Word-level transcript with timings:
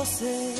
você. 0.00 0.54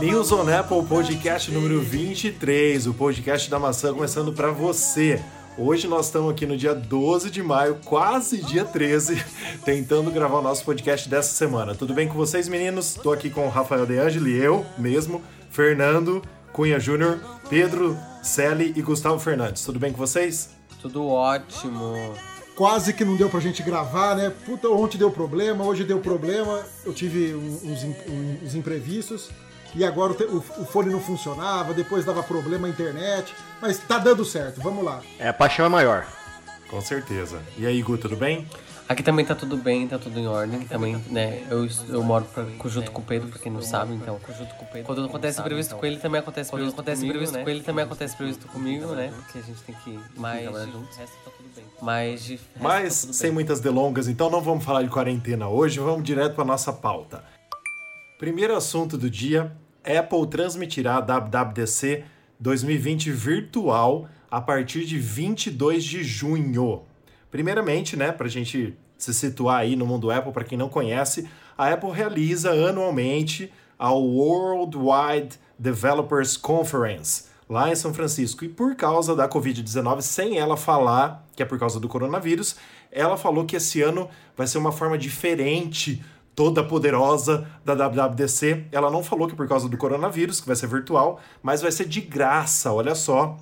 News 0.00 0.32
on 0.32 0.48
Apple 0.48 0.82
Podcast 0.86 1.50
número 1.50 1.78
23, 1.78 2.86
o 2.86 2.94
podcast 2.94 3.50
da 3.50 3.58
maçã 3.58 3.92
começando 3.92 4.32
para 4.32 4.50
você. 4.50 5.22
Hoje 5.58 5.86
nós 5.86 6.06
estamos 6.06 6.32
aqui 6.32 6.46
no 6.46 6.56
dia 6.56 6.74
12 6.74 7.30
de 7.30 7.42
maio, 7.42 7.78
quase 7.84 8.42
dia 8.42 8.64
13, 8.64 9.22
tentando 9.62 10.10
gravar 10.10 10.38
o 10.38 10.42
nosso 10.42 10.64
podcast 10.64 11.06
dessa 11.06 11.34
semana. 11.34 11.74
Tudo 11.74 11.92
bem 11.92 12.08
com 12.08 12.14
vocês, 12.14 12.48
meninos? 12.48 12.96
Estou 12.96 13.12
aqui 13.12 13.28
com 13.28 13.44
o 13.46 13.50
Rafael 13.50 13.84
De 13.84 13.98
Angeli, 13.98 14.38
eu 14.38 14.64
mesmo, 14.78 15.22
Fernando 15.50 16.22
Cunha 16.50 16.80
Júnior, 16.80 17.20
Pedro 17.50 17.94
Selle 18.22 18.72
e 18.74 18.80
Gustavo 18.80 19.18
Fernandes. 19.18 19.62
Tudo 19.66 19.78
bem 19.78 19.92
com 19.92 19.98
vocês? 19.98 20.48
Tudo 20.80 21.06
ótimo 21.06 22.14
quase 22.58 22.92
que 22.92 23.04
não 23.04 23.14
deu 23.14 23.30
pra 23.30 23.38
gente 23.38 23.62
gravar, 23.62 24.16
né? 24.16 24.32
Puta, 24.44 24.68
ontem 24.68 24.98
deu 24.98 25.12
problema, 25.12 25.62
hoje 25.62 25.84
deu 25.84 26.00
problema, 26.00 26.64
eu 26.84 26.92
tive 26.92 27.32
uns, 27.32 27.84
uns 28.42 28.54
imprevistos. 28.56 29.30
E 29.76 29.84
agora 29.84 30.12
o, 30.12 30.38
o, 30.38 30.66
fone 30.66 30.90
não 30.90 30.98
funcionava, 30.98 31.72
depois 31.72 32.04
dava 32.04 32.20
problema 32.20 32.66
a 32.66 32.70
internet, 32.70 33.32
mas 33.62 33.78
tá 33.78 33.98
dando 33.98 34.24
certo, 34.24 34.60
vamos 34.60 34.84
lá. 34.84 35.00
É, 35.20 35.28
a 35.28 35.32
paixão 35.32 35.66
é 35.66 35.68
maior. 35.68 36.04
Com 36.68 36.80
certeza. 36.80 37.40
E 37.56 37.64
aí, 37.64 37.80
Gu, 37.80 37.96
tudo 37.96 38.16
bem? 38.16 38.44
Aqui 38.88 39.02
também 39.02 39.22
tá 39.22 39.34
tudo 39.34 39.58
bem, 39.58 39.86
tá 39.86 39.98
tudo 39.98 40.18
em 40.18 40.26
ordem. 40.26 40.60
Também, 40.60 40.96
né, 41.10 41.42
eu, 41.50 41.68
eu 41.90 42.02
moro 42.02 42.24
pra, 42.24 42.46
junto 42.70 42.90
com 42.90 43.02
o 43.02 43.04
Pedro, 43.04 43.28
pra 43.28 43.38
quem 43.38 43.52
não 43.52 43.60
sabe, 43.60 43.92
então. 43.94 44.18
Junto 44.38 44.54
com 44.54 44.64
o 44.64 44.68
Pedro, 44.68 44.86
quando 44.86 45.04
acontece 45.04 45.40
imprevisto 45.40 45.76
com 45.76 45.84
ele, 45.84 45.98
também 45.98 46.20
acontece 46.20 46.50
Quando 46.50 46.68
acontece 46.68 47.04
imprevisto 47.04 47.36
né? 47.36 47.44
com 47.44 47.50
ele, 47.50 47.62
também 47.62 47.84
acontece 47.84 48.14
imprevisto 48.14 48.48
comigo, 48.48 48.94
né? 48.94 49.12
Porque 49.14 49.38
a 49.38 49.42
gente 49.42 49.62
tem 49.62 49.74
que 49.84 50.00
mais 50.18 50.44
juntos. 50.72 50.96
Tá 50.96 51.04
tudo 51.36 51.50
bem. 51.54 51.64
Mas, 51.82 52.24
de 52.24 52.40
Mas 52.58 53.04
tá 53.04 53.12
sem 53.12 53.30
muitas 53.30 53.60
delongas, 53.60 54.08
então 54.08 54.30
não 54.30 54.40
vamos 54.40 54.64
falar 54.64 54.82
de 54.82 54.88
quarentena 54.88 55.48
hoje, 55.48 55.78
vamos 55.78 56.02
direto 56.02 56.34
pra 56.34 56.44
nossa 56.44 56.72
pauta. 56.72 57.22
Primeiro 58.18 58.56
assunto 58.56 58.96
do 58.96 59.10
dia: 59.10 59.52
Apple 59.84 60.26
transmitirá 60.28 60.96
a 60.96 61.00
WWDC 61.00 62.04
2020 62.40 63.10
virtual 63.10 64.08
a 64.30 64.40
partir 64.40 64.86
de 64.86 64.98
22 64.98 65.84
de 65.84 66.02
junho. 66.02 66.87
Primeiramente, 67.30 67.96
né, 67.96 68.12
para 68.12 68.26
a 68.26 68.30
gente 68.30 68.76
se 68.96 69.14
situar 69.14 69.60
aí 69.60 69.76
no 69.76 69.86
mundo 69.86 70.10
Apple, 70.10 70.32
para 70.32 70.44
quem 70.44 70.58
não 70.58 70.68
conhece, 70.68 71.28
a 71.56 71.72
Apple 71.72 71.90
realiza 71.90 72.50
anualmente 72.50 73.52
a 73.78 73.92
Worldwide 73.92 75.38
Developers 75.58 76.36
Conference 76.36 77.28
lá 77.48 77.70
em 77.70 77.74
São 77.74 77.94
Francisco. 77.94 78.44
E 78.44 78.48
por 78.48 78.74
causa 78.74 79.14
da 79.14 79.28
Covid-19, 79.28 80.02
sem 80.02 80.38
ela 80.38 80.56
falar 80.56 81.26
que 81.34 81.42
é 81.42 81.46
por 81.46 81.58
causa 81.58 81.78
do 81.78 81.88
coronavírus, 81.88 82.56
ela 82.90 83.16
falou 83.16 83.44
que 83.44 83.56
esse 83.56 83.80
ano 83.80 84.08
vai 84.36 84.46
ser 84.46 84.58
uma 84.58 84.72
forma 84.72 84.98
diferente, 84.98 86.04
toda 86.34 86.64
poderosa 86.64 87.48
da 87.64 87.74
WWDC. 87.74 88.66
Ela 88.72 88.90
não 88.90 89.02
falou 89.02 89.28
que 89.28 89.34
é 89.34 89.36
por 89.36 89.48
causa 89.48 89.68
do 89.68 89.76
coronavírus, 89.76 90.40
que 90.40 90.46
vai 90.46 90.56
ser 90.56 90.66
virtual, 90.66 91.20
mas 91.42 91.62
vai 91.62 91.70
ser 91.70 91.86
de 91.86 92.00
graça, 92.00 92.72
olha 92.72 92.94
só. 92.94 93.36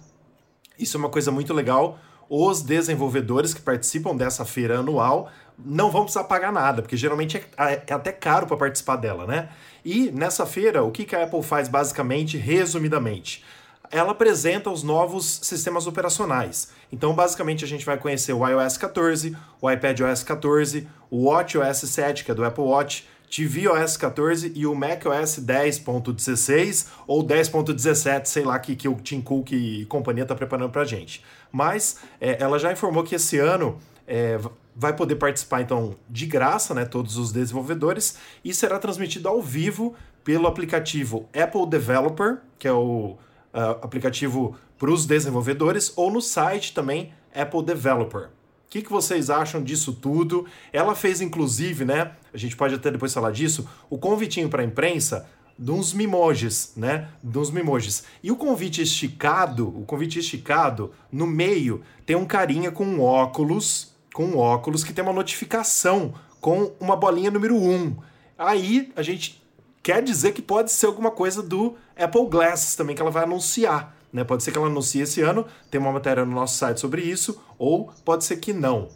Isso 0.78 0.96
é 0.96 1.00
uma 1.00 1.08
coisa 1.08 1.30
muito 1.30 1.54
legal 1.54 1.98
os 2.28 2.62
desenvolvedores 2.62 3.54
que 3.54 3.60
participam 3.60 4.14
dessa 4.14 4.44
feira 4.44 4.78
anual 4.78 5.30
não 5.58 5.90
vão 5.90 6.02
precisar 6.02 6.24
pagar 6.24 6.52
nada, 6.52 6.82
porque 6.82 6.96
geralmente 6.96 7.38
é, 7.38 7.82
é 7.86 7.92
até 7.92 8.12
caro 8.12 8.46
para 8.46 8.56
participar 8.56 8.96
dela, 8.96 9.26
né? 9.26 9.48
E 9.84 10.10
nessa 10.10 10.44
feira, 10.44 10.82
o 10.82 10.90
que 10.90 11.14
a 11.14 11.22
Apple 11.22 11.42
faz 11.42 11.68
basicamente, 11.68 12.36
resumidamente? 12.36 13.44
Ela 13.90 14.10
apresenta 14.10 14.68
os 14.68 14.82
novos 14.82 15.40
sistemas 15.42 15.86
operacionais. 15.86 16.70
Então, 16.92 17.14
basicamente, 17.14 17.64
a 17.64 17.68
gente 17.68 17.86
vai 17.86 17.96
conhecer 17.96 18.32
o 18.32 18.46
iOS 18.46 18.76
14, 18.76 19.36
o 19.60 19.70
iPadOS 19.70 20.24
14, 20.24 20.88
o 21.08 21.26
WatchOS 21.26 21.78
7, 21.88 22.24
que 22.24 22.30
é 22.32 22.34
do 22.34 22.44
Apple 22.44 22.64
Watch, 22.64 23.06
tvOS 23.30 23.96
14 23.96 24.52
e 24.54 24.66
o 24.66 24.74
macOS 24.74 25.40
10.16 25.40 26.86
ou 27.06 27.24
10.17, 27.24 28.26
sei 28.26 28.44
lá, 28.44 28.58
que, 28.58 28.76
que 28.76 28.88
o 28.88 28.94
Tim 28.96 29.20
Cook 29.20 29.52
e 29.52 29.84
companhia 29.86 30.24
tá 30.24 30.34
preparando 30.34 30.70
pra 30.70 30.84
gente. 30.84 31.24
Mas 31.50 31.98
é, 32.20 32.42
ela 32.42 32.58
já 32.58 32.72
informou 32.72 33.02
que 33.02 33.14
esse 33.14 33.38
ano 33.38 33.78
é, 34.06 34.38
vai 34.74 34.94
poder 34.94 35.16
participar, 35.16 35.62
então, 35.62 35.96
de 36.08 36.26
graça, 36.26 36.74
né, 36.74 36.84
todos 36.84 37.16
os 37.16 37.32
desenvolvedores, 37.32 38.18
e 38.44 38.52
será 38.54 38.78
transmitido 38.78 39.28
ao 39.28 39.42
vivo 39.42 39.94
pelo 40.22 40.46
aplicativo 40.46 41.28
Apple 41.32 41.66
Developer, 41.66 42.38
que 42.58 42.68
é 42.68 42.72
o 42.72 43.16
uh, 43.54 43.78
aplicativo 43.82 44.56
para 44.78 44.90
os 44.90 45.06
desenvolvedores, 45.06 45.92
ou 45.96 46.10
no 46.10 46.20
site 46.20 46.74
também 46.74 47.12
Apple 47.34 47.62
Developer. 47.62 48.24
O 48.66 48.68
que, 48.68 48.82
que 48.82 48.90
vocês 48.90 49.30
acham 49.30 49.62
disso 49.62 49.92
tudo? 49.92 50.44
Ela 50.72 50.94
fez, 50.94 51.20
inclusive, 51.20 51.84
né? 51.84 52.12
A 52.36 52.38
gente 52.38 52.54
pode 52.54 52.74
até 52.74 52.90
depois 52.90 53.14
falar 53.14 53.30
disso, 53.30 53.66
o 53.88 53.96
convitinho 53.96 54.50
para 54.50 54.60
a 54.60 54.64
imprensa 54.64 55.26
de 55.58 55.70
uns 55.70 55.94
mimojis, 55.94 56.74
né? 56.76 57.08
De 57.24 57.38
uns 57.38 57.50
mimojis. 57.50 58.04
E 58.22 58.30
o 58.30 58.36
convite 58.36 58.82
esticado, 58.82 59.66
o 59.68 59.86
convite 59.86 60.18
esticado, 60.18 60.92
no 61.10 61.26
meio, 61.26 61.80
tem 62.04 62.14
um 62.14 62.26
carinha 62.26 62.70
com 62.70 62.84
um 62.84 63.00
óculos, 63.00 63.94
com 64.12 64.26
um 64.26 64.36
óculos 64.36 64.84
que 64.84 64.92
tem 64.92 65.02
uma 65.02 65.14
notificação 65.14 66.12
com 66.38 66.72
uma 66.78 66.94
bolinha 66.94 67.30
número 67.30 67.56
1. 67.56 67.96
Aí 68.36 68.92
a 68.94 69.00
gente 69.00 69.42
quer 69.82 70.02
dizer 70.02 70.32
que 70.32 70.42
pode 70.42 70.70
ser 70.70 70.84
alguma 70.84 71.10
coisa 71.10 71.42
do 71.42 71.76
Apple 71.96 72.26
Glass 72.28 72.76
também 72.76 72.94
que 72.94 73.00
ela 73.00 73.10
vai 73.10 73.22
anunciar. 73.22 73.96
Né? 74.12 74.24
Pode 74.24 74.42
ser 74.42 74.52
que 74.52 74.58
ela 74.58 74.66
anuncie 74.66 75.00
esse 75.00 75.22
ano, 75.22 75.46
tem 75.70 75.80
uma 75.80 75.90
matéria 75.90 76.22
no 76.26 76.34
nosso 76.34 76.58
site 76.58 76.80
sobre 76.80 77.00
isso, 77.00 77.40
ou 77.58 77.90
pode 78.04 78.26
ser 78.26 78.36
que 78.36 78.52
não. 78.52 78.90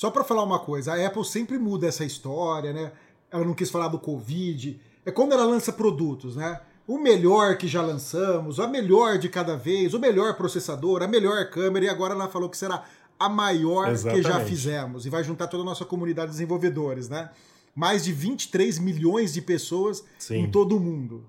Só 0.00 0.10
para 0.10 0.24
falar 0.24 0.42
uma 0.44 0.58
coisa, 0.58 0.94
a 0.94 1.06
Apple 1.06 1.26
sempre 1.26 1.58
muda 1.58 1.86
essa 1.86 2.06
história, 2.06 2.72
né? 2.72 2.90
Ela 3.30 3.44
não 3.44 3.52
quis 3.52 3.68
falar 3.68 3.88
do 3.88 3.98
Covid. 3.98 4.80
É 5.04 5.10
quando 5.10 5.32
ela 5.32 5.44
lança 5.44 5.74
produtos, 5.74 6.36
né? 6.36 6.58
O 6.88 6.96
melhor 6.96 7.58
que 7.58 7.68
já 7.68 7.82
lançamos, 7.82 8.58
a 8.58 8.66
melhor 8.66 9.18
de 9.18 9.28
cada 9.28 9.58
vez, 9.58 9.92
o 9.92 9.98
melhor 9.98 10.38
processador, 10.38 11.02
a 11.02 11.06
melhor 11.06 11.50
câmera, 11.50 11.84
e 11.84 11.88
agora 11.90 12.14
ela 12.14 12.28
falou 12.28 12.48
que 12.48 12.56
será 12.56 12.82
a 13.18 13.28
maior 13.28 13.90
Exatamente. 13.90 14.22
que 14.22 14.32
já 14.32 14.40
fizemos. 14.40 15.04
E 15.04 15.10
vai 15.10 15.22
juntar 15.22 15.48
toda 15.48 15.64
a 15.64 15.66
nossa 15.66 15.84
comunidade 15.84 16.28
de 16.28 16.32
desenvolvedores, 16.32 17.10
né? 17.10 17.28
Mais 17.76 18.02
de 18.02 18.10
23 18.10 18.78
milhões 18.78 19.34
de 19.34 19.42
pessoas 19.42 20.02
Sim. 20.18 20.44
em 20.44 20.50
todo 20.50 20.78
o 20.78 20.80
mundo. 20.80 21.26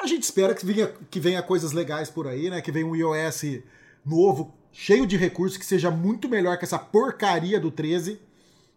A 0.00 0.06
gente 0.06 0.22
espera 0.22 0.54
que 0.54 0.64
venha, 0.64 0.92
que 1.10 1.18
venha 1.18 1.42
coisas 1.42 1.72
legais 1.72 2.08
por 2.08 2.28
aí, 2.28 2.50
né? 2.50 2.60
Que 2.60 2.70
venha 2.70 2.86
um 2.86 2.94
iOS 2.94 3.64
novo, 4.06 4.54
cheio 4.72 5.06
de 5.06 5.16
recursos, 5.16 5.56
que 5.56 5.64
seja 5.64 5.90
muito 5.90 6.28
melhor 6.28 6.56
que 6.58 6.64
essa 6.64 6.78
porcaria 6.78 7.60
do 7.60 7.70
13, 7.70 8.20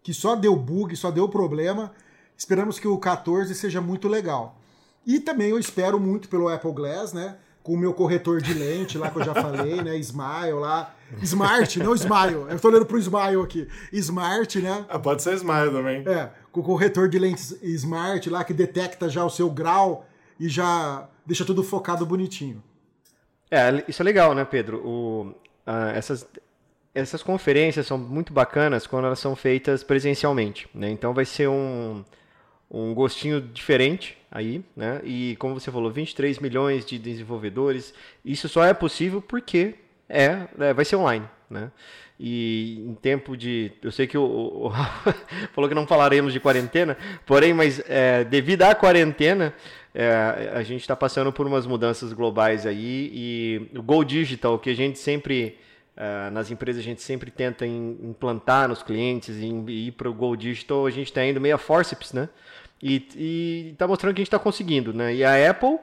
que 0.02 0.14
só 0.14 0.36
deu 0.36 0.56
bug, 0.56 0.96
só 0.96 1.12
deu 1.12 1.28
problema. 1.30 1.92
Esperamos 2.38 2.80
que 2.80 2.88
o 2.88 2.98
14 2.98 3.54
seja 3.56 3.80
muito 3.80 4.08
legal. 4.08 4.60
E 5.06 5.20
também 5.20 5.50
eu 5.50 5.60
espero 5.60 6.00
muito 6.00 6.28
pelo 6.30 6.50
Apple 6.50 6.72
Glass, 6.72 7.14
né? 7.14 7.38
Com 7.62 7.74
o 7.74 7.78
meu 7.78 7.94
corretor 7.94 8.42
de 8.42 8.54
lente 8.54 8.98
lá 8.98 9.10
que 9.10 9.20
eu 9.20 9.24
já 9.24 9.34
falei, 9.34 9.82
né? 9.82 9.98
Smile 9.98 10.54
lá. 10.54 10.94
Smart, 11.22 11.80
não 11.80 11.94
Smile. 11.94 12.46
Eu 12.50 12.60
tô 12.60 12.68
olhando 12.68 12.86
pro 12.86 12.98
Smile 12.98 13.42
aqui. 13.42 13.68
Smart, 13.92 14.60
né? 14.60 14.86
Ah, 14.90 15.00
pode 15.00 15.22
ser 15.22 15.36
Smile 15.36 15.72
também. 15.72 16.04
É, 16.08 16.30
com 16.52 16.62
o 16.62 16.64
corretor 16.64 17.08
de 17.08 17.20
lentes 17.20 17.56
Smart 17.62 18.30
lá 18.30 18.44
que 18.44 18.54
detecta 18.54 19.10
já 19.10 19.24
o 19.24 19.30
seu 19.30 19.50
grau 19.50 20.06
e 20.40 20.50
já 20.50 21.08
deixa 21.26 21.46
tudo 21.46 21.64
focado 21.64 22.06
bonitinho. 22.06 22.62
É, 23.50 23.84
isso 23.88 24.02
é 24.02 24.06
legal, 24.06 24.34
né, 24.34 24.44
Pedro? 24.44 24.78
O, 24.86 25.36
essas, 25.96 26.28
essas 26.94 27.24
conferências 27.24 27.88
são 27.88 27.98
muito 27.98 28.34
bacanas 28.34 28.86
quando 28.86 29.06
elas 29.06 29.20
são 29.20 29.36
feitas 29.36 29.84
presencialmente, 29.84 30.68
né? 30.74 30.90
Então 30.90 31.14
vai 31.14 31.26
ser 31.26 31.48
um, 31.48 32.04
um 32.70 32.94
gostinho 32.94 33.42
diferente 33.42 34.18
aí, 34.32 34.64
né? 34.76 35.02
E 35.04 35.36
como 35.38 35.60
você 35.60 35.72
falou, 35.72 35.92
23 35.92 36.40
milhões 36.40 36.86
de 36.86 36.98
desenvolvedores, 36.98 37.94
isso 38.24 38.50
só 38.50 38.64
é 38.66 38.74
possível 38.74 39.22
porque 39.22 39.76
é, 40.10 40.48
é 40.60 40.74
vai 40.74 40.86
ser 40.86 40.96
online, 40.96 41.28
né? 41.50 41.72
E 42.20 42.80
em 42.88 42.94
tempo 42.96 43.36
de. 43.36 43.72
Eu 43.82 43.92
sei 43.92 44.06
que 44.06 44.18
o, 44.18 44.24
o, 44.24 44.68
o 44.68 44.72
falou 45.54 45.68
que 45.68 45.76
não 45.76 45.88
falaremos 45.88 46.32
de 46.32 46.40
quarentena, 46.40 46.96
porém, 47.26 47.54
mas 47.54 47.82
é, 47.88 48.24
devido 48.24 48.62
à 48.62 48.76
quarentena, 48.76 49.54
é, 49.94 50.52
a 50.54 50.64
gente 50.64 50.82
está 50.82 50.96
passando 50.96 51.32
por 51.32 51.46
umas 51.46 51.68
mudanças 51.68 52.12
globais 52.14 52.66
aí 52.66 53.12
e 53.14 53.78
o 53.78 53.84
Go 53.84 54.04
Digital, 54.04 54.58
que 54.58 54.70
a 54.70 54.76
gente 54.76 54.98
sempre, 54.98 55.58
é, 55.96 56.30
nas 56.32 56.50
empresas, 56.50 56.82
a 56.82 56.84
gente 56.84 57.02
sempre 57.02 57.30
tenta 57.30 57.66
implantar 57.66 58.68
nos 58.68 58.82
clientes 58.82 59.36
e 59.38 59.88
ir 59.88 59.92
para 59.92 60.10
o 60.10 60.14
Go 60.14 60.36
Digital, 60.36 60.88
a 60.88 60.90
gente 60.90 61.08
está 61.08 61.24
indo 61.24 61.40
meio 61.40 61.56
a 61.56 61.60
forceps, 61.60 62.12
né? 62.12 62.28
E 62.82 63.70
está 63.72 63.88
mostrando 63.88 64.14
que 64.14 64.22
a 64.22 64.24
gente 64.24 64.28
está 64.28 64.40
conseguindo, 64.40 64.92
né? 64.94 65.14
E 65.14 65.24
a 65.24 65.50
Apple, 65.50 65.78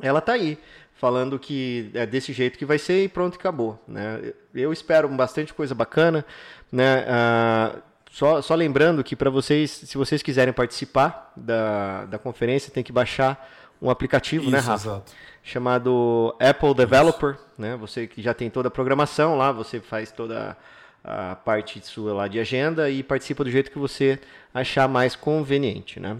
ela 0.00 0.20
está 0.20 0.34
aí, 0.34 0.56
falando 0.94 1.38
que 1.38 1.90
é 1.94 2.06
desse 2.06 2.32
jeito 2.32 2.58
que 2.58 2.64
vai 2.64 2.78
ser 2.78 3.04
e 3.04 3.08
pronto, 3.08 3.36
acabou, 3.36 3.82
né? 3.88 4.32
Eu 4.54 4.72
espero 4.72 5.08
bastante 5.08 5.52
coisa 5.52 5.74
bacana, 5.74 6.24
né? 6.70 7.04
Uh, 7.08 7.82
só, 8.12 8.42
só 8.42 8.54
lembrando 8.54 9.02
que 9.02 9.16
para 9.16 9.30
vocês, 9.30 9.70
se 9.70 9.96
vocês 9.96 10.22
quiserem 10.22 10.52
participar 10.52 11.32
da, 11.34 12.04
da 12.04 12.18
conferência, 12.18 12.70
tem 12.70 12.84
que 12.84 12.92
baixar 12.92 13.50
um 13.80 13.88
aplicativo, 13.88 14.50
né, 14.50 14.58
Isso, 14.58 14.68
né, 14.68 14.72
Rafa? 14.74 14.88
Exato. 14.88 15.12
Chamado 15.42 16.36
Apple 16.38 16.74
Developer, 16.74 17.30
Isso. 17.30 17.40
né? 17.56 17.74
Você 17.76 18.06
que 18.06 18.20
já 18.20 18.34
tem 18.34 18.50
toda 18.50 18.68
a 18.68 18.70
programação 18.70 19.38
lá, 19.38 19.50
você 19.50 19.80
faz 19.80 20.12
toda 20.12 20.54
a 21.02 21.36
parte 21.36 21.80
sua 21.80 22.12
lá 22.12 22.28
de 22.28 22.38
agenda 22.38 22.90
e 22.90 23.02
participa 23.02 23.44
do 23.44 23.50
jeito 23.50 23.70
que 23.70 23.78
você 23.78 24.20
achar 24.52 24.86
mais 24.86 25.16
conveniente, 25.16 25.98
né? 25.98 26.18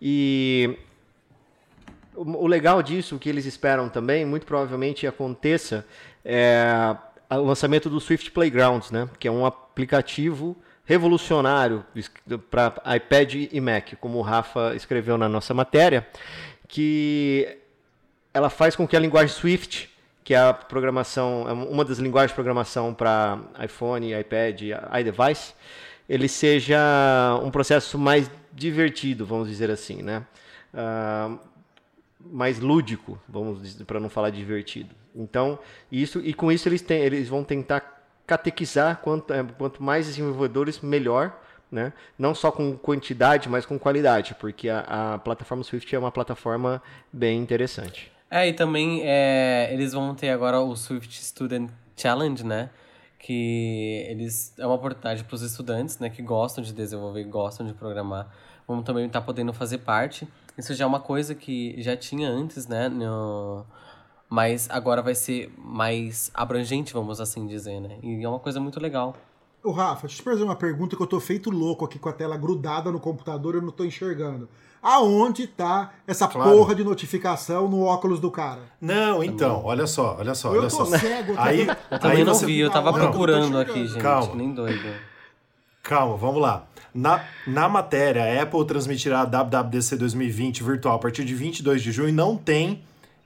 E 0.00 0.78
o 2.14 2.46
legal 2.46 2.80
disso, 2.84 3.16
o 3.16 3.18
que 3.18 3.28
eles 3.28 3.46
esperam 3.46 3.88
também, 3.88 4.24
muito 4.24 4.46
provavelmente 4.46 5.08
aconteça, 5.08 5.84
é 6.24 6.96
o 7.28 7.42
lançamento 7.42 7.90
do 7.90 7.98
Swift 7.98 8.30
Playgrounds, 8.30 8.92
né? 8.92 9.08
Que 9.18 9.26
é 9.26 9.30
um 9.30 9.44
aplicativo 9.44 10.56
revolucionário 10.84 11.84
para 12.50 12.74
iPad 12.96 13.48
e 13.52 13.60
Mac, 13.60 13.94
como 14.00 14.18
o 14.18 14.22
Rafa 14.22 14.74
escreveu 14.74 15.16
na 15.16 15.28
nossa 15.28 15.54
matéria, 15.54 16.06
que 16.68 17.58
ela 18.34 18.50
faz 18.50 18.74
com 18.74 18.86
que 18.86 18.96
a 18.96 19.00
linguagem 19.00 19.34
Swift, 19.34 19.90
que 20.24 20.34
é 20.34 20.38
a 20.38 20.52
programação, 20.52 21.46
é 21.48 21.52
uma 21.52 21.84
das 21.84 21.98
linguagens 21.98 22.30
de 22.30 22.34
programação 22.34 22.94
para 22.94 23.38
iPhone, 23.62 24.12
iPad, 24.18 24.60
iDevice, 25.00 25.54
ele 26.08 26.28
seja 26.28 26.78
um 27.42 27.50
processo 27.50 27.98
mais 27.98 28.30
divertido, 28.52 29.24
vamos 29.24 29.48
dizer 29.48 29.70
assim, 29.70 30.02
né? 30.02 30.24
Uh, 30.74 31.38
mais 32.20 32.60
lúdico, 32.60 33.20
vamos 33.28 33.74
para 33.84 33.98
não 33.98 34.08
falar 34.08 34.30
divertido. 34.30 34.94
Então, 35.14 35.58
isso 35.90 36.20
e 36.20 36.32
com 36.32 36.50
isso 36.50 36.68
eles, 36.68 36.82
têm, 36.82 37.02
eles 37.02 37.28
vão 37.28 37.44
tentar 37.44 38.01
catequizar 38.26 38.98
quanto, 38.98 39.32
é, 39.32 39.42
quanto 39.44 39.82
mais 39.82 40.06
desenvolvedores, 40.06 40.80
melhor. 40.80 41.38
Né? 41.70 41.90
Não 42.18 42.34
só 42.34 42.52
com 42.52 42.76
quantidade, 42.76 43.48
mas 43.48 43.64
com 43.64 43.78
qualidade, 43.78 44.34
porque 44.34 44.68
a, 44.68 45.14
a 45.14 45.18
plataforma 45.18 45.64
Swift 45.64 45.94
é 45.94 45.98
uma 45.98 46.12
plataforma 46.12 46.82
bem 47.10 47.38
interessante. 47.40 48.12
É, 48.30 48.48
e 48.48 48.52
também 48.54 49.02
é, 49.04 49.68
eles 49.72 49.92
vão 49.92 50.14
ter 50.14 50.30
agora 50.30 50.58
o 50.60 50.74
Swift 50.74 51.22
Student 51.22 51.70
Challenge, 51.94 52.44
né? 52.44 52.70
Que 53.18 54.06
eles 54.08 54.54
é 54.58 54.66
uma 54.66 54.74
oportunidade 54.74 55.22
para 55.24 55.34
os 55.34 55.42
estudantes, 55.42 55.98
né? 55.98 56.08
Que 56.08 56.22
gostam 56.22 56.64
de 56.64 56.72
desenvolver, 56.72 57.24
gostam 57.24 57.66
de 57.66 57.74
programar, 57.74 58.28
vão 58.66 58.82
também 58.82 59.06
estar 59.06 59.20
tá 59.20 59.26
podendo 59.26 59.52
fazer 59.52 59.78
parte. 59.78 60.26
Isso 60.56 60.74
já 60.74 60.84
é 60.84 60.86
uma 60.86 61.00
coisa 61.00 61.34
que 61.34 61.74
já 61.82 61.96
tinha 61.96 62.28
antes, 62.28 62.66
né? 62.66 62.88
No, 62.88 63.66
mas 64.32 64.66
agora 64.70 65.02
vai 65.02 65.14
ser 65.14 65.52
mais 65.58 66.30
abrangente, 66.32 66.94
vamos 66.94 67.20
assim 67.20 67.46
dizer, 67.46 67.78
né? 67.80 67.98
E 68.02 68.24
é 68.24 68.26
uma 68.26 68.38
coisa 68.38 68.58
muito 68.58 68.80
legal. 68.80 69.14
Ô 69.62 69.72
Rafa, 69.72 70.06
deixa 70.06 70.22
eu 70.22 70.24
te 70.24 70.30
fazer 70.30 70.42
uma 70.42 70.56
pergunta 70.56 70.96
que 70.96 71.02
eu 71.02 71.06
tô 71.06 71.20
feito 71.20 71.50
louco 71.50 71.84
aqui 71.84 71.98
com 71.98 72.08
a 72.08 72.14
tela 72.14 72.34
grudada 72.34 72.90
no 72.90 72.98
computador 72.98 73.54
e 73.54 73.58
eu 73.58 73.62
não 73.62 73.70
tô 73.70 73.84
enxergando. 73.84 74.48
Aonde 74.82 75.46
tá 75.46 75.92
essa 76.06 76.26
claro. 76.26 76.50
porra 76.50 76.74
de 76.74 76.82
notificação 76.82 77.68
no 77.68 77.82
óculos 77.82 78.20
do 78.20 78.30
cara? 78.30 78.62
Não, 78.80 79.22
então, 79.22 79.60
olha 79.66 79.86
só, 79.86 80.16
olha 80.18 80.34
só, 80.34 80.54
eu 80.54 80.60
olha 80.60 80.70
tô 80.70 80.86
só. 80.86 80.86
Cego, 80.86 81.34
aí, 81.36 81.68
eu 81.90 81.98
também 81.98 82.16
aí 82.16 82.24
não 82.24 82.32
você... 82.32 82.46
vi, 82.46 82.58
eu 82.58 82.70
tava 82.70 82.90
não, 82.90 82.98
procurando 83.00 83.58
aqui, 83.58 83.86
gente, 83.86 84.00
Calma. 84.00 84.34
nem 84.34 84.50
doido. 84.54 84.94
Calma, 85.82 86.16
vamos 86.16 86.40
lá. 86.40 86.64
Na, 86.94 87.22
na 87.46 87.68
matéria, 87.68 88.24
a 88.24 88.42
Apple 88.42 88.64
transmitirá 88.64 89.20
a 89.20 89.24
WWDC 89.26 89.94
2020 89.96 90.62
virtual 90.62 90.96
a 90.96 90.98
partir 90.98 91.22
de 91.22 91.34
22 91.34 91.82
de 91.82 91.92
junho. 91.92 92.14
Não 92.14 92.34
tem 92.34 92.82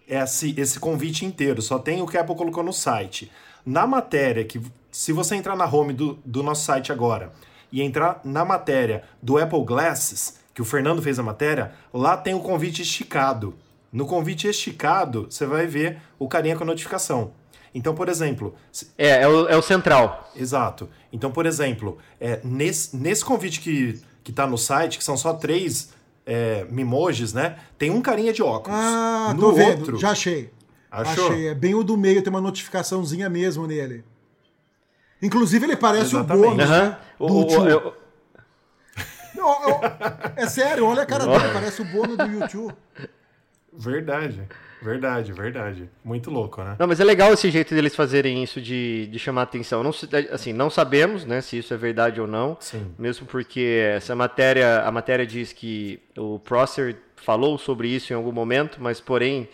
esse, 0.06 0.54
esse 0.58 0.78
convite 0.78 1.24
inteiro, 1.24 1.60
só 1.60 1.78
tem 1.78 2.00
o 2.00 2.06
que 2.06 2.16
a 2.16 2.20
Apple 2.20 2.36
colocou 2.36 2.62
no 2.62 2.72
site. 2.72 3.30
Na 3.64 3.86
matéria, 3.86 4.44
que 4.44 4.60
se 4.90 5.12
você 5.12 5.34
entrar 5.34 5.56
na 5.56 5.66
home 5.66 5.92
do, 5.92 6.18
do 6.24 6.42
nosso 6.42 6.64
site 6.64 6.92
agora 6.92 7.32
e 7.72 7.82
entrar 7.82 8.20
na 8.24 8.44
matéria 8.44 9.02
do 9.20 9.38
Apple 9.38 9.64
Glasses, 9.64 10.38
que 10.54 10.62
o 10.62 10.64
Fernando 10.64 11.02
fez 11.02 11.18
a 11.18 11.22
matéria, 11.22 11.72
lá 11.92 12.16
tem 12.16 12.34
o 12.34 12.40
convite 12.40 12.82
esticado. 12.82 13.54
No 13.92 14.06
convite 14.06 14.46
esticado, 14.46 15.26
você 15.28 15.44
vai 15.46 15.66
ver 15.66 15.98
o 16.18 16.28
carinha 16.28 16.56
com 16.56 16.62
a 16.62 16.66
notificação. 16.66 17.32
Então, 17.74 17.94
por 17.94 18.08
exemplo. 18.08 18.54
É, 18.96 19.22
é 19.22 19.28
o, 19.28 19.48
é 19.48 19.56
o 19.56 19.60
central. 19.60 20.30
Exato. 20.34 20.88
Então, 21.12 21.30
por 21.30 21.44
exemplo, 21.44 21.98
é, 22.18 22.40
nesse, 22.42 22.96
nesse 22.96 23.22
convite 23.24 23.60
que, 23.60 24.00
que 24.24 24.32
tá 24.32 24.46
no 24.46 24.56
site, 24.56 24.96
que 24.96 25.04
são 25.04 25.16
só 25.16 25.34
três 25.34 25.92
é, 26.26 26.66
mimojis, 26.68 27.32
né? 27.32 27.56
Tem 27.78 27.90
um 27.90 28.02
carinha 28.02 28.32
de 28.32 28.42
óculos. 28.42 28.78
Ah, 28.78 29.32
no 29.34 29.40
tô 29.40 29.52
vendo. 29.52 29.78
Outro, 29.78 29.98
Já 29.98 30.10
achei. 30.10 30.50
Achou? 30.90 31.28
Achei. 31.30 31.48
É 31.48 31.54
bem 31.54 31.74
o 31.74 31.84
do 31.84 31.96
meio, 31.96 32.22
tem 32.22 32.30
uma 32.30 32.40
notificaçãozinha 32.40 33.30
mesmo 33.30 33.66
nele. 33.66 34.04
Inclusive, 35.22 35.64
ele 35.64 35.76
parece 35.76 36.16
Exatamente. 36.16 36.46
o 36.46 36.50
bônus, 36.50 36.68
né? 36.68 36.98
Do 37.18 37.24
o, 37.26 37.46
o, 37.46 37.68
eu... 37.68 37.94
Não, 39.34 39.80
é 40.34 40.46
sério, 40.48 40.86
olha 40.86 41.02
a 41.02 41.06
cara 41.06 41.26
dele, 41.26 41.52
parece 41.52 41.82
o 41.82 41.84
bônus 41.84 42.16
do 42.16 42.26
YouTube. 42.26 42.74
Verdade. 43.72 44.42
Verdade, 44.80 45.32
verdade. 45.32 45.88
Muito 46.04 46.30
louco, 46.30 46.62
né? 46.62 46.76
Não, 46.78 46.86
mas 46.86 47.00
é 47.00 47.04
legal 47.04 47.32
esse 47.32 47.50
jeito 47.50 47.74
deles 47.74 47.94
fazerem 47.94 48.42
isso 48.42 48.60
de, 48.60 49.06
de 49.06 49.18
chamar 49.18 49.42
atenção. 49.42 49.82
Não, 49.82 49.90
assim, 50.30 50.52
não 50.52 50.70
sabemos 50.70 51.24
né, 51.24 51.40
se 51.40 51.58
isso 51.58 51.72
é 51.72 51.76
verdade 51.76 52.20
ou 52.20 52.26
não. 52.26 52.56
Sim. 52.60 52.94
Mesmo 52.98 53.26
porque 53.26 53.82
essa 53.94 54.14
matéria, 54.14 54.82
a 54.82 54.92
matéria 54.92 55.26
diz 55.26 55.52
que 55.52 56.00
o 56.16 56.38
Prosser 56.38 56.96
falou 57.16 57.58
sobre 57.58 57.88
isso 57.88 58.12
em 58.12 58.16
algum 58.16 58.32
momento, 58.32 58.78
mas 58.80 59.00
porém 59.00 59.48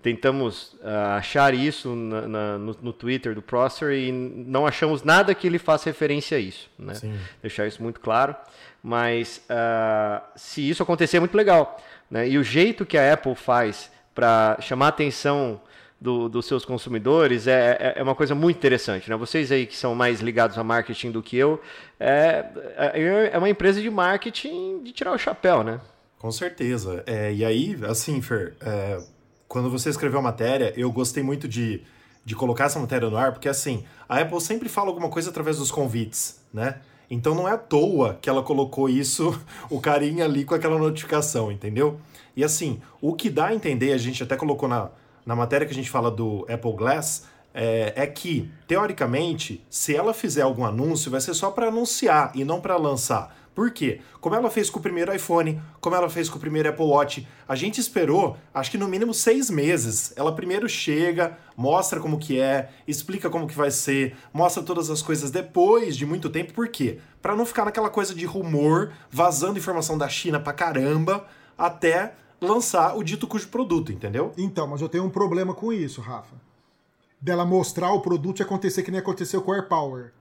tentamos 0.00 0.74
uh, 0.74 1.16
achar 1.16 1.52
isso 1.52 1.94
na, 1.94 2.28
na, 2.28 2.58
no, 2.58 2.76
no, 2.80 2.92
Twitter 2.92 3.34
do 3.34 3.42
Prosser 3.42 3.92
e 3.92 4.12
não 4.12 4.66
achamos 4.66 5.02
nada 5.02 5.34
que 5.34 5.46
ele 5.46 5.58
faça 5.58 5.90
referência 5.90 6.38
a 6.38 6.40
isso. 6.40 6.70
Né? 6.78 6.94
Deixar 7.42 7.66
isso 7.66 7.82
muito 7.82 8.00
claro. 8.00 8.34
Mas 8.82 9.44
uh, 9.50 10.22
se 10.36 10.68
isso 10.68 10.82
acontecer, 10.82 11.16
é 11.16 11.20
muito 11.20 11.36
legal. 11.36 11.82
Né? 12.08 12.28
E 12.28 12.38
o 12.38 12.44
jeito 12.44 12.86
que 12.86 12.96
a 12.96 13.12
Apple 13.12 13.34
faz 13.34 13.90
para 14.18 14.58
chamar 14.60 14.86
a 14.86 14.88
atenção 14.88 15.60
do, 16.00 16.28
dos 16.28 16.44
seus 16.44 16.64
consumidores 16.64 17.46
é, 17.46 17.76
é, 17.78 18.00
é, 18.00 18.02
uma 18.02 18.16
coisa 18.16 18.34
muito 18.34 18.56
interessante. 18.56 19.08
Né? 19.08 19.14
Vocês 19.14 19.52
aí 19.52 19.64
que 19.64 19.76
são 19.76 19.94
mais 19.94 20.18
ligados 20.18 20.58
a 20.58 20.64
marketing 20.64 21.12
do 21.12 21.22
que 21.22 21.36
eu, 21.36 21.60
é, 22.00 22.44
é, 22.76 23.30
é 23.32 23.38
uma 23.38 23.48
empresa 23.48 23.80
de 23.80 23.88
marketing 23.88 24.82
de 24.82 24.90
tirar 24.90 25.12
o 25.12 25.18
chapéu, 25.18 25.62
né? 25.62 25.80
Com 26.18 26.32
certeza. 26.32 27.04
É, 27.06 27.32
e 27.32 27.44
aí, 27.44 27.78
assim, 27.88 28.20
Fer, 28.20 28.56
é, 28.60 28.98
quando 29.46 29.70
você 29.70 29.88
escreveu 29.88 30.18
a 30.18 30.22
matéria, 30.22 30.74
eu 30.76 30.90
gostei 30.90 31.22
muito 31.22 31.46
de, 31.46 31.84
de 32.24 32.34
colocar 32.34 32.64
essa 32.64 32.80
matéria 32.80 33.08
no 33.08 33.16
ar, 33.16 33.30
porque 33.30 33.48
assim, 33.48 33.84
a 34.08 34.18
Apple 34.18 34.40
sempre 34.40 34.68
fala 34.68 34.88
alguma 34.88 35.10
coisa 35.10 35.30
através 35.30 35.58
dos 35.58 35.70
convites, 35.70 36.44
né? 36.52 36.80
Então 37.10 37.34
não 37.34 37.48
é 37.48 37.52
à 37.52 37.58
toa 37.58 38.18
que 38.20 38.28
ela 38.28 38.42
colocou 38.42 38.88
isso, 38.88 39.38
o 39.70 39.80
carinha 39.80 40.24
ali 40.24 40.44
com 40.44 40.54
aquela 40.54 40.78
notificação, 40.78 41.50
entendeu? 41.50 41.98
E 42.36 42.44
assim, 42.44 42.80
o 43.00 43.14
que 43.14 43.30
dá 43.30 43.46
a 43.46 43.54
entender, 43.54 43.92
a 43.92 43.98
gente 43.98 44.22
até 44.22 44.36
colocou 44.36 44.68
na, 44.68 44.90
na 45.26 45.34
matéria 45.34 45.66
que 45.66 45.72
a 45.72 45.76
gente 45.76 45.90
fala 45.90 46.10
do 46.10 46.46
Apple 46.48 46.72
Glass, 46.72 47.24
é, 47.52 47.92
é 47.96 48.06
que, 48.06 48.50
teoricamente, 48.66 49.64
se 49.68 49.96
ela 49.96 50.14
fizer 50.14 50.42
algum 50.42 50.64
anúncio, 50.64 51.10
vai 51.10 51.20
ser 51.20 51.34
só 51.34 51.50
para 51.50 51.68
anunciar 51.68 52.30
e 52.34 52.44
não 52.44 52.60
para 52.60 52.76
lançar. 52.76 53.36
Por 53.58 53.72
quê? 53.72 54.00
Como 54.20 54.36
ela 54.36 54.48
fez 54.48 54.70
com 54.70 54.78
o 54.78 54.82
primeiro 54.82 55.12
iPhone, 55.12 55.60
como 55.80 55.96
ela 55.96 56.08
fez 56.08 56.28
com 56.28 56.36
o 56.36 56.40
primeiro 56.40 56.68
Apple 56.68 56.84
Watch, 56.84 57.26
a 57.48 57.56
gente 57.56 57.80
esperou, 57.80 58.36
acho 58.54 58.70
que 58.70 58.78
no 58.78 58.86
mínimo 58.86 59.12
seis 59.12 59.50
meses. 59.50 60.12
Ela 60.14 60.32
primeiro 60.32 60.68
chega, 60.68 61.36
mostra 61.56 61.98
como 61.98 62.20
que 62.20 62.40
é, 62.40 62.70
explica 62.86 63.28
como 63.28 63.48
que 63.48 63.56
vai 63.56 63.72
ser, 63.72 64.16
mostra 64.32 64.62
todas 64.62 64.90
as 64.90 65.02
coisas 65.02 65.32
depois 65.32 65.96
de 65.96 66.06
muito 66.06 66.30
tempo. 66.30 66.52
Por 66.52 66.68
quê? 66.68 67.00
Para 67.20 67.34
não 67.34 67.44
ficar 67.44 67.64
naquela 67.64 67.90
coisa 67.90 68.14
de 68.14 68.24
rumor, 68.24 68.92
vazando 69.10 69.58
informação 69.58 69.98
da 69.98 70.08
China 70.08 70.38
pra 70.38 70.52
caramba, 70.52 71.26
até 71.58 72.14
lançar 72.40 72.96
o 72.96 73.02
dito 73.02 73.26
cujo 73.26 73.48
produto, 73.48 73.90
entendeu? 73.90 74.30
Então, 74.38 74.68
mas 74.68 74.80
eu 74.80 74.88
tenho 74.88 75.02
um 75.02 75.10
problema 75.10 75.52
com 75.52 75.72
isso, 75.72 76.00
Rafa. 76.00 76.36
Dela 77.20 77.44
mostrar 77.44 77.90
o 77.90 78.02
produto 78.02 78.38
e 78.38 78.44
acontecer 78.44 78.84
que 78.84 78.92
nem 78.92 79.00
aconteceu 79.00 79.42
com 79.42 79.50
o 79.50 79.54
AirPower. 79.54 80.12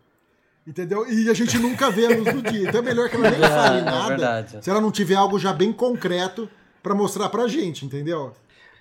Entendeu? 0.68 1.10
E 1.10 1.30
a 1.30 1.34
gente 1.34 1.58
nunca 1.58 1.90
vê 1.90 2.08
a 2.08 2.10
luz 2.10 2.34
do 2.34 2.42
dia. 2.42 2.68
Então 2.68 2.82
é 2.82 2.84
melhor 2.84 3.10
que 3.10 3.16
ela 3.16 3.30
nem 3.32 3.40
fale 3.40 3.80
é 3.80 3.82
nada 3.84 4.46
é 4.54 4.62
se 4.62 4.70
ela 4.70 4.82
não 4.82 4.92
tiver 4.92 5.16
algo 5.16 5.40
já 5.40 5.54
bem 5.54 5.72
concreto 5.72 6.50
para 6.84 6.94
mostrar 6.94 7.30
pra 7.30 7.48
gente, 7.48 7.86
entendeu? 7.86 8.34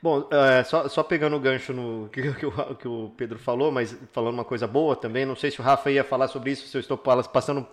Bom, 0.02 0.28
é, 0.30 0.64
só, 0.64 0.88
só 0.88 1.04
pegando 1.04 1.36
o 1.36 1.40
gancho 1.40 1.72
no 1.72 2.08
que, 2.12 2.32
que, 2.34 2.46
o, 2.46 2.74
que 2.74 2.88
o 2.88 3.12
Pedro 3.16 3.38
falou, 3.38 3.70
mas 3.70 3.96
falando 4.12 4.34
uma 4.34 4.44
coisa 4.44 4.66
boa 4.66 4.96
também, 4.96 5.24
não 5.24 5.36
sei 5.36 5.50
se 5.50 5.60
o 5.60 5.62
Rafa 5.62 5.88
ia 5.88 6.02
falar 6.02 6.26
sobre 6.26 6.50
isso, 6.50 6.66
se 6.66 6.76
eu 6.76 6.80
estou 6.80 6.98
passando 6.98 7.64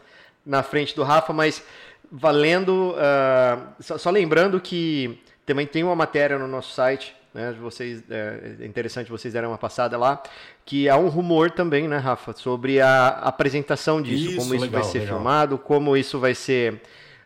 na 0.46 0.62
frente 0.62 0.96
do 0.96 1.04
Rafa, 1.04 1.34
mas 1.34 1.64
valendo, 2.12 2.92
uh, 2.92 3.74
só, 3.80 3.98
só 3.98 4.10
lembrando 4.12 4.62
que 4.62 5.20
também 5.46 5.66
tem 5.66 5.84
uma 5.84 5.96
matéria 5.96 6.38
no 6.38 6.48
nosso 6.48 6.72
site, 6.74 7.16
né? 7.34 7.52
Vocês, 7.60 8.04
é, 8.10 8.58
é 8.62 8.66
interessante 8.66 9.10
vocês 9.10 9.34
deram 9.34 9.50
uma 9.50 9.58
passada 9.58 9.98
lá, 9.98 10.22
que 10.66 10.88
há 10.88 10.98
um 10.98 11.08
rumor 11.08 11.52
também, 11.52 11.88
né, 11.88 11.98
Rafa, 11.98 12.34
sobre 12.34 12.80
a 12.80 13.08
apresentação 13.08 14.02
disso, 14.02 14.32
isso, 14.32 14.38
como 14.38 14.54
isso 14.54 14.66
legal, 14.66 14.82
vai 14.82 14.92
ser 14.92 15.00
legal. 15.00 15.16
filmado, 15.16 15.58
como 15.58 15.98
isso 15.98 16.20
vai 16.20 16.36
ser, 16.36 16.82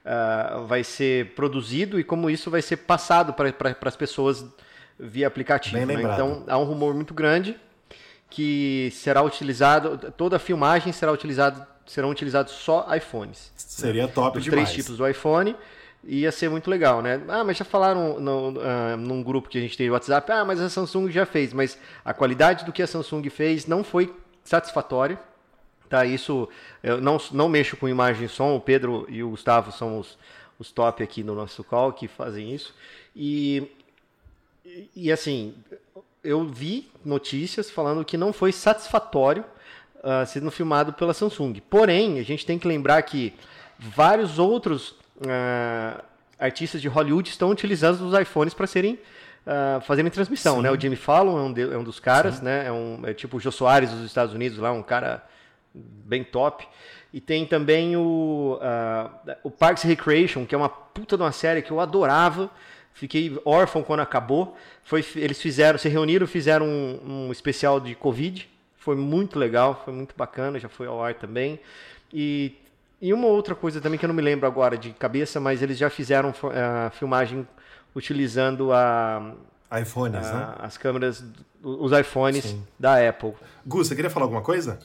uh, 0.06 0.66
vai 0.66 0.84
ser 0.84 1.34
produzido 1.36 2.00
e 2.00 2.04
como 2.04 2.30
isso 2.30 2.50
vai 2.50 2.62
ser 2.62 2.78
passado 2.78 3.34
para 3.34 3.52
pra, 3.52 3.76
as 3.84 3.96
pessoas 3.96 4.46
via 4.98 5.28
aplicativo. 5.28 5.86
Né? 5.86 6.02
Então 6.02 6.44
há 6.48 6.58
um 6.58 6.64
rumor 6.64 6.94
muito 6.96 7.14
grande 7.14 7.58
que 8.30 8.90
será 8.94 9.22
utilizado, 9.22 10.12
toda 10.12 10.36
a 10.36 10.40
filmagem 10.40 10.92
será 10.92 11.12
utilizada, 11.12 11.68
serão 11.86 12.10
utilizados 12.10 12.54
só 12.54 12.88
iPhones. 12.96 13.52
Seria 13.56 14.08
top 14.08 14.38
Os 14.38 14.44
demais. 14.44 14.70
três 14.70 14.84
tipos 14.84 14.98
do 14.98 15.08
iPhone 15.08 15.56
ia 16.08 16.32
ser 16.32 16.50
muito 16.50 16.70
legal, 16.70 17.02
né? 17.02 17.22
Ah, 17.28 17.44
mas 17.44 17.58
já 17.58 17.66
falaram 17.66 18.20
no, 18.20 18.50
uh, 18.52 18.98
num 18.98 19.22
grupo 19.22 19.50
que 19.50 19.58
a 19.58 19.62
gente 19.62 19.78
tem 19.78 19.88
no 19.88 19.94
WhatsApp, 19.94 20.32
ah, 20.32 20.46
mas 20.46 20.60
a 20.60 20.70
Samsung 20.70 21.12
já 21.12 21.26
fez, 21.26 21.54
mas 21.54 21.78
a 22.04 22.14
qualidade 22.14 22.66
do 22.66 22.72
que 22.72 22.82
a 22.82 22.88
Samsung 22.88 23.30
fez 23.30 23.68
não 23.68 23.84
foi 23.84 24.14
satisfatória, 24.44 25.20
Tá, 25.90 26.06
isso 26.06 26.50
eu 26.84 27.00
não, 27.00 27.18
não 27.32 27.48
mexo 27.48 27.78
com 27.78 27.88
imagem 27.88 28.26
e 28.26 28.30
som, 28.30 28.56
o 28.56 28.60
Pedro 28.60 29.06
e 29.08 29.24
o 29.24 29.30
Gustavo 29.30 29.72
são 29.72 30.00
os, 30.00 30.18
os 30.60 30.70
top 30.70 31.02
aqui 31.02 31.24
no 31.24 31.34
nosso 31.34 31.64
call 31.64 31.94
que 31.94 32.10
fazem 32.10 32.54
isso. 32.54 32.76
E, 33.16 33.72
e 34.94 35.10
assim, 35.10 35.56
eu 36.22 36.44
vi 36.46 36.92
notícias 37.06 37.72
falando 37.72 38.04
que 38.04 38.18
não 38.18 38.34
foi 38.34 38.52
satisfatório 38.52 39.46
uh, 39.98 40.26
sendo 40.28 40.52
filmado 40.52 40.92
pela 40.92 41.14
Samsung. 41.14 41.62
Porém, 41.70 42.20
a 42.20 42.24
gente 42.24 42.46
tem 42.46 42.60
que 42.60 42.68
lembrar 42.68 43.02
que 43.04 43.34
vários 43.80 44.40
outros 44.40 44.94
uh, 45.22 46.04
artistas 46.40 46.82
de 46.82 46.88
Hollywood 46.88 47.30
estão 47.30 47.50
utilizando 47.50 48.02
os 48.02 48.20
iPhones 48.20 48.54
para 48.54 48.68
serem 48.68 49.00
uh, 49.46 49.82
fazerem 49.82 50.12
transmissão, 50.12 50.62
né? 50.62 50.70
O 50.72 50.80
Jimmy 50.80 50.96
Fallon 50.96 51.38
é 51.38 51.42
um, 51.42 51.54
de, 51.54 51.62
é 51.62 51.78
um 51.78 51.84
dos 51.84 52.00
caras, 52.00 52.36
Sim. 52.36 52.46
né? 52.46 52.68
É, 52.68 52.72
um, 52.72 53.02
é 53.06 53.14
tipo 53.14 53.38
o 53.38 53.40
Jô 53.40 53.52
Soares 53.52 53.90
dos 53.90 54.06
Estados 54.06 54.34
Unidos 54.34 54.58
lá, 54.58 54.72
um 54.72 54.84
cara 54.84 55.24
bem 55.74 56.24
top. 56.24 56.68
E 57.14 57.22
tem 57.22 57.46
também 57.46 57.96
o, 57.96 58.60
uh, 58.62 59.36
o 59.44 59.50
Parks 59.50 59.84
Recreation, 59.84 60.46
que 60.46 60.54
é 60.54 60.58
uma 60.58 60.70
puta 60.70 61.16
de 61.16 61.24
uma 61.24 61.32
série 61.32 61.62
que 61.62 61.72
eu 61.72 61.80
adorava. 61.80 62.50
Fiquei 62.94 63.40
órfão 63.46 63.84
quando 63.84 64.02
acabou. 64.02 64.58
Foi, 64.84 65.06
eles 65.16 65.42
fizeram, 65.42 65.78
se 65.78 65.88
reuniram, 65.88 66.28
fizeram 66.28 66.66
um, 66.66 67.28
um 67.28 67.32
especial 67.32 67.80
de 67.80 67.96
Covid. 67.96 68.50
Foi 68.76 68.96
muito 68.96 69.38
legal, 69.38 69.82
foi 69.84 69.94
muito 69.94 70.16
bacana, 70.18 70.60
já 70.60 70.68
foi 70.68 70.88
ao 70.88 71.04
ar 71.04 71.14
também. 71.14 71.60
E, 72.14 72.56
e 73.01 73.13
uma 73.13 73.27
outra 73.27 73.54
coisa 73.54 73.80
também 73.80 74.00
que 74.00 74.06
eu 74.06 74.08
não 74.08 74.16
me 74.16 74.22
lembro 74.22 74.48
agora 74.48 74.77
de 74.77 74.92
cabeça, 74.92 75.39
mas 75.39 75.62
eles 75.62 75.77
já 75.77 75.89
fizeram 75.89 76.30
a 76.30 76.88
uh, 76.88 76.92
filmagem 76.92 77.48
utilizando 77.96 78.72
a, 78.74 79.34
iPhones, 79.82 80.25
a, 80.27 80.34
né? 80.34 80.56
As 80.60 80.77
câmeras, 80.77 81.24
os 81.62 81.92
iPhones 81.92 82.44
Sim. 82.44 82.63
da 82.80 83.08
Apple. 83.08 83.34
Gus, 83.66 83.88
você 83.88 83.96
queria 83.96 84.10
falar 84.10 84.25
alguma 84.25 84.42
coisa? 84.42 84.80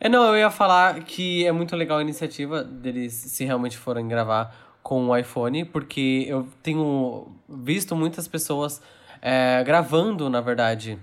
É, 0.00 0.08
não, 0.08 0.24
eu 0.26 0.36
ia 0.36 0.50
falar 0.50 1.00
que 1.00 1.44
é 1.44 1.50
muito 1.50 1.74
legal 1.74 1.98
a 1.98 2.02
iniciativa 2.02 2.62
deles, 2.62 3.12
se 3.12 3.44
realmente 3.44 3.76
forem 3.76 4.06
gravar 4.06 4.54
com 4.82 5.08
o 5.08 5.16
iPhone, 5.16 5.64
porque 5.64 6.24
eu 6.28 6.46
tenho 6.62 7.28
visto 7.48 7.96
muitas 7.96 8.28
pessoas 8.28 8.80
é, 9.20 9.62
gravando, 9.64 10.30
na 10.30 10.40
verdade, 10.40 10.98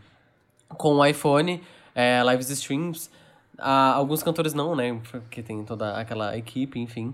com 0.69 0.95
o 0.95 1.05
iPhone, 1.05 1.61
é, 1.93 2.21
lives 2.23 2.49
streams. 2.49 3.09
Ah, 3.57 3.93
alguns 3.93 4.21
cantores 4.23 4.53
não, 4.53 4.75
né? 4.75 4.99
Porque 5.11 5.41
tem 5.41 5.63
toda 5.63 5.97
aquela 5.97 6.37
equipe, 6.37 6.79
enfim. 6.79 7.13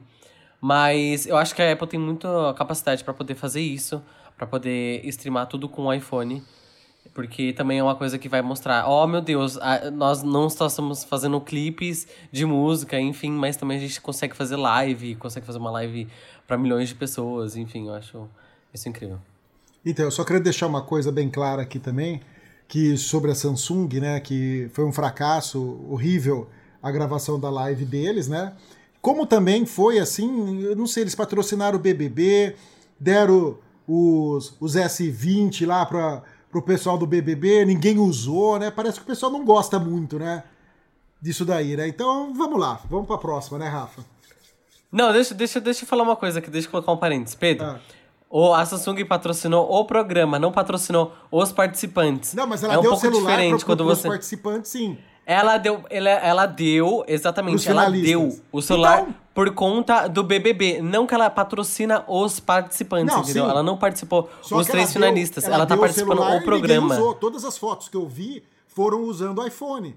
Mas 0.59 1.25
eu 1.25 1.37
acho 1.37 1.55
que 1.55 1.61
a 1.61 1.71
Apple 1.71 1.87
tem 1.87 1.99
muita 1.99 2.53
capacidade 2.53 3.03
para 3.03 3.13
poder 3.13 3.35
fazer 3.35 3.61
isso, 3.61 4.01
para 4.37 4.45
poder 4.45 5.01
streamar 5.07 5.47
tudo 5.47 5.67
com 5.67 5.83
o 5.83 5.93
iPhone. 5.93 6.43
Porque 7.13 7.51
também 7.51 7.79
é 7.79 7.83
uma 7.83 7.95
coisa 7.95 8.17
que 8.17 8.29
vai 8.29 8.41
mostrar, 8.41 8.87
oh, 8.87 9.05
meu 9.05 9.21
Deus, 9.21 9.57
nós 9.93 10.23
não 10.23 10.49
só 10.49 10.67
estamos 10.67 11.03
fazendo 11.03 11.41
clipes 11.41 12.07
de 12.31 12.45
música, 12.45 12.97
enfim, 12.99 13.31
mas 13.31 13.57
também 13.57 13.77
a 13.77 13.81
gente 13.81 13.99
consegue 13.99 14.35
fazer 14.35 14.55
live, 14.55 15.15
consegue 15.15 15.45
fazer 15.45 15.57
uma 15.57 15.71
live 15.71 16.07
para 16.47 16.57
milhões 16.57 16.89
de 16.89 16.95
pessoas, 16.95 17.57
enfim, 17.57 17.87
eu 17.87 17.95
acho 17.95 18.29
isso 18.73 18.87
incrível. 18.87 19.19
Então, 19.85 20.05
eu 20.05 20.11
só 20.11 20.23
queria 20.23 20.39
deixar 20.39 20.67
uma 20.67 20.83
coisa 20.83 21.11
bem 21.11 21.29
clara 21.29 21.63
aqui 21.63 21.79
também, 21.79 22.21
que 22.71 22.95
sobre 22.95 23.29
a 23.29 23.35
Samsung, 23.35 23.99
né, 23.99 24.17
que 24.21 24.69
foi 24.71 24.85
um 24.85 24.93
fracasso 24.93 25.85
horrível 25.89 26.47
a 26.81 26.89
gravação 26.89 27.37
da 27.37 27.49
live 27.49 27.83
deles, 27.83 28.29
né? 28.29 28.53
Como 29.01 29.25
também 29.25 29.65
foi 29.65 29.99
assim, 29.99 30.61
eu 30.61 30.73
não 30.73 30.87
sei, 30.87 31.03
eles 31.03 31.13
patrocinaram 31.13 31.77
o 31.77 31.81
BBB, 31.81 32.55
deram 32.97 33.57
os, 33.85 34.55
os 34.57 34.77
S20 34.77 35.67
lá 35.67 35.85
para 35.85 36.23
pro 36.49 36.61
pessoal 36.61 36.97
do 36.97 37.05
BBB, 37.05 37.65
ninguém 37.65 37.97
usou, 37.97 38.57
né? 38.57 38.71
Parece 38.71 38.99
que 38.99 39.03
o 39.03 39.07
pessoal 39.07 39.29
não 39.33 39.43
gosta 39.43 39.77
muito, 39.77 40.17
né? 40.17 40.41
Disso 41.21 41.43
daí, 41.43 41.75
né? 41.75 41.89
Então, 41.89 42.33
vamos 42.33 42.57
lá, 42.57 42.79
vamos 42.89 43.05
pra 43.05 43.17
próxima, 43.17 43.57
né, 43.57 43.67
Rafa? 43.67 44.01
Não, 44.89 45.11
deixa, 45.11 45.33
deixa, 45.33 45.59
deixa 45.59 45.83
eu 45.83 45.87
falar 45.89 46.03
uma 46.03 46.15
coisa 46.15 46.39
aqui, 46.39 46.49
deixa 46.49 46.69
eu 46.69 46.71
colocar 46.71 46.93
um 46.93 46.97
parênteses. 46.97 47.35
Pedro, 47.35 47.65
ah. 47.65 47.81
O, 48.31 48.53
a 48.53 48.65
Samsung 48.65 49.03
patrocinou 49.05 49.69
o 49.69 49.83
programa, 49.83 50.39
não 50.39 50.53
patrocinou 50.53 51.13
os 51.29 51.51
participantes. 51.51 52.33
Não, 52.33 52.47
mas 52.47 52.63
ela 52.63 52.75
é 52.75 52.77
um 52.77 52.81
deu 52.81 52.91
pouco 52.91 53.05
celular 53.05 53.31
diferente 53.31 53.57
pro, 53.57 53.65
quando 53.65 53.83
você... 53.83 54.07
participantes, 54.07 54.71
sim. 54.71 54.97
Ela 55.25 55.57
deu, 55.57 55.83
ela, 55.89 56.09
ela 56.09 56.45
deu, 56.45 57.03
exatamente, 57.07 57.69
ela 57.69 57.89
deu 57.89 58.39
o 58.51 58.61
celular 58.61 59.01
então... 59.01 59.15
por 59.35 59.53
conta 59.53 60.07
do 60.07 60.23
BBB. 60.23 60.81
Não 60.81 61.05
que 61.05 61.13
ela 61.13 61.29
patrocina 61.29 62.03
os 62.07 62.39
participantes, 62.39 63.13
não, 63.13 63.21
entendeu? 63.21 63.45
Sim. 63.45 63.51
Ela 63.51 63.61
não 63.61 63.77
participou, 63.77 64.29
Só 64.41 64.57
os 64.57 64.67
três 64.67 64.91
finalistas. 64.91 65.43
Ela, 65.43 65.55
ela 65.55 65.65
tá 65.65 65.77
participando 65.77 66.23
do 66.23 66.43
programa. 66.43 66.95
Usou. 66.95 67.13
Todas 67.13 67.45
as 67.45 67.57
fotos 67.57 67.87
que 67.87 67.95
eu 67.95 68.07
vi 68.07 68.43
foram 68.67 69.03
usando 69.03 69.39
o 69.39 69.45
iPhone. 69.45 69.95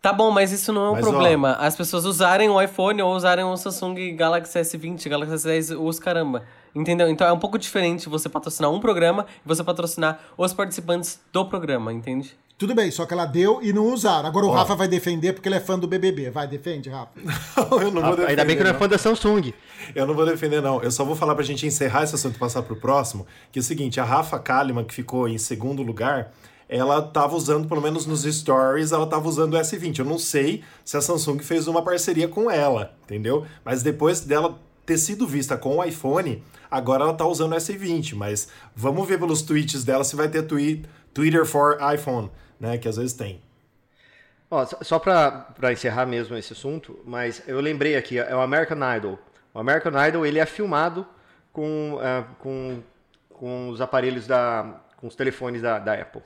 Tá 0.00 0.12
bom, 0.12 0.30
mas 0.30 0.52
isso 0.52 0.70
não 0.70 0.84
é 0.84 0.90
um 0.90 0.92
mas, 0.92 1.00
problema. 1.00 1.56
Ó, 1.58 1.64
As 1.64 1.74
pessoas 1.74 2.04
usarem 2.04 2.48
o 2.50 2.60
iPhone 2.60 3.00
ou 3.00 3.14
usarem 3.14 3.44
o 3.44 3.56
Samsung 3.56 4.14
Galaxy 4.14 4.58
S20, 4.58 5.08
Galaxy 5.08 5.48
S10, 5.48 5.80
os 5.80 5.98
caramba. 5.98 6.44
Entendeu? 6.74 7.08
Então 7.08 7.26
é 7.26 7.32
um 7.32 7.38
pouco 7.38 7.58
diferente 7.58 8.08
você 8.08 8.28
patrocinar 8.28 8.70
um 8.70 8.80
programa 8.80 9.26
e 9.44 9.48
você 9.48 9.62
patrocinar 9.62 10.20
os 10.36 10.52
participantes 10.52 11.20
do 11.32 11.44
programa, 11.46 11.92
entende? 11.92 12.36
Tudo 12.56 12.72
bem, 12.72 12.88
só 12.90 13.04
que 13.04 13.12
ela 13.12 13.26
deu 13.26 13.60
e 13.62 13.72
não 13.72 13.92
usaram. 13.92 14.28
Agora 14.28 14.46
o 14.46 14.48
Ó. 14.48 14.52
Rafa 14.52 14.76
vai 14.76 14.86
defender 14.86 15.32
porque 15.32 15.48
ele 15.48 15.56
é 15.56 15.60
fã 15.60 15.76
do 15.76 15.88
BBB. 15.88 16.30
Vai, 16.30 16.46
defende, 16.46 16.88
Rafa. 16.88 17.10
não, 17.56 17.82
eu 17.82 17.90
não 17.90 18.00
vou 18.00 18.10
defender. 18.12 18.28
Ainda 18.30 18.44
bem 18.44 18.56
que 18.56 18.62
não 18.62 18.70
é 18.70 18.74
fã 18.74 18.88
da 18.88 18.96
Samsung. 18.96 19.52
Eu 19.94 20.06
não 20.06 20.14
vou 20.14 20.24
defender, 20.24 20.62
não. 20.62 20.80
Eu 20.80 20.90
só 20.90 21.04
vou 21.04 21.16
falar 21.16 21.34
pra 21.34 21.44
gente 21.44 21.66
encerrar 21.66 22.04
esse 22.04 22.14
assunto 22.14 22.36
e 22.36 22.38
passar 22.38 22.62
pro 22.62 22.76
próximo. 22.76 23.26
Que 23.50 23.58
é 23.58 23.60
o 23.60 23.62
seguinte, 23.62 23.98
a 23.98 24.04
Rafa 24.04 24.38
Kalimann, 24.38 24.84
que 24.84 24.94
ficou 24.94 25.28
em 25.28 25.36
segundo 25.36 25.82
lugar, 25.82 26.32
ela 26.68 27.02
tava 27.02 27.34
usando, 27.34 27.66
pelo 27.68 27.80
menos 27.80 28.06
nos 28.06 28.22
stories, 28.22 28.92
ela 28.92 29.06
tava 29.06 29.28
usando 29.28 29.54
o 29.54 29.58
S20. 29.58 29.98
Eu 29.98 30.04
não 30.04 30.18
sei 30.18 30.62
se 30.84 30.96
a 30.96 31.00
Samsung 31.00 31.40
fez 31.40 31.66
uma 31.66 31.82
parceria 31.82 32.28
com 32.28 32.48
ela, 32.48 32.94
entendeu? 33.04 33.44
Mas 33.64 33.82
depois 33.82 34.20
dela 34.20 34.56
ter 34.84 34.98
sido 34.98 35.26
vista 35.26 35.56
com 35.56 35.78
o 35.78 35.84
iPhone, 35.84 36.42
agora 36.70 37.04
ela 37.04 37.14
tá 37.14 37.26
usando 37.26 37.52
o 37.52 37.56
S20. 37.56 38.14
Mas 38.14 38.48
vamos 38.74 39.06
ver 39.06 39.18
pelos 39.18 39.42
tweets 39.42 39.84
dela 39.84 40.04
se 40.04 40.16
vai 40.16 40.28
ter 40.28 40.42
tweet, 40.42 40.84
Twitter 41.12 41.44
for 41.46 41.78
iPhone 41.94 42.30
né? 42.58 42.78
Que 42.78 42.88
às 42.88 42.96
vezes 42.96 43.12
tem. 43.12 43.40
Ó, 44.50 44.64
só 44.82 44.98
para 44.98 45.72
encerrar 45.72 46.06
mesmo 46.06 46.36
esse 46.36 46.52
assunto, 46.52 46.98
mas 47.04 47.42
eu 47.46 47.60
lembrei 47.60 47.96
aqui, 47.96 48.18
é 48.18 48.34
o 48.34 48.40
American 48.40 48.78
Idol. 48.96 49.18
O 49.52 49.58
American 49.58 49.92
Idol 50.06 50.26
ele 50.26 50.38
é 50.38 50.46
filmado 50.46 51.06
com, 51.52 51.94
uh, 51.94 52.34
com, 52.38 52.82
com 53.30 53.68
os 53.68 53.80
aparelhos 53.80 54.26
da. 54.26 54.80
com 54.96 55.06
os 55.06 55.14
telefones 55.14 55.62
da, 55.62 55.78
da 55.78 55.94
Apple. 55.94 56.22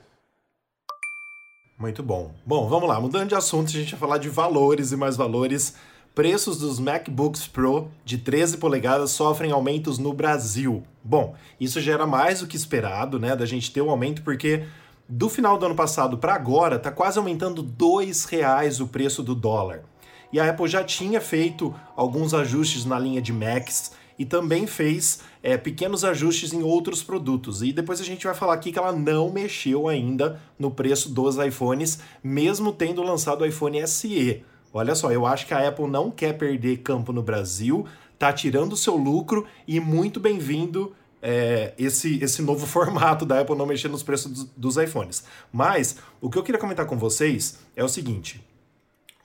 Muito 1.77 2.03
bom. 2.03 2.33
Bom, 2.45 2.67
vamos 2.67 2.89
lá, 2.89 2.99
mudando 2.99 3.29
de 3.29 3.35
assunto, 3.35 3.67
a 3.67 3.71
gente 3.71 3.91
vai 3.91 3.99
falar 3.99 4.17
de 4.17 4.29
valores 4.29 4.91
e 4.91 4.97
mais 4.97 5.15
valores. 5.15 5.75
Preços 6.13 6.57
dos 6.57 6.79
MacBooks 6.79 7.47
Pro 7.47 7.89
de 8.03 8.17
13 8.17 8.57
polegadas 8.57 9.11
sofrem 9.11 9.51
aumentos 9.51 9.97
no 9.97 10.11
Brasil. 10.11 10.83
Bom, 11.03 11.35
isso 11.59 11.79
já 11.79 11.93
era 11.93 12.05
mais 12.05 12.41
do 12.41 12.47
que 12.47 12.57
esperado, 12.57 13.19
né, 13.19 13.35
da 13.35 13.45
gente 13.45 13.71
ter 13.71 13.81
um 13.81 13.89
aumento, 13.89 14.21
porque 14.21 14.65
do 15.07 15.27
final 15.27 15.57
do 15.57 15.65
ano 15.65 15.75
passado 15.75 16.17
para 16.17 16.35
agora, 16.35 16.75
está 16.75 16.91
quase 16.91 17.17
aumentando 17.17 17.63
dois 17.63 18.25
reais 18.25 18.79
o 18.79 18.87
preço 18.87 19.23
do 19.23 19.33
dólar. 19.33 19.83
E 20.31 20.39
a 20.39 20.47
Apple 20.47 20.67
já 20.67 20.83
tinha 20.83 21.19
feito 21.19 21.73
alguns 21.95 22.33
ajustes 22.33 22.85
na 22.85 22.99
linha 22.99 23.21
de 23.21 23.33
Macs 23.33 23.91
e 24.19 24.25
também 24.25 24.67
fez 24.67 25.21
é, 25.41 25.57
pequenos 25.57 26.03
ajustes 26.03 26.53
em 26.53 26.61
outros 26.61 27.01
produtos. 27.01 27.63
E 27.63 27.71
depois 27.71 27.99
a 27.99 28.03
gente 28.03 28.25
vai 28.25 28.35
falar 28.35 28.53
aqui 28.53 28.71
que 28.71 28.77
ela 28.77 28.91
não 28.91 29.31
mexeu 29.31 29.87
ainda 29.87 30.39
no 30.59 30.69
preço 30.69 31.09
dos 31.09 31.37
iPhones, 31.37 31.99
mesmo 32.21 32.71
tendo 32.71 33.01
lançado 33.01 33.41
o 33.41 33.45
iPhone 33.45 33.87
SE. 33.87 34.43
Olha 34.73 34.93
só, 34.93 35.11
eu 35.11 35.25
acho 35.25 35.47
que 35.47 35.53
a 35.53 35.67
Apple 35.67 35.87
não 35.87 36.11
quer 36.11 36.33
perder 36.37 36.77
campo 36.77 37.11
no 37.11 37.23
Brasil, 37.23 37.87
tá 38.17 38.31
tirando 38.31 38.73
o 38.73 38.77
seu 38.77 38.95
lucro 38.95 39.47
e 39.67 39.79
muito 39.79 40.19
bem-vindo 40.19 40.95
é, 41.21 41.73
esse, 41.77 42.23
esse 42.23 42.41
novo 42.41 42.65
formato 42.67 43.25
da 43.25 43.41
Apple 43.41 43.55
não 43.55 43.65
mexer 43.65 43.87
nos 43.87 44.03
preços 44.03 44.31
dos, 44.31 44.43
dos 44.55 44.77
iPhones. 44.77 45.23
Mas 45.51 45.97
o 46.21 46.29
que 46.29 46.37
eu 46.37 46.43
queria 46.43 46.59
comentar 46.59 46.85
com 46.85 46.97
vocês 46.97 47.59
é 47.75 47.83
o 47.83 47.89
seguinte: 47.89 48.45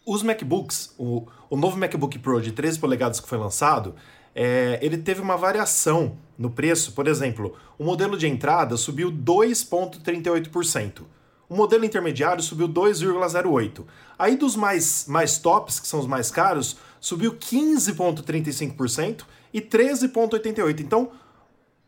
os 0.07 0.23
MacBooks, 0.23 0.95
o, 0.99 1.27
o 1.51 1.57
novo 1.57 1.77
MacBook 1.77 2.19
Pro 2.19 2.41
de 2.41 2.53
13 2.53 2.79
polegadas 2.79 3.21
que 3.21 3.29
foi 3.29 3.39
lançado, 3.39 3.95
é, 4.35 4.79
ele 4.83 4.99
teve 4.99 5.21
uma 5.21 5.37
variação 5.37 6.17
no 6.39 6.51
preço. 6.51 6.93
Por 6.93 7.07
exemplo, 7.07 7.55
o 7.79 7.85
modelo 7.85 8.17
de 8.17 8.27
entrada 8.27 8.77
subiu 8.77 9.13
2,38%. 9.13 11.03
O 11.49 11.57
modelo 11.57 11.85
intermediário 11.85 12.43
subiu 12.43 12.69
2,08%. 12.69 13.85
Aí 14.19 14.37
dos 14.37 14.57
mais, 14.57 15.07
mais 15.09 15.39
tops, 15.39 15.79
que 15.81 15.87
são 15.87 16.01
os 16.01 16.07
mais 16.07 16.31
caros, 16.31 16.77
subiu 17.01 17.35
15,35% 17.35 19.25
e 19.53 19.61
13,88%. 19.61 20.81
Então, 20.81 21.11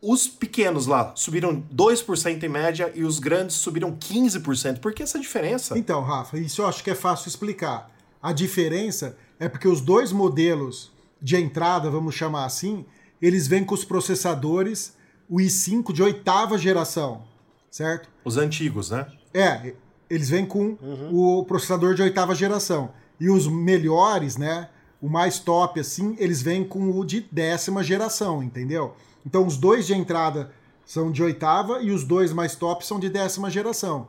os 0.01 0.27
pequenos 0.27 0.85
lá 0.85 1.11
subiram 1.15 1.63
2% 1.73 2.43
em 2.43 2.49
média 2.49 2.91
e 2.93 3.03
os 3.03 3.19
grandes 3.19 3.55
subiram 3.55 3.95
15%. 3.95 4.79
Por 4.79 4.93
que 4.93 5.01
essa 5.01 5.19
diferença? 5.19 5.77
Então, 5.77 6.01
Rafa, 6.01 6.37
isso 6.37 6.61
eu 6.61 6.67
acho 6.67 6.83
que 6.83 6.91
é 6.91 6.95
fácil 6.95 7.27
explicar. 7.27 7.91
A 8.21 8.31
diferença 8.31 9.17
é 9.39 9.49
porque 9.49 9.67
os 9.67 9.81
dois 9.81 10.11
modelos 10.11 10.91
de 11.21 11.35
entrada, 11.35 11.89
vamos 11.89 12.13
chamar 12.13 12.45
assim, 12.45 12.85
eles 13.21 13.47
vêm 13.47 13.63
com 13.63 13.73
os 13.73 13.83
processadores 13.83 14.95
o 15.29 15.37
i5 15.37 15.91
de 15.91 16.03
oitava 16.03 16.57
geração, 16.57 17.23
certo? 17.69 18.09
Os 18.23 18.37
antigos, 18.37 18.91
né? 18.91 19.07
É, 19.37 19.75
eles 20.09 20.29
vêm 20.29 20.45
com 20.45 20.77
uhum. 20.81 21.39
o 21.39 21.45
processador 21.45 21.93
de 21.93 22.01
oitava 22.01 22.33
geração. 22.33 22.89
E 23.19 23.29
os 23.29 23.47
melhores, 23.47 24.37
né? 24.37 24.69
O 25.01 25.07
mais 25.07 25.37
top, 25.37 25.79
assim, 25.79 26.15
eles 26.17 26.41
vêm 26.41 26.63
com 26.63 26.89
o 26.89 27.05
de 27.05 27.21
décima 27.31 27.83
geração, 27.83 28.41
entendeu? 28.41 28.95
Então 29.25 29.45
os 29.45 29.57
dois 29.57 29.85
de 29.85 29.93
entrada 29.93 30.51
são 30.85 31.11
de 31.11 31.21
oitava 31.21 31.81
e 31.83 31.91
os 31.91 32.03
dois 32.03 32.33
mais 32.33 32.55
top 32.55 32.85
são 32.85 32.99
de 32.99 33.09
décima 33.09 33.49
geração. 33.49 34.07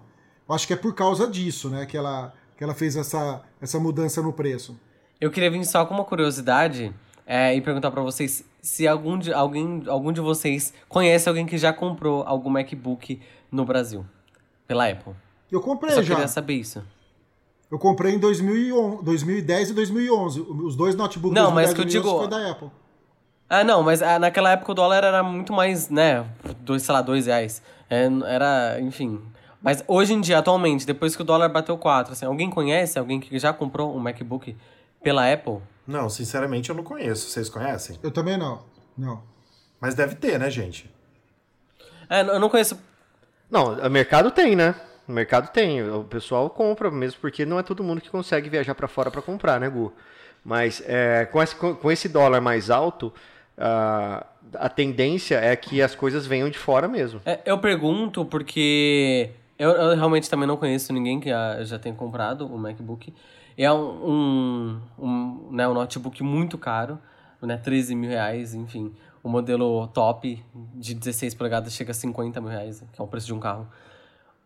Eu 0.48 0.54
acho 0.54 0.66
que 0.66 0.72
é 0.72 0.76
por 0.76 0.94
causa 0.94 1.28
disso, 1.28 1.68
né, 1.68 1.84
que 1.84 1.96
ela, 1.96 2.32
que 2.56 2.64
ela 2.64 2.72
fez 2.72 2.96
essa, 2.96 3.42
essa 3.60 3.78
mudança 3.78 4.22
no 4.22 4.32
preço. 4.32 4.78
Eu 5.20 5.30
queria 5.30 5.50
vir 5.50 5.64
só 5.66 5.84
com 5.84 5.92
uma 5.92 6.04
curiosidade 6.04 6.94
é, 7.26 7.54
e 7.54 7.60
perguntar 7.60 7.90
para 7.90 8.00
vocês 8.00 8.44
se 8.62 8.86
algum 8.88 9.18
de, 9.18 9.32
alguém, 9.32 9.82
algum 9.88 10.12
de 10.12 10.20
vocês 10.20 10.72
conhece 10.88 11.28
alguém 11.28 11.44
que 11.44 11.58
já 11.58 11.72
comprou 11.72 12.22
algum 12.22 12.48
MacBook 12.48 13.20
no 13.50 13.64
Brasil, 13.64 14.06
pela 14.68 14.88
Apple. 14.88 15.14
Eu 15.50 15.60
comprei 15.60 15.90
Eu 15.92 15.96
só 15.96 16.02
já. 16.02 16.14
queria 16.14 16.28
saber 16.28 16.54
isso. 16.54 16.84
Eu 17.70 17.78
comprei 17.78 18.14
em 18.14 18.18
2011, 18.18 19.02
2010 19.02 19.70
e 19.70 19.74
2011. 19.74 20.40
Os 20.40 20.76
dois 20.76 20.94
notebooks 20.94 21.34
Não, 21.34 21.52
2010 21.52 21.54
mas 21.54 21.74
que 21.74 21.80
eu 21.80 21.84
2011 21.84 22.08
digo- 22.08 22.18
foi 22.18 22.28
da 22.28 22.50
Apple. 22.52 22.70
Ah, 23.50 23.64
não, 23.64 23.82
mas 23.82 24.02
ah, 24.02 24.18
naquela 24.18 24.52
época 24.52 24.72
o 24.72 24.74
dólar 24.74 25.02
era 25.04 25.22
muito 25.22 25.52
mais, 25.54 25.88
né? 25.88 26.24
Dois, 26.60 26.82
sei 26.82 26.92
lá, 26.92 27.00
dois 27.02 27.26
reais. 27.26 27.62
É, 27.88 28.06
era, 28.26 28.78
enfim. 28.80 29.20
Mas 29.62 29.82
hoje 29.88 30.12
em 30.12 30.20
dia, 30.20 30.38
atualmente, 30.38 30.86
depois 30.86 31.16
que 31.16 31.22
o 31.22 31.24
dólar 31.24 31.48
bateu 31.48 31.76
4, 31.78 32.12
assim, 32.12 32.26
alguém 32.26 32.48
conhece 32.50 32.98
alguém 32.98 33.18
que 33.18 33.38
já 33.38 33.52
comprou 33.52 33.94
um 33.96 33.98
MacBook 33.98 34.54
pela 35.02 35.30
Apple? 35.32 35.58
Não, 35.86 36.08
sinceramente 36.10 36.68
eu 36.68 36.76
não 36.76 36.84
conheço. 36.84 37.28
Vocês 37.30 37.48
conhecem? 37.48 37.98
Eu 38.02 38.10
também 38.10 38.36
não. 38.36 38.60
Não. 38.96 39.22
Mas 39.80 39.94
deve 39.94 40.14
ter, 40.14 40.38
né, 40.38 40.50
gente? 40.50 40.90
É, 42.10 42.20
eu 42.20 42.38
não 42.38 42.48
conheço. 42.50 42.78
Não, 43.50 43.74
o 43.74 43.90
mercado 43.90 44.30
tem, 44.30 44.54
né? 44.54 44.74
O 45.08 45.12
mercado 45.12 45.50
tem. 45.50 45.82
O 45.90 46.04
pessoal 46.04 46.50
compra 46.50 46.90
mesmo, 46.90 47.20
porque 47.20 47.46
não 47.46 47.58
é 47.58 47.62
todo 47.62 47.82
mundo 47.82 48.00
que 48.00 48.10
consegue 48.10 48.48
viajar 48.48 48.74
para 48.74 48.86
fora 48.86 49.10
para 49.10 49.22
comprar, 49.22 49.58
né, 49.58 49.68
Gu? 49.68 49.92
Mas 50.44 50.82
é, 50.86 51.24
com, 51.26 51.42
esse, 51.42 51.54
com 51.54 51.90
esse 51.90 52.08
dólar 52.08 52.40
mais 52.40 52.70
alto, 52.70 53.12
ah, 53.56 54.24
a 54.54 54.68
tendência 54.68 55.36
é 55.36 55.54
que 55.56 55.82
as 55.82 55.94
coisas 55.94 56.26
venham 56.26 56.48
de 56.48 56.58
fora 56.58 56.86
mesmo. 56.86 57.20
É, 57.24 57.40
eu 57.44 57.58
pergunto 57.58 58.24
porque 58.24 59.30
eu, 59.58 59.70
eu 59.70 59.96
realmente 59.96 60.30
também 60.30 60.46
não 60.46 60.56
conheço 60.56 60.92
ninguém 60.92 61.18
que 61.18 61.30
ah, 61.30 61.58
já 61.64 61.78
tenha 61.78 61.94
comprado 61.94 62.46
o 62.46 62.58
MacBook. 62.58 63.12
É 63.56 63.72
um, 63.72 63.76
um, 63.76 64.80
um, 64.98 65.48
né, 65.50 65.66
um 65.66 65.74
notebook 65.74 66.22
muito 66.22 66.56
caro, 66.56 66.98
né, 67.42 67.56
13 67.56 67.94
mil 67.94 68.08
reais, 68.08 68.54
enfim. 68.54 68.94
O 69.28 69.30
modelo 69.30 69.86
top 69.88 70.42
de 70.74 70.94
16 70.94 71.34
polegadas 71.34 71.74
chega 71.74 71.90
a 71.90 71.94
50 71.94 72.40
mil 72.40 72.48
reais, 72.48 72.82
que 72.90 72.98
é 72.98 73.04
o 73.04 73.06
preço 73.06 73.26
de 73.26 73.34
um 73.34 73.38
carro. 73.38 73.68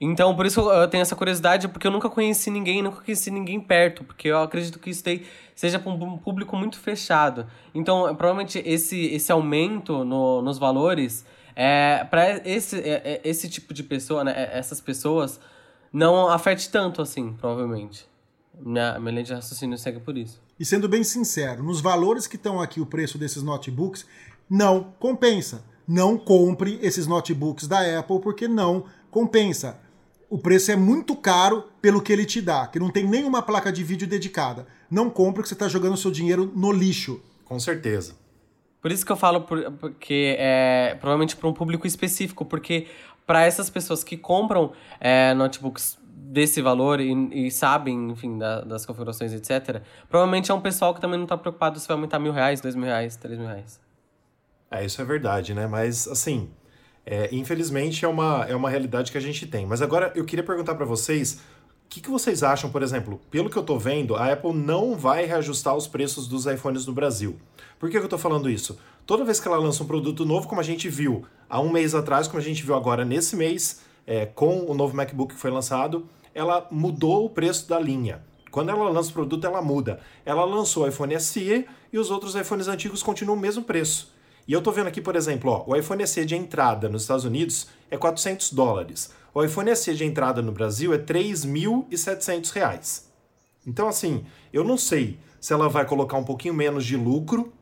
Então, 0.01 0.35
por 0.35 0.45
isso 0.45 0.59
eu 0.59 0.89
tenho 0.89 1.03
essa 1.03 1.15
curiosidade, 1.15 1.69
porque 1.69 1.87
eu 1.87 1.91
nunca 1.93 2.11
conheci 2.11 2.51
ninguém, 2.51 2.83
nunca 2.83 3.01
conheci 3.01 3.31
ninguém 3.31 3.61
perto, 3.61 4.03
porque 4.03 4.27
eu 4.27 4.43
acredito 4.43 4.81
que 4.81 4.91
isso 4.91 5.05
daí 5.05 5.25
seja 5.55 5.79
para 5.79 5.89
um 5.89 6.19
público 6.19 6.57
muito 6.57 6.81
fechado. 6.81 7.47
Então, 7.73 8.13
provavelmente 8.17 8.61
esse, 8.67 9.07
esse 9.15 9.31
aumento 9.31 10.05
no, 10.05 10.43
nos 10.43 10.59
valores 10.59 11.25
é 11.55 12.05
para 12.11 12.39
esse, 12.45 12.81
é- 12.81 13.03
é- 13.05 13.21
esse 13.23 13.49
tipo 13.49 13.73
de 13.73 13.85
pessoa, 13.85 14.25
né, 14.25 14.35
é- 14.37 14.59
essas 14.59 14.81
pessoas, 14.81 15.39
não 15.93 16.29
afete 16.29 16.69
tanto 16.71 17.01
assim, 17.01 17.35
provavelmente. 17.35 18.05
Minha, 18.61 18.99
minha 18.99 19.13
linha 19.13 19.25
de 19.25 19.33
raciocínio 19.33 19.79
segue 19.79 20.01
por 20.01 20.19
isso. 20.19 20.43
E 20.59 20.65
sendo 20.65 20.89
bem 20.89 21.03
sincero, 21.03 21.63
nos 21.63 21.81
valores 21.81 22.27
que 22.27 22.37
estão 22.37 22.61
aqui 22.61 22.81
o 22.81 22.87
preço 22.87 23.19
desses 23.19 23.43
notebooks, 23.43 24.07
não 24.53 24.93
compensa. 24.99 25.65
Não 25.89 26.19
compre 26.19 26.79
esses 26.83 27.07
notebooks 27.07 27.67
da 27.67 27.99
Apple 27.99 28.21
porque 28.21 28.47
não 28.47 28.85
compensa. 29.11 29.79
O 30.29 30.39
preço 30.39 30.71
é 30.71 30.77
muito 30.77 31.17
caro 31.17 31.65
pelo 31.81 32.01
que 32.03 32.13
ele 32.13 32.25
te 32.27 32.41
dá, 32.41 32.67
que 32.67 32.79
não 32.79 32.91
tem 32.91 33.07
nenhuma 33.09 33.41
placa 33.43 33.73
de 33.73 33.83
vídeo 33.83 34.07
dedicada. 34.07 34.67
Não 34.91 35.09
compre 35.09 35.43
que 35.43 35.49
você 35.49 35.55
está 35.55 35.69
jogando 35.69 35.97
seu 35.97 36.11
dinheiro 36.11 36.53
no 36.55 36.71
lixo. 36.71 37.21
Com 37.47 37.59
certeza. 37.59 38.15
Por 38.81 38.91
isso 38.93 39.05
que 39.07 39.13
eu 39.13 39.17
falo 39.17 39.43
por- 39.43 39.71
porque 39.73 40.37
é 40.39 40.97
provavelmente 41.01 41.35
para 41.37 41.49
um 41.49 41.53
público 41.55 41.87
específico, 41.87 42.45
porque 42.45 42.87
para 43.27 43.45
essas 43.45 43.71
pessoas 43.71 44.05
que 44.05 44.17
compram 44.17 44.73
é, 45.01 45.33
notebooks 45.35 45.99
desse 46.07 46.61
valor 46.63 47.01
e, 47.01 47.47
e 47.47 47.51
sabem, 47.51 48.11
enfim, 48.11 48.39
da- 48.39 48.63
das 48.63 48.85
configurações, 48.87 49.33
etc., 49.33 49.83
provavelmente 50.09 50.51
é 50.51 50.55
um 50.55 50.61
pessoal 50.61 50.95
que 50.95 51.01
também 51.01 51.19
não 51.19 51.25
está 51.25 51.37
preocupado 51.39 51.79
se 51.79 51.87
vai 51.89 51.95
aumentar 51.97 52.19
mil 52.19 52.33
reais, 52.33 52.61
dois 52.61 52.75
mil 52.75 52.87
reais, 52.87 53.17
três 53.17 53.39
mil 53.39 53.49
reais. 53.49 53.81
É, 54.73 54.87
isso 54.87 55.03
é 55.03 55.05
verdade, 55.05 55.53
né? 55.53 55.67
Mas, 55.67 56.09
assim, 56.09 56.49
é, 57.05 57.29
infelizmente 57.31 58.05
é 58.07 58.09
uma, 58.09 58.47
é 58.49 58.57
uma 58.57 58.71
realidade 58.71 59.13
que 59.13 59.19
a 59.19 59.21
gente 59.21 59.47
tem. 59.47 59.67
Mas 59.67 59.83
agora 59.83 60.11
eu 60.17 60.25
queria 60.25 60.43
perguntar 60.43 60.75
pra 60.75 60.87
vocês, 60.87 61.35
o 61.35 61.89
que, 61.91 62.01
que 62.01 62.09
vocês 62.09 62.43
acham, 62.43 62.71
por 62.71 62.83
exemplo, 62.83 63.21
pelo 63.31 63.51
que 63.51 63.57
eu 63.57 63.63
tô 63.63 63.79
vendo, 63.79 64.17
a 64.17 64.33
Apple 64.33 64.55
não 64.55 64.97
vai 64.97 65.27
reajustar 65.27 65.77
os 65.77 65.87
preços 65.87 66.27
dos 66.27 66.47
iPhones 66.47 66.87
no 66.87 66.95
Brasil. 66.95 67.37
Por 67.79 67.91
que, 67.91 67.99
que 67.99 68.05
eu 68.05 68.09
tô 68.09 68.17
falando 68.17 68.49
isso? 68.49 68.79
Toda 69.05 69.25
vez 69.25 69.39
que 69.39 69.47
ela 69.47 69.59
lança 69.59 69.83
um 69.83 69.87
produto 69.87 70.25
novo, 70.25 70.49
como 70.49 70.61
a 70.61 70.65
gente 70.65 70.89
viu 70.89 71.27
há 71.51 71.61
um 71.61 71.71
mês 71.71 71.95
atrás, 71.95 72.27
como 72.27 72.39
a 72.39 72.45
gente 72.45 72.63
viu 72.63 72.75
agora 72.75 73.05
nesse 73.05 73.37
mês, 73.37 73.83
é, 74.07 74.25
com 74.25 74.65
o 74.71 74.75
novo 74.75 74.97
MacBook 74.97 75.35
que 75.35 75.41
foi 75.41 75.51
lançado, 75.51 76.09
ela 76.35 76.67
mudou 76.71 77.27
o 77.27 77.31
preço 77.31 77.69
da 77.69 77.79
linha. 77.79 78.23
Quando 78.51 78.71
ela 78.71 78.89
lança 78.89 79.11
o 79.11 79.13
produto, 79.13 79.47
ela 79.47 79.61
muda. 79.61 80.01
Ela 80.25 80.45
lançou 80.45 80.85
o 80.85 80.89
iPhone 80.89 81.19
SE 81.21 81.67
e 81.93 81.99
os 81.99 82.11
outros 82.11 82.35
iPhones 82.35 82.69
antigos 82.69 83.03
continuam 83.03 83.37
o 83.37 83.41
mesmo 83.41 83.65
preço. 83.65 84.13
E 84.47 84.53
eu 84.53 84.61
tô 84.61 84.73
vendo 84.73 84.89
aqui, 84.89 85.01
por 85.01 85.15
exemplo, 85.15 85.51
ó, 85.51 85.65
o 85.67 85.77
iPhone 85.77 86.07
SE 86.07 86.25
de 86.25 86.35
entrada 86.35 86.89
nos 86.89 87.03
Estados 87.03 87.25
Unidos 87.25 87.69
é 87.91 87.97
400 87.97 88.53
dólares. 88.53 89.13
O 89.33 89.43
iPhone 89.43 89.75
SE 89.77 89.95
de 89.95 90.05
entrada 90.05 90.43
no 90.43 90.53
Brasil 90.53 90.93
é 90.93 90.99
3.700 90.99 92.51
reais. 92.53 93.11
Então, 93.67 93.89
assim, 93.89 94.25
eu 94.53 94.65
não 94.65 94.77
sei 94.77 95.19
se 95.41 95.53
ela 95.53 95.69
vai 95.69 95.85
colocar 95.87 96.17
um 96.17 96.25
pouquinho 96.25 96.55
menos 96.55 96.85
de 96.85 96.97
lucro 96.97 97.53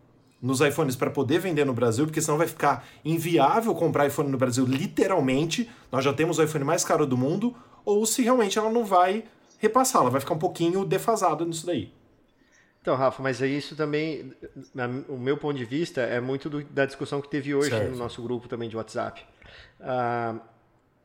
nos 0.41 0.61
iPhones 0.61 0.97
para 0.97 1.11
poder 1.11 1.39
vender 1.39 1.67
no 1.67 1.75
Brasil, 1.75 2.07
porque 2.07 2.21
senão 2.21 2.39
vai 2.39 2.47
ficar 2.47 2.87
inviável 3.05 3.75
comprar 3.75 4.07
iPhone 4.07 4.31
no 4.31 4.39
Brasil, 4.39 4.65
literalmente. 4.65 5.69
Nós 5.93 6.05
já 6.05 6.13
temos 6.13 6.39
o 6.39 6.43
iPhone 6.43 6.65
mais 6.65 6.83
caro 6.83 7.07
do 7.07 7.17
mundo, 7.17 7.55
ou 7.85 8.07
se 8.07 8.23
realmente 8.23 8.59
ela 8.59 8.71
não 8.71 8.85
vai 8.85 9.25
repassar, 9.59 10.01
ela 10.01 10.11
vai 10.11 10.21
ficar 10.21 10.35
um 10.35 10.39
pouquinho 10.39 10.85
defasada 10.85 11.45
nisso 11.45 11.67
daí. 11.67 11.93
Então, 12.83 12.97
Rafa, 12.97 13.23
mas 13.23 13.43
aí 13.43 13.57
isso 13.59 13.77
também, 13.77 14.33
na- 14.75 14.89
o 15.09 15.19
meu 15.19 15.37
ponto 15.37 15.57
de 15.57 15.65
vista, 15.67 16.01
é 16.01 16.19
muito 16.19 16.49
do- 16.49 16.65
da 16.65 16.87
discussão 16.87 17.21
que 17.21 17.29
teve 17.29 17.55
hoje 17.55 17.69
Certo. 17.71 17.91
no 17.91 17.97
nosso 17.97 18.23
grupo 18.23 18.49
também 18.49 18.69
de 18.71 18.77
WhatsApp. 18.77 19.23
Ah, 19.79 20.37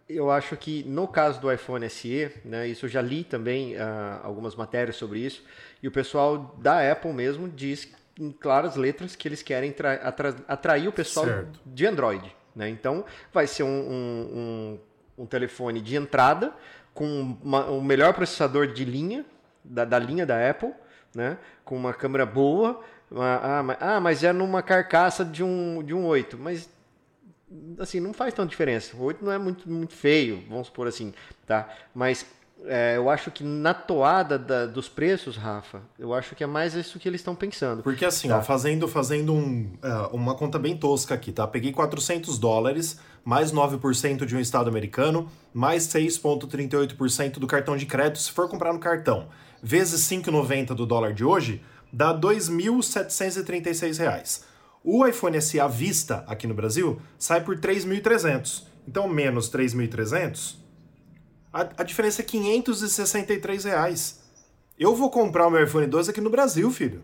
eu 0.08 0.32
acho 0.32 0.56
que 0.56 0.84
no 0.84 1.06
caso 1.08 1.42
do 1.42 1.52
iPhone 1.52 1.86
SE, 1.90 2.32
né, 2.46 2.66
isso 2.68 2.86
eu 2.86 2.90
já 2.90 3.02
li 3.02 3.24
também 3.26 3.76
ah, 3.78 4.22
algumas 4.24 4.56
matérias 4.56 4.96
sobre 4.96 5.20
isso, 5.20 5.44
e 5.84 5.88
o 5.88 5.92
pessoal 5.92 6.56
da 6.62 6.90
Apple 6.92 7.12
mesmo 7.12 7.50
diz 7.50 7.92
em 8.18 8.32
claras 8.32 8.78
letras 8.78 9.14
que 9.14 9.28
eles 9.28 9.42
querem 9.44 9.74
tra- 9.74 9.96
atra- 9.96 10.36
atrair 10.48 10.88
o 10.88 10.94
pessoal 10.94 11.26
Certo. 11.26 11.60
de 11.66 11.86
Android. 11.86 12.34
Né? 12.56 12.70
Então, 12.70 13.04
vai 13.34 13.48
ser 13.48 13.64
um, 13.64 13.68
um- 13.68 14.80
um- 15.18 15.24
um 15.24 15.26
telefone 15.26 15.82
de 15.82 15.98
entrada 15.98 16.54
com 16.94 17.38
uma- 17.44 17.66
o 17.66 17.82
melhor 17.84 18.14
processador 18.14 18.68
de 18.68 18.86
linha, 18.86 19.26
da, 19.62 19.84
da 19.84 20.00
linha 20.00 20.26
da 20.26 20.50
Apple, 20.50 20.72
né? 21.16 21.38
com 21.64 21.76
uma 21.76 21.94
câmera 21.94 22.26
boa. 22.26 22.82
ah, 23.16 23.64
mas, 23.64 23.78
ah, 23.80 24.00
mas 24.00 24.24
é 24.24 24.32
numa 24.34 24.62
carcaça 24.62 25.24
de 25.26 25.44
um, 25.44 25.82
de 25.84 25.94
um 25.94 26.06
8. 26.06 26.38
Mas, 26.38 26.70
assim, 27.80 28.00
não 28.00 28.14
faz 28.14 28.34
tanta 28.34 28.50
diferença. 28.50 28.96
O 28.96 29.02
8 29.04 29.24
não 29.24 29.32
é 29.32 29.38
muito, 29.38 29.70
muito 29.70 29.94
feio, 29.94 30.44
vamos 30.50 30.68
supor 30.68 30.88
assim. 30.88 31.14
Tá? 31.48 31.68
Mas 31.94 32.26
é, 32.68 32.98
eu 32.98 33.10
acho 33.10 33.30
que 33.32 33.44
na 33.44 33.74
toada 33.74 34.40
da- 34.40 34.66
dos 34.66 34.90
preços, 34.90 35.38
Rafa, 35.38 35.82
eu 36.00 36.14
acho 36.14 36.36
que 36.36 36.44
é 36.44 36.48
mais 36.48 36.74
isso 36.74 36.98
que 37.00 37.08
eles 37.08 37.22
estão 37.22 37.36
pensando. 37.36 37.84
Porque 37.84 38.04
assim, 38.06 38.28
Tá. 38.30 38.40
ó, 38.40 38.42
fazendo, 38.42 38.88
fazendo 38.88 39.34
um, 39.34 39.72
é, 39.84 39.90
uma 40.16 40.34
conta 40.36 40.58
bem 40.58 40.76
tosca 40.76 41.14
aqui, 41.14 41.32
tá? 41.32 41.46
Peguei 41.48 41.72
400 41.72 42.40
dólares, 42.40 43.00
mais 43.24 43.52
9% 43.52 44.26
de 44.26 44.36
um 44.36 44.40
estado 44.40 44.68
americano, 44.70 45.30
mais 45.54 45.84
6,38% 45.88 47.40
do 47.40 47.48
cartão 47.48 47.78
de 47.78 47.86
crédito, 47.86 48.20
se 48.20 48.32
for 48.32 48.48
comprar 48.50 48.74
no 48.74 48.80
cartão, 48.80 49.28
vezes 49.66 50.08
5,90 50.08 50.76
do 50.76 50.86
dólar 50.86 51.12
de 51.12 51.26
hoje, 51.26 51.60
dá 51.92 52.16
2.736 52.16 53.98
reais. 53.98 54.46
O 54.84 55.04
iPhone 55.08 55.42
SE 55.42 55.60
à 55.60 55.68
vista 55.68 56.24
aqui 56.28 56.46
no 56.46 56.54
Brasil 56.54 57.02
sai 57.18 57.44
por 57.44 57.58
3.300. 57.58 58.68
Então, 58.88 59.08
menos 59.08 59.50
3.300, 59.50 60.58
a, 61.52 61.62
a 61.78 61.84
diferença 61.84 62.22
é 62.22 62.26
563 62.26 63.64
reais. 63.64 64.22
Eu 64.78 64.96
vou 64.96 65.10
comprar 65.10 65.48
o 65.48 65.50
meu 65.50 65.64
iPhone 65.64 65.88
12 65.88 66.12
aqui 66.12 66.22
no 66.22 66.30
Brasil, 66.30 66.70
filho. 66.70 67.02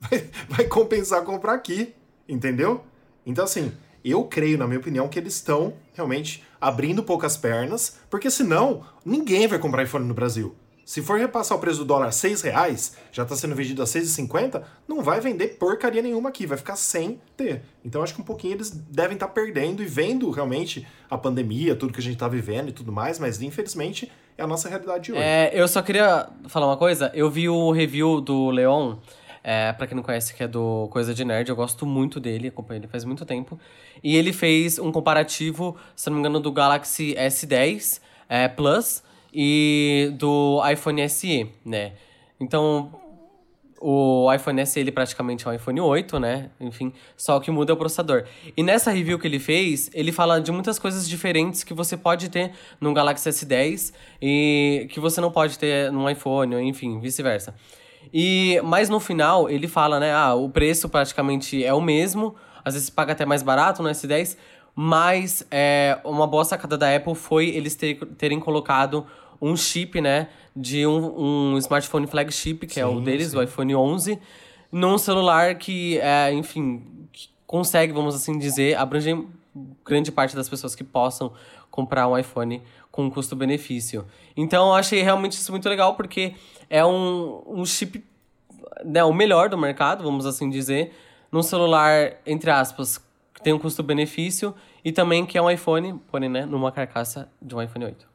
Vai, 0.00 0.30
vai 0.48 0.66
compensar 0.66 1.24
comprar 1.24 1.54
aqui, 1.54 1.94
entendeu? 2.28 2.84
Então, 3.24 3.44
assim, 3.44 3.72
eu 4.04 4.24
creio, 4.24 4.58
na 4.58 4.66
minha 4.66 4.78
opinião, 4.78 5.08
que 5.08 5.18
eles 5.18 5.34
estão 5.34 5.74
realmente 5.94 6.44
abrindo 6.60 7.02
poucas 7.02 7.38
pernas, 7.38 7.98
porque 8.10 8.30
senão 8.30 8.84
ninguém 9.02 9.46
vai 9.46 9.58
comprar 9.58 9.82
iPhone 9.82 10.04
no 10.04 10.12
Brasil. 10.12 10.54
Se 10.84 11.00
for 11.00 11.18
repassar 11.18 11.56
o 11.56 11.60
preço 11.60 11.78
do 11.78 11.84
dólar 11.84 12.08
a 12.08 12.12
6 12.12 12.42
reais, 12.42 12.96
já 13.10 13.22
está 13.22 13.34
sendo 13.34 13.54
vendido 13.54 13.82
a 13.82 13.86
6,50, 13.86 14.62
não 14.86 15.02
vai 15.02 15.20
vender 15.20 15.56
porcaria 15.58 16.02
nenhuma 16.02 16.28
aqui, 16.28 16.46
vai 16.46 16.58
ficar 16.58 16.76
sem 16.76 17.20
ter. 17.36 17.62
Então 17.84 18.02
acho 18.02 18.14
que 18.14 18.20
um 18.20 18.24
pouquinho 18.24 18.54
eles 18.54 18.70
devem 18.70 19.14
estar 19.14 19.28
perdendo 19.28 19.82
e 19.82 19.86
vendo 19.86 20.30
realmente 20.30 20.86
a 21.08 21.16
pandemia, 21.16 21.74
tudo 21.74 21.92
que 21.92 22.00
a 22.00 22.02
gente 22.02 22.14
está 22.14 22.28
vivendo 22.28 22.68
e 22.68 22.72
tudo 22.72 22.92
mais, 22.92 23.18
mas 23.18 23.40
infelizmente 23.40 24.10
é 24.36 24.42
a 24.42 24.46
nossa 24.46 24.68
realidade 24.68 25.12
hoje. 25.12 25.22
É, 25.22 25.50
eu 25.54 25.66
só 25.68 25.80
queria 25.80 26.28
falar 26.48 26.66
uma 26.66 26.76
coisa. 26.76 27.10
Eu 27.14 27.30
vi 27.30 27.48
o 27.48 27.70
review 27.70 28.20
do 28.20 28.50
Leon, 28.50 28.96
é, 29.42 29.72
pra 29.72 29.86
quem 29.86 29.94
não 29.94 30.02
conhece, 30.02 30.34
que 30.34 30.42
é 30.42 30.48
do 30.48 30.88
Coisa 30.90 31.14
de 31.14 31.24
Nerd. 31.24 31.48
Eu 31.48 31.56
gosto 31.56 31.86
muito 31.86 32.18
dele, 32.18 32.48
acompanho 32.48 32.80
ele 32.80 32.88
faz 32.88 33.04
muito 33.04 33.24
tempo. 33.24 33.58
E 34.02 34.16
ele 34.16 34.32
fez 34.32 34.78
um 34.78 34.90
comparativo, 34.90 35.76
se 35.94 36.10
não 36.10 36.16
me 36.16 36.20
engano, 36.20 36.40
do 36.40 36.50
Galaxy 36.50 37.14
S10 37.14 38.00
é, 38.28 38.48
Plus 38.48 39.03
e 39.34 40.12
do 40.18 40.62
iPhone 40.70 41.08
SE, 41.08 41.50
né? 41.64 41.92
Então, 42.38 42.92
o 43.80 44.32
iPhone 44.32 44.64
SE 44.64 44.80
ele 44.80 44.90
praticamente 44.90 45.46
é 45.46 45.50
um 45.50 45.52
iPhone 45.52 45.80
8, 45.80 46.18
né? 46.18 46.50
Enfim, 46.58 46.92
só 47.16 47.36
o 47.36 47.40
que 47.40 47.50
muda 47.50 47.72
é 47.72 47.74
o 47.74 47.76
processador. 47.76 48.24
E 48.56 48.62
nessa 48.62 48.90
review 48.90 49.18
que 49.18 49.26
ele 49.26 49.38
fez, 49.38 49.90
ele 49.92 50.10
fala 50.10 50.40
de 50.40 50.50
muitas 50.50 50.78
coisas 50.78 51.06
diferentes 51.06 51.62
que 51.64 51.74
você 51.74 51.96
pode 51.96 52.30
ter 52.30 52.52
no 52.80 52.94
Galaxy 52.94 53.28
S10 53.28 53.92
e 54.22 54.86
que 54.90 54.98
você 54.98 55.20
não 55.20 55.30
pode 55.30 55.58
ter 55.58 55.92
no 55.92 56.08
iPhone, 56.08 56.56
enfim, 56.66 56.98
vice-versa. 56.98 57.54
E 58.12 58.58
mas 58.64 58.88
no 58.88 59.00
final 59.00 59.50
ele 59.50 59.68
fala, 59.68 60.00
né, 60.00 60.14
ah, 60.14 60.34
o 60.34 60.48
preço 60.48 60.88
praticamente 60.88 61.62
é 61.62 61.74
o 61.74 61.80
mesmo, 61.80 62.34
às 62.64 62.72
vezes 62.72 62.88
paga 62.88 63.12
até 63.12 63.26
mais 63.26 63.42
barato 63.42 63.82
no 63.82 63.90
S10, 63.90 64.38
mas 64.74 65.46
é, 65.50 65.98
uma 66.04 66.26
boa 66.26 66.44
sacada 66.44 66.76
da 66.76 66.94
Apple 66.94 67.14
foi 67.14 67.48
eles 67.48 67.74
ter, 67.74 67.96
terem 68.18 68.40
colocado 68.40 69.06
um 69.40 69.56
chip, 69.56 70.00
né, 70.00 70.28
de 70.56 70.86
um, 70.86 71.52
um 71.54 71.58
smartphone 71.58 72.06
flagship, 72.06 72.66
que 72.66 72.74
sim, 72.74 72.80
é 72.80 72.86
o 72.86 73.00
deles, 73.00 73.30
sim. 73.30 73.36
o 73.36 73.42
iPhone 73.42 73.74
11, 73.74 74.18
num 74.72 74.96
celular 74.98 75.56
que, 75.56 75.98
é, 75.98 76.32
enfim, 76.32 76.82
que 77.12 77.28
consegue, 77.46 77.92
vamos 77.92 78.14
assim 78.14 78.38
dizer, 78.38 78.76
abranger 78.76 79.22
grande 79.84 80.10
parte 80.10 80.34
das 80.34 80.48
pessoas 80.48 80.74
que 80.74 80.82
possam 80.82 81.32
comprar 81.70 82.08
um 82.08 82.16
iPhone 82.16 82.62
com 82.90 83.10
custo-benefício. 83.10 84.06
Então, 84.36 84.68
eu 84.68 84.74
achei 84.74 85.02
realmente 85.02 85.32
isso 85.32 85.50
muito 85.52 85.68
legal, 85.68 85.94
porque 85.94 86.34
é 86.70 86.84
um, 86.84 87.42
um 87.46 87.64
chip, 87.64 88.04
né, 88.84 89.04
o 89.04 89.12
melhor 89.12 89.48
do 89.48 89.58
mercado, 89.58 90.02
vamos 90.02 90.26
assim 90.26 90.48
dizer, 90.48 90.92
num 91.30 91.42
celular, 91.42 92.14
entre 92.26 92.50
aspas, 92.50 93.00
tem 93.44 93.52
um 93.52 93.58
custo-benefício 93.58 94.54
e 94.82 94.90
também 94.90 95.26
que 95.26 95.36
é 95.36 95.42
um 95.42 95.50
iPhone, 95.50 96.00
porém, 96.10 96.30
né, 96.30 96.46
numa 96.46 96.72
carcaça 96.72 97.30
de 97.40 97.54
um 97.54 97.62
iPhone 97.62 97.84
8. 97.84 98.08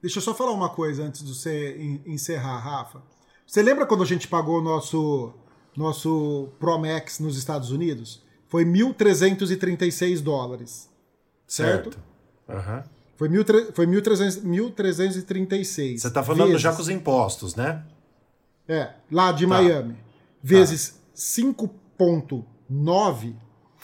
Deixa 0.00 0.18
eu 0.18 0.22
só 0.22 0.34
falar 0.34 0.52
uma 0.52 0.70
coisa 0.70 1.04
antes 1.04 1.22
de 1.22 1.32
você 1.32 2.00
encerrar, 2.06 2.58
Rafa. 2.58 3.02
Você 3.46 3.62
lembra 3.62 3.84
quando 3.84 4.02
a 4.02 4.06
gente 4.06 4.26
pagou 4.26 4.58
o 4.58 4.62
nosso, 4.62 5.34
nosso 5.76 6.48
Pro 6.58 6.78
Max 6.78 7.20
nos 7.20 7.36
Estados 7.36 7.70
Unidos? 7.70 8.24
Foi 8.48 8.64
1.336 8.64 10.22
dólares. 10.22 10.88
Certo? 11.46 11.98
certo. 12.48 12.48
Uhum. 12.48 12.82
Foi, 13.16 13.28
1.336. 13.28 15.98
Você 15.98 16.08
está 16.08 16.22
falando 16.22 16.46
vezes, 16.46 16.62
já 16.62 16.72
com 16.72 16.80
os 16.80 16.88
impostos, 16.88 17.54
né? 17.54 17.84
É, 18.66 18.94
lá 19.12 19.32
de 19.32 19.46
tá. 19.46 19.50
Miami. 19.50 19.98
Vezes 20.42 20.88
tá. 20.88 20.96
5,9, 21.14 23.34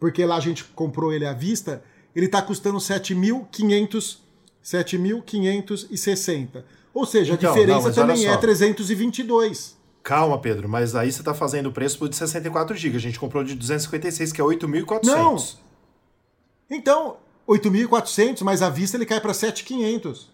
porque 0.00 0.24
lá 0.24 0.36
a 0.36 0.40
gente 0.40 0.64
comprou 0.64 1.12
ele 1.12 1.26
à 1.26 1.32
vista, 1.32 1.82
ele 2.14 2.26
está 2.26 2.40
custando 2.40 2.78
7.500 2.78 4.24
7.560. 4.64 6.64
Ou 6.92 7.04
seja, 7.04 7.32
a 7.32 7.34
então, 7.34 7.52
diferença 7.52 7.88
não, 7.88 7.94
também 7.94 8.26
é 8.26 8.36
322. 8.36 9.76
Calma, 10.02 10.38
Pedro, 10.38 10.68
mas 10.68 10.94
aí 10.94 11.12
você 11.12 11.20
está 11.20 11.34
fazendo 11.34 11.66
o 11.66 11.72
preço 11.72 11.98
por 11.98 12.08
de 12.08 12.16
64 12.16 12.76
GB. 12.76 12.96
A 12.96 13.00
gente 13.00 13.18
comprou 13.18 13.44
de 13.44 13.54
256, 13.54 14.32
que 14.32 14.40
é 14.40 14.44
8.400. 14.44 15.04
Não. 15.04 15.36
Então, 16.70 17.16
8.400, 17.48 18.42
mas 18.42 18.62
à 18.62 18.70
vista 18.70 18.96
ele 18.96 19.06
cai 19.06 19.20
para 19.20 19.32
7.500. 19.32 20.28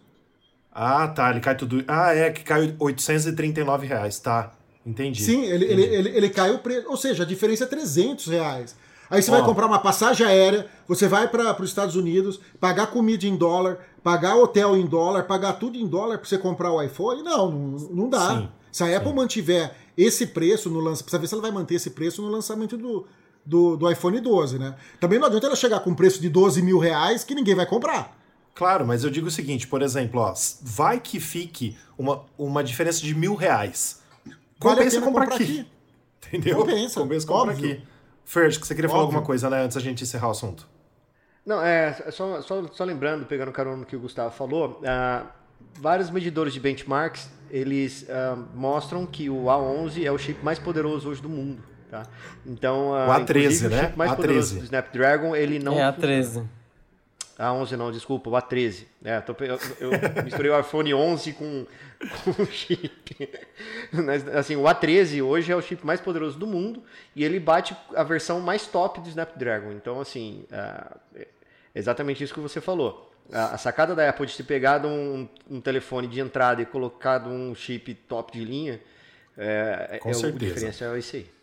Ah, 0.72 1.08
tá, 1.08 1.30
ele 1.30 1.40
cai 1.40 1.56
tudo. 1.56 1.84
Ah, 1.88 2.14
é, 2.14 2.30
que 2.30 2.42
cai 2.42 2.74
839 2.78 3.86
reais, 3.86 4.18
tá. 4.18 4.52
Entendi. 4.86 5.22
Sim, 5.22 5.44
ele, 5.44 5.64
entendi. 5.64 5.82
Ele, 5.82 5.94
ele, 5.94 6.08
ele 6.16 6.30
cai 6.30 6.50
o 6.50 6.58
preço. 6.58 6.88
Ou 6.88 6.96
seja, 6.96 7.22
a 7.22 7.26
diferença 7.26 7.64
é 7.64 7.66
300 7.66 8.26
reais. 8.26 8.74
Aí 9.10 9.20
você 9.20 9.30
vai 9.30 9.44
comprar 9.44 9.66
uma 9.66 9.80
passagem 9.80 10.24
aérea, 10.24 10.68
você 10.86 11.08
vai 11.08 11.26
para 11.26 11.60
os 11.60 11.68
Estados 11.68 11.96
Unidos, 11.96 12.40
pagar 12.60 12.86
comida 12.86 13.26
em 13.26 13.36
dólar, 13.36 13.78
pagar 14.04 14.36
hotel 14.36 14.76
em 14.76 14.86
dólar, 14.86 15.24
pagar 15.24 15.54
tudo 15.54 15.76
em 15.76 15.86
dólar 15.86 16.18
para 16.18 16.28
você 16.28 16.38
comprar 16.38 16.70
o 16.70 16.80
iPhone? 16.80 17.20
Não, 17.24 17.50
não, 17.50 17.88
não 17.90 18.08
dá. 18.08 18.36
Sim, 18.36 18.48
Se 18.70 18.84
a 18.84 18.96
Apple 18.96 19.10
sim. 19.10 19.16
mantiver 19.16 19.74
esse 19.96 20.28
preço 20.28 20.70
no 20.70 20.78
lançamento, 20.78 21.02
precisa 21.02 21.18
ver 21.18 21.26
se 21.26 21.34
ela 21.34 21.42
vai 21.42 21.50
manter 21.50 21.74
esse 21.74 21.90
preço 21.90 22.22
no 22.22 22.28
lançamento 22.28 22.76
do, 22.76 23.04
do, 23.44 23.76
do, 23.76 23.90
iPhone 23.90 24.20
12, 24.20 24.60
né? 24.60 24.76
Também 25.00 25.18
não 25.18 25.26
adianta 25.26 25.48
ela 25.48 25.56
chegar 25.56 25.80
com 25.80 25.90
um 25.90 25.94
preço 25.94 26.20
de 26.20 26.28
12 26.28 26.62
mil 26.62 26.78
reais 26.78 27.24
que 27.24 27.34
ninguém 27.34 27.56
vai 27.56 27.66
comprar. 27.66 28.16
Claro, 28.54 28.86
mas 28.86 29.04
eu 29.04 29.10
digo 29.10 29.28
o 29.28 29.30
seguinte, 29.30 29.66
por 29.66 29.80
exemplo, 29.80 30.20
ó, 30.20 30.34
vai 30.60 31.00
que 31.00 31.18
fique 31.18 31.78
uma, 31.96 32.24
uma 32.36 32.62
diferença 32.62 33.00
de 33.00 33.14
mil 33.14 33.34
reais 33.34 34.00
Compensa 34.60 35.00
vale 35.00 35.12
comprar, 35.12 35.28
comprar 35.28 35.34
aqui. 35.36 35.60
aqui. 35.60 35.66
Entendeu? 36.36 36.58
Compensa. 36.58 37.00
Compensa 37.00 37.26
comprar 37.26 37.52
aqui. 37.52 37.82
Fer, 38.24 38.50
que 38.50 38.66
você 38.66 38.74
queria 38.74 38.88
Óbvio. 38.88 38.90
falar 38.90 39.02
alguma 39.02 39.22
coisa, 39.22 39.50
né, 39.50 39.62
antes 39.62 39.74
da 39.74 39.80
gente 39.80 40.04
encerrar 40.04 40.28
o 40.28 40.30
assunto. 40.32 40.68
Não, 41.44 41.60
é, 41.60 41.94
só, 42.10 42.42
só, 42.42 42.68
só 42.68 42.84
lembrando, 42.84 43.24
pegando 43.24 43.50
carona 43.50 43.78
no 43.78 43.86
que 43.86 43.96
o 43.96 44.00
Gustavo 44.00 44.32
falou, 44.32 44.82
uh, 44.82 45.26
vários 45.80 46.10
medidores 46.10 46.52
de 46.52 46.60
benchmarks, 46.60 47.28
eles 47.50 48.02
uh, 48.02 48.36
mostram 48.54 49.06
que 49.06 49.30
o 49.30 49.44
A11 49.44 50.04
é 50.04 50.12
o 50.12 50.18
chip 50.18 50.44
mais 50.44 50.58
poderoso 50.58 51.08
hoje 51.08 51.22
do 51.22 51.28
mundo. 51.28 51.62
Tá? 51.90 52.04
Então, 52.46 52.90
uh, 52.90 53.08
o 53.08 53.10
A13, 53.10 53.68
né? 53.68 53.76
O 53.76 53.80
chip 53.86 53.98
mais 53.98 54.10
A13. 54.12 54.16
poderoso 54.16 54.58
do 54.58 54.64
Snapdragon, 54.64 55.34
ele 55.34 55.58
não... 55.58 55.76
É 55.76 55.90
A13. 55.90 56.44
A11 57.40 57.72
não, 57.72 57.90
desculpa, 57.90 58.28
o 58.28 58.32
A13. 58.34 58.84
É, 59.02 59.20
tô, 59.20 59.32
eu, 59.42 59.58
eu 59.80 59.90
misturei 60.22 60.50
o 60.50 60.60
iPhone 60.60 60.92
11 60.92 61.32
com, 61.32 61.66
com 62.24 62.42
o 62.42 62.46
chip. 62.46 63.30
Mas, 63.90 64.28
assim, 64.28 64.56
o 64.56 64.64
A13 64.64 65.24
hoje 65.24 65.50
é 65.50 65.56
o 65.56 65.62
chip 65.62 65.84
mais 65.84 66.00
poderoso 66.00 66.38
do 66.38 66.46
mundo 66.46 66.82
e 67.16 67.24
ele 67.24 67.40
bate 67.40 67.74
a 67.96 68.02
versão 68.02 68.40
mais 68.40 68.66
top 68.66 69.00
do 69.00 69.08
Snapdragon. 69.08 69.72
Então, 69.72 70.00
assim, 70.00 70.44
é 70.52 71.26
exatamente 71.74 72.22
isso 72.22 72.34
que 72.34 72.40
você 72.40 72.60
falou. 72.60 73.10
A, 73.32 73.54
a 73.54 73.58
sacada 73.58 73.94
da 73.94 74.08
Apple 74.08 74.26
de 74.26 74.36
ter 74.36 74.42
pegado 74.42 74.86
um, 74.86 75.26
um, 75.48 75.60
telefone 75.60 76.06
de 76.06 76.20
entrada 76.20 76.60
e 76.60 76.66
colocado 76.66 77.30
um 77.30 77.54
chip 77.54 77.94
top 77.94 78.32
de 78.32 78.44
linha, 78.44 78.80
é, 79.38 79.98
com 80.02 80.10
é 80.10 80.12
certeza. 80.12 80.34
o 80.34 80.38
diferencial 80.38 80.94
é 80.94 80.98
isso 80.98 81.16
aí. 81.16 81.39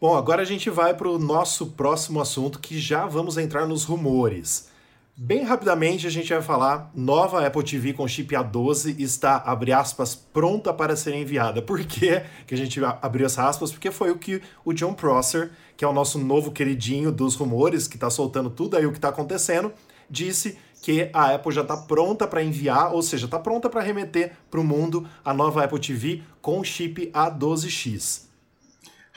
Bom, 0.00 0.16
agora 0.16 0.40
a 0.40 0.46
gente 0.46 0.70
vai 0.70 0.94
para 0.94 1.10
o 1.10 1.18
nosso 1.18 1.72
próximo 1.72 2.22
assunto, 2.22 2.58
que 2.58 2.80
já 2.80 3.04
vamos 3.04 3.36
entrar 3.36 3.66
nos 3.66 3.84
rumores. 3.84 4.70
Bem 5.14 5.42
rapidamente 5.42 6.06
a 6.06 6.10
gente 6.10 6.32
vai 6.32 6.40
falar, 6.40 6.90
nova 6.94 7.46
Apple 7.46 7.62
TV 7.62 7.92
com 7.92 8.08
chip 8.08 8.34
A12 8.34 8.98
está, 8.98 9.36
abre 9.36 9.74
aspas, 9.74 10.14
pronta 10.14 10.72
para 10.72 10.96
ser 10.96 11.14
enviada. 11.14 11.60
Por 11.60 11.80
que, 11.84 12.22
que 12.46 12.54
a 12.54 12.56
gente 12.56 12.80
abriu 12.82 13.26
essas 13.26 13.44
aspas? 13.44 13.72
Porque 13.72 13.90
foi 13.90 14.10
o 14.10 14.16
que 14.16 14.40
o 14.64 14.72
John 14.72 14.94
Prosser, 14.94 15.50
que 15.76 15.84
é 15.84 15.88
o 15.88 15.92
nosso 15.92 16.18
novo 16.18 16.50
queridinho 16.50 17.12
dos 17.12 17.34
rumores, 17.34 17.86
que 17.86 17.96
está 17.98 18.08
soltando 18.08 18.48
tudo 18.48 18.78
aí 18.78 18.86
o 18.86 18.92
que 18.92 18.96
está 18.96 19.10
acontecendo, 19.10 19.70
disse 20.08 20.56
que 20.80 21.10
a 21.12 21.34
Apple 21.34 21.52
já 21.52 21.60
está 21.60 21.76
pronta 21.76 22.26
para 22.26 22.42
enviar, 22.42 22.94
ou 22.94 23.02
seja, 23.02 23.26
está 23.26 23.38
pronta 23.38 23.68
para 23.68 23.82
remeter 23.82 24.32
para 24.50 24.60
o 24.60 24.64
mundo 24.64 25.06
a 25.22 25.34
nova 25.34 25.62
Apple 25.62 25.78
TV 25.78 26.22
com 26.40 26.64
chip 26.64 27.10
A12X. 27.12 28.29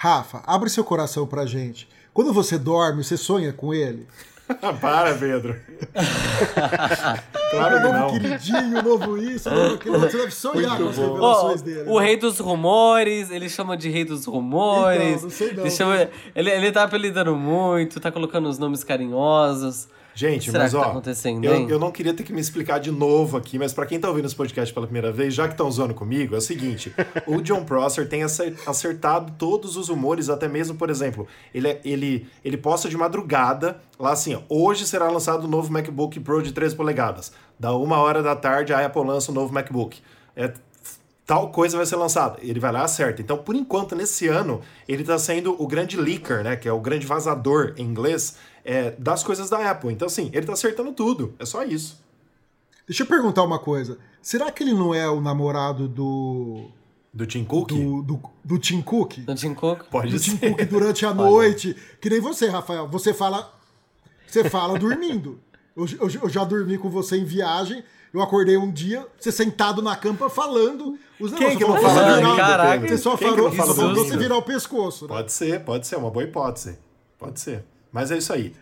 Rafa, 0.03 0.43
abre 0.45 0.69
seu 0.69 0.83
coração 0.83 1.25
pra 1.25 1.45
gente. 1.45 1.87
Quando 2.13 2.33
você 2.33 2.57
dorme, 2.57 3.05
você 3.05 3.15
sonha 3.15 3.53
com 3.53 3.73
ele? 3.73 4.05
Para, 4.81 5.15
Pedro. 5.15 5.55
claro 7.49 7.81
que 7.81 7.87
não. 7.87 8.11
queridinho, 8.11 8.83
novo 8.83 9.17
isso, 9.17 9.49
novo 9.49 9.75
aquilo. 9.79 9.97
Você 10.01 10.17
deve 10.17 10.31
sonhar 10.31 10.77
Muito 10.77 10.83
com 10.83 10.89
as 10.89 10.95
bom. 10.97 11.05
revelações 11.05 11.61
oh, 11.61 11.63
dele. 11.63 11.89
O 11.89 11.99
né? 12.01 12.05
rei 12.05 12.17
dos 12.17 12.37
rumores, 12.37 13.31
ele 13.31 13.47
chama 13.47 13.77
de 13.77 13.89
rei 13.89 14.03
dos 14.03 14.25
rumores. 14.25 14.99
Então, 15.07 15.21
não 15.21 15.29
sei 15.29 15.53
não. 15.53 15.63
Ele, 15.63 15.71
chama, 15.71 16.09
ele, 16.35 16.49
ele 16.49 16.71
tá 16.73 16.83
apelidando 16.83 17.33
muito, 17.37 18.01
tá 18.01 18.11
colocando 18.11 18.49
os 18.49 18.59
nomes 18.59 18.83
carinhosos. 18.83 19.87
Gente, 20.15 20.51
Será 20.51 20.63
mas 20.63 20.71
que 20.71 20.77
ó, 20.77 20.81
tá 20.81 20.89
acontecendo, 20.89 21.43
eu, 21.43 21.69
eu, 21.69 21.79
não 21.79 21.91
queria 21.91 22.13
ter 22.13 22.23
que 22.23 22.31
me 22.31 22.39
explicar 22.39 22.79
de 22.79 22.91
novo 22.91 23.35
aqui, 23.35 23.57
mas 23.57 23.73
para 23.73 23.85
quem 23.85 23.99
tá 23.99 24.07
ouvindo 24.07 24.25
esse 24.25 24.35
podcast 24.35 24.71
pela 24.71 24.85
primeira 24.85 25.11
vez, 25.11 25.33
já 25.33 25.47
que 25.47 25.53
estão 25.53 25.69
zoando 25.71 25.93
comigo, 25.95 26.35
é 26.35 26.37
o 26.37 26.41
seguinte: 26.41 26.93
o 27.25 27.41
John 27.41 27.63
Prosser 27.65 28.07
tem 28.07 28.21
acertado 28.23 29.33
todos 29.37 29.75
os 29.75 29.89
rumores, 29.89 30.29
até 30.29 30.47
mesmo, 30.47 30.77
por 30.77 30.89
exemplo, 30.89 31.27
ele, 31.53 31.67
é, 31.67 31.81
ele, 31.83 32.27
ele 32.45 32.57
posta 32.57 32.87
de 32.87 32.95
madrugada, 32.95 33.79
lá 33.99 34.11
assim, 34.11 34.35
ó, 34.35 34.41
hoje 34.47 34.85
será 34.85 35.09
lançado 35.09 35.45
o 35.45 35.47
novo 35.47 35.71
MacBook 35.71 36.19
Pro 36.19 36.43
de 36.43 36.51
13 36.51 36.75
polegadas. 36.75 37.31
Da 37.57 37.73
uma 37.73 37.97
hora 37.97 38.21
da 38.21 38.35
tarde, 38.35 38.73
a 38.73 38.85
Apple 38.85 39.03
lança 39.03 39.31
o 39.31 39.33
novo 39.33 39.51
MacBook. 39.51 39.99
É, 40.35 40.53
tal 41.25 41.49
coisa 41.49 41.77
vai 41.77 41.85
ser 41.85 41.95
lançada. 41.95 42.37
Ele 42.41 42.59
vai 42.59 42.71
lá 42.71 42.81
e 42.81 42.83
acerta. 42.83 43.21
Então, 43.21 43.37
por 43.37 43.55
enquanto, 43.55 43.95
nesse 43.95 44.27
ano, 44.27 44.61
ele 44.87 45.01
está 45.01 45.17
sendo 45.17 45.55
o 45.61 45.67
grande 45.67 45.97
leaker, 45.97 46.43
né? 46.43 46.55
Que 46.55 46.67
é 46.67 46.73
o 46.73 46.79
grande 46.79 47.05
vazador 47.05 47.73
em 47.77 47.83
inglês 47.83 48.35
é, 48.65 48.91
das 48.91 49.23
coisas 49.23 49.49
da 49.49 49.69
Apple. 49.71 49.91
Então, 49.91 50.05
assim, 50.07 50.29
ele 50.33 50.45
tá 50.45 50.53
acertando 50.53 50.91
tudo. 50.93 51.33
É 51.39 51.45
só 51.45 51.63
isso. 51.63 52.01
Deixa 52.87 53.03
eu 53.03 53.07
perguntar 53.07 53.43
uma 53.43 53.59
coisa. 53.59 53.97
Será 54.21 54.51
que 54.51 54.63
ele 54.63 54.73
não 54.73 54.93
é 54.93 55.09
o 55.09 55.21
namorado 55.21 55.87
do 55.87 56.69
Do 57.13 57.25
Tim 57.25 57.43
Cook? 57.45 57.69
Do, 57.69 58.01
do, 58.03 58.21
do 58.43 58.59
Tim 58.59 58.81
Cook? 58.81 59.17
Do 59.19 59.35
Tim 59.35 59.53
Cook? 59.53 59.83
Pode 59.89 60.11
do 60.11 60.19
ser. 60.19 60.37
Tim 60.37 60.37
Cook 60.53 60.65
durante 60.65 61.05
a 61.05 61.13
noite. 61.13 61.75
Que 62.01 62.09
nem 62.09 62.19
você, 62.19 62.47
Rafael. 62.47 62.87
Você 62.89 63.13
fala. 63.13 63.53
Você 64.27 64.49
fala 64.49 64.77
dormindo. 64.79 65.39
Eu, 65.75 65.85
eu, 65.99 66.09
eu 66.23 66.29
já 66.29 66.43
dormi 66.43 66.77
com 66.77 66.89
você 66.89 67.17
em 67.17 67.25
viagem. 67.25 67.83
Eu 68.13 68.21
acordei 68.21 68.55
um 68.57 68.71
dia, 68.71 69.07
você 69.19 69.31
sentado 69.31 69.81
na 69.81 69.95
campa 69.95 70.29
falando. 70.29 70.99
Os 71.19 71.33
Quem 71.33 71.57
que 71.57 71.63
não 71.63 71.73
Você 71.73 71.81
fala 71.81 71.93
virar- 72.03 72.15
dormindo, 72.19 72.35
Caraca. 72.37 72.87
Você 72.87 72.97
só 72.97 73.17
Quem 73.17 73.29
que 73.29 73.33
falou 73.35 73.49
não 73.49 73.57
fala 73.57 73.73
dormindo? 73.73 74.05
você 74.05 74.17
virar 74.17 74.37
o 74.37 74.41
pescoço. 74.43 75.05
Né? 75.07 75.13
Pode 75.15 75.31
ser, 75.31 75.59
pode 75.63 75.87
ser, 75.87 75.95
uma 75.95 76.11
boa 76.11 76.23
hipótese. 76.23 76.77
Pode 77.17 77.39
ser. 77.39 77.65
Mas 77.93 78.11
é 78.11 78.17
isso 78.17 78.33
aí. 78.33 78.53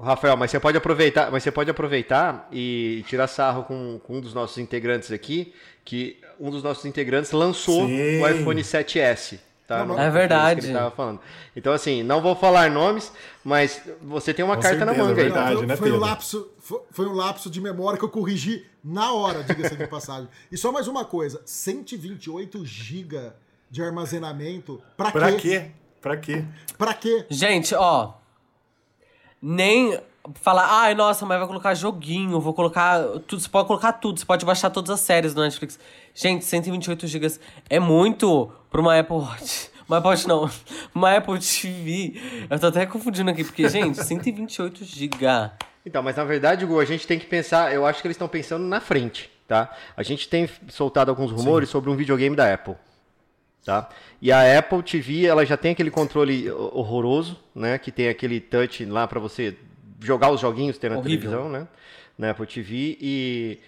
Rafael, 0.00 0.36
mas 0.36 0.52
você 0.52 0.60
pode 0.60 0.76
aproveitar, 0.78 1.28
mas 1.32 1.42
você 1.42 1.50
pode 1.50 1.68
aproveitar 1.68 2.46
e 2.52 3.02
tirar 3.08 3.26
sarro 3.26 3.64
com, 3.64 3.98
com 4.04 4.18
um 4.18 4.20
dos 4.20 4.32
nossos 4.32 4.56
integrantes 4.58 5.10
aqui, 5.10 5.52
que 5.84 6.20
um 6.38 6.50
dos 6.50 6.62
nossos 6.62 6.84
integrantes 6.84 7.32
lançou 7.32 7.86
Sim. 7.88 8.22
o 8.22 8.28
iPhone 8.28 8.62
7S. 8.62 9.40
Tá? 9.66 9.78
Não, 9.80 9.86
No- 9.88 9.94
mas- 9.96 10.06
É 10.06 10.10
verdade. 10.10 10.60
Que 10.60 10.66
ele 10.68 10.72
tava 10.72 10.90
falando. 10.92 11.20
Então, 11.56 11.72
assim, 11.72 12.02
não 12.04 12.22
vou 12.22 12.36
falar 12.36 12.70
nomes, 12.70 13.12
mas 13.44 13.82
você 14.00 14.32
tem 14.32 14.44
uma 14.44 14.54
Com 14.56 14.62
carta 14.62 14.84
na 14.84 14.92
certeza, 14.94 15.08
manga 15.08 15.20
aí. 15.20 15.26
é 15.26 15.30
verdade. 15.30 15.56
foi, 15.56 15.66
né, 15.66 15.76
foi 15.76 15.92
um 15.92 15.98
lapso, 15.98 16.50
foi, 16.60 16.80
foi 16.92 17.06
um 17.06 17.12
lapso 17.12 17.50
de 17.50 17.60
memória 17.60 17.98
que 17.98 18.04
eu 18.04 18.08
corrigi 18.08 18.64
na 18.84 19.12
hora, 19.12 19.42
diga-se 19.42 19.74
de 19.76 19.86
passagem. 19.88 20.28
E 20.50 20.56
só 20.56 20.70
mais 20.72 20.86
uma 20.88 21.04
coisa: 21.04 21.42
128 21.44 22.64
GB 22.64 23.32
de 23.70 23.82
armazenamento. 23.82 24.80
Pra, 24.96 25.10
Pra 25.10 25.32
quê? 25.32 25.38
quê? 25.38 25.70
Pra 26.00 26.16
quê? 26.16 26.44
Pra 26.78 26.94
quê? 26.94 27.26
Gente, 27.28 27.74
ó. 27.74 28.12
Nem 29.40 29.98
falar, 30.34 30.66
ai, 30.82 30.94
nossa, 30.94 31.24
mas 31.24 31.38
vai 31.38 31.46
colocar 31.46 31.74
joguinho, 31.74 32.40
vou 32.40 32.52
colocar. 32.52 33.02
Tudo, 33.26 33.40
você 33.40 33.48
pode 33.48 33.66
colocar 33.66 33.92
tudo, 33.92 34.18
você 34.18 34.26
pode 34.26 34.44
baixar 34.44 34.70
todas 34.70 34.90
as 34.90 35.00
séries 35.00 35.34
do 35.34 35.42
Netflix. 35.42 35.78
Gente, 36.14 36.44
128 36.44 37.06
GB 37.06 37.38
é 37.70 37.78
muito 37.78 38.50
pra 38.70 38.80
uma 38.80 38.98
Apple 38.98 39.16
Watch. 39.16 39.70
Uma 39.88 39.98
Apple 39.98 40.10
Watch 40.10 40.28
não, 40.28 40.50
uma 40.94 41.16
Apple 41.16 41.38
TV. 41.38 42.20
Eu 42.50 42.58
tô 42.58 42.66
até 42.66 42.84
confundindo 42.86 43.30
aqui, 43.30 43.44
porque, 43.44 43.68
gente, 43.68 44.02
128 44.02 44.84
GB. 44.84 45.50
Então, 45.86 46.02
mas 46.02 46.16
na 46.16 46.24
verdade, 46.24 46.66
Gu, 46.66 46.78
a 46.78 46.84
gente 46.84 47.06
tem 47.06 47.18
que 47.18 47.26
pensar, 47.26 47.72
eu 47.72 47.86
acho 47.86 48.02
que 48.02 48.06
eles 48.06 48.16
estão 48.16 48.28
pensando 48.28 48.64
na 48.66 48.80
frente, 48.80 49.30
tá? 49.46 49.74
A 49.96 50.02
gente 50.02 50.28
tem 50.28 50.48
soltado 50.68 51.10
alguns 51.10 51.30
rumores 51.30 51.70
sobre 51.70 51.88
um 51.88 51.96
videogame 51.96 52.36
da 52.36 52.52
Apple, 52.52 52.74
tá? 53.64 53.88
E 54.20 54.30
a 54.32 54.58
Apple 54.58 54.82
TV, 54.82 55.26
ela 55.26 55.44
já 55.46 55.56
tem 55.56 55.72
aquele 55.72 55.90
controle 55.90 56.50
ho- 56.50 56.70
horroroso, 56.74 57.36
né? 57.54 57.78
Que 57.78 57.90
tem 57.92 58.08
aquele 58.08 58.40
touch 58.40 58.84
lá 58.84 59.06
para 59.06 59.20
você 59.20 59.56
jogar 60.00 60.30
os 60.30 60.40
joguinhos 60.40 60.76
que 60.76 60.80
tem 60.80 60.90
na 60.90 60.96
Horrível. 60.98 61.30
televisão, 61.30 61.48
né? 61.50 61.66
Na 62.16 62.30
Apple 62.30 62.46
TV 62.46 62.96
e 63.00 63.58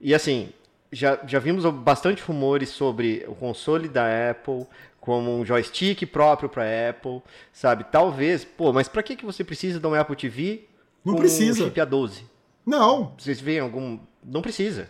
e 0.00 0.14
assim, 0.14 0.50
já, 0.92 1.18
já 1.26 1.38
vimos 1.38 1.64
bastante 1.64 2.22
rumores 2.22 2.68
sobre 2.68 3.24
o 3.28 3.34
console 3.34 3.88
da 3.88 4.30
Apple 4.30 4.66
como 5.00 5.38
um 5.38 5.44
joystick 5.44 6.04
próprio 6.06 6.48
para 6.48 6.64
Apple, 6.90 7.22
sabe? 7.52 7.84
Talvez, 7.84 8.44
pô, 8.44 8.72
mas 8.72 8.88
para 8.88 9.02
que 9.02 9.16
que 9.16 9.24
você 9.24 9.42
precisa 9.44 9.78
de 9.80 9.86
uma 9.86 9.98
Apple 10.00 10.16
TV 10.16 10.64
Não 11.04 11.14
com 11.14 11.20
precisa. 11.20 11.64
chip 11.64 11.78
A12? 11.80 12.22
Não. 12.66 13.12
Vocês 13.18 13.40
veem 13.40 13.60
algum. 13.60 13.98
Não 14.24 14.40
precisa. 14.42 14.88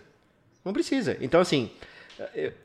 Não 0.65 0.73
precisa. 0.73 1.17
Então, 1.21 1.41
assim, 1.41 1.71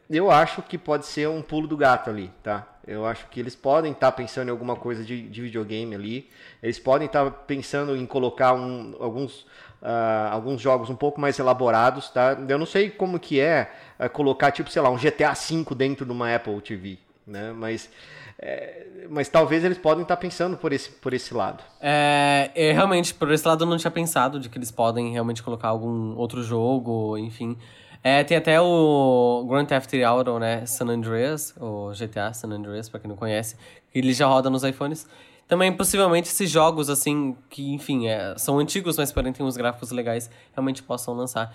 eu, 0.09 0.29
acho 0.31 0.61
que 0.61 0.77
pode 0.77 1.05
ser 1.05 1.27
um 1.27 1.41
pulo 1.41 1.67
do 1.67 1.75
gato 1.75 2.09
ali, 2.09 2.31
tá? 2.43 2.67
Eu 2.85 3.05
acho 3.05 3.27
que 3.27 3.39
eles 3.39 3.55
podem 3.55 3.91
estar 3.91 4.11
pensando 4.11 4.47
em 4.47 4.51
alguma 4.51 4.75
coisa 4.75 5.03
de, 5.03 5.21
de 5.29 5.41
videogame 5.41 5.93
ali. 5.95 6.29
Eles 6.61 6.79
podem 6.79 7.05
estar 7.05 7.29
pensando 7.29 7.95
em 7.95 8.05
colocar 8.05 8.53
um- 8.53 8.95
alguns, 8.99 9.45
ah, 9.81 10.29
alguns 10.31 10.61
jogos 10.61 10.89
um 10.89 10.95
pouco 10.95 11.19
mais 11.21 11.37
elaborados, 11.37 12.09
tá? 12.09 12.37
Eu 12.47 12.57
não 12.57 12.65
sei 12.65 12.89
como 12.89 13.19
que 13.19 13.39
é 13.39 13.71
ah, 13.97 14.09
colocar, 14.09 14.51
tipo, 14.51 14.69
sei 14.71 14.81
lá, 14.81 14.89
um 14.89 14.97
GTA 14.97 15.33
V 15.33 15.75
dentro 15.75 16.05
de 16.05 16.11
uma 16.11 16.33
Apple 16.33 16.59
TV, 16.61 16.97
né? 17.27 17.51
Mas, 17.55 17.89
é, 18.39 18.87
mas 19.09 19.29
talvez 19.29 19.63
eles 19.63 19.77
podem 19.77 20.01
estar 20.03 20.17
pensando 20.17 20.57
por 20.57 20.73
esse, 20.73 20.89
por 20.89 21.13
esse 21.13 21.33
lado. 21.33 21.63
É, 21.79 22.49
é, 22.55 22.71
realmente, 22.71 23.13
por 23.13 23.31
esse 23.31 23.47
lado 23.47 23.63
eu 23.63 23.67
não 23.69 23.77
tinha 23.77 23.91
pensado 23.91 24.39
de 24.39 24.49
que 24.49 24.57
eles 24.57 24.71
podem 24.71 25.11
realmente 25.11 25.43
colocar 25.43 25.67
algum 25.67 26.15
outro 26.15 26.41
jogo, 26.41 27.17
enfim. 27.17 27.57
É, 28.03 28.23
tem 28.23 28.37
até 28.37 28.59
o 28.61 29.45
Grand 29.49 29.65
Theft 29.65 29.93
Auto, 30.05 30.39
né, 30.39 30.65
San 30.65 30.87
Andreas, 30.87 31.53
o 31.59 31.91
GTA 31.91 32.33
San 32.33 32.49
Andreas, 32.49 32.87
pra 32.87 32.99
quem 32.99 33.09
não 33.09 33.17
conhece, 33.17 33.55
que 33.91 33.99
ele 33.99 34.13
já 34.13 34.25
roda 34.25 34.49
nos 34.49 34.63
iPhones. 34.63 35.05
Também, 35.47 35.71
possivelmente, 35.75 36.29
esses 36.29 36.49
jogos, 36.49 36.89
assim, 36.89 37.35
que, 37.49 37.73
enfim, 37.73 38.07
é, 38.07 38.35
são 38.37 38.59
antigos, 38.59 38.97
mas 38.97 39.11
porém 39.11 39.33
tem 39.33 39.45
uns 39.45 39.57
gráficos 39.57 39.91
legais, 39.91 40.29
realmente 40.53 40.81
possam 40.83 41.13
lançar 41.13 41.53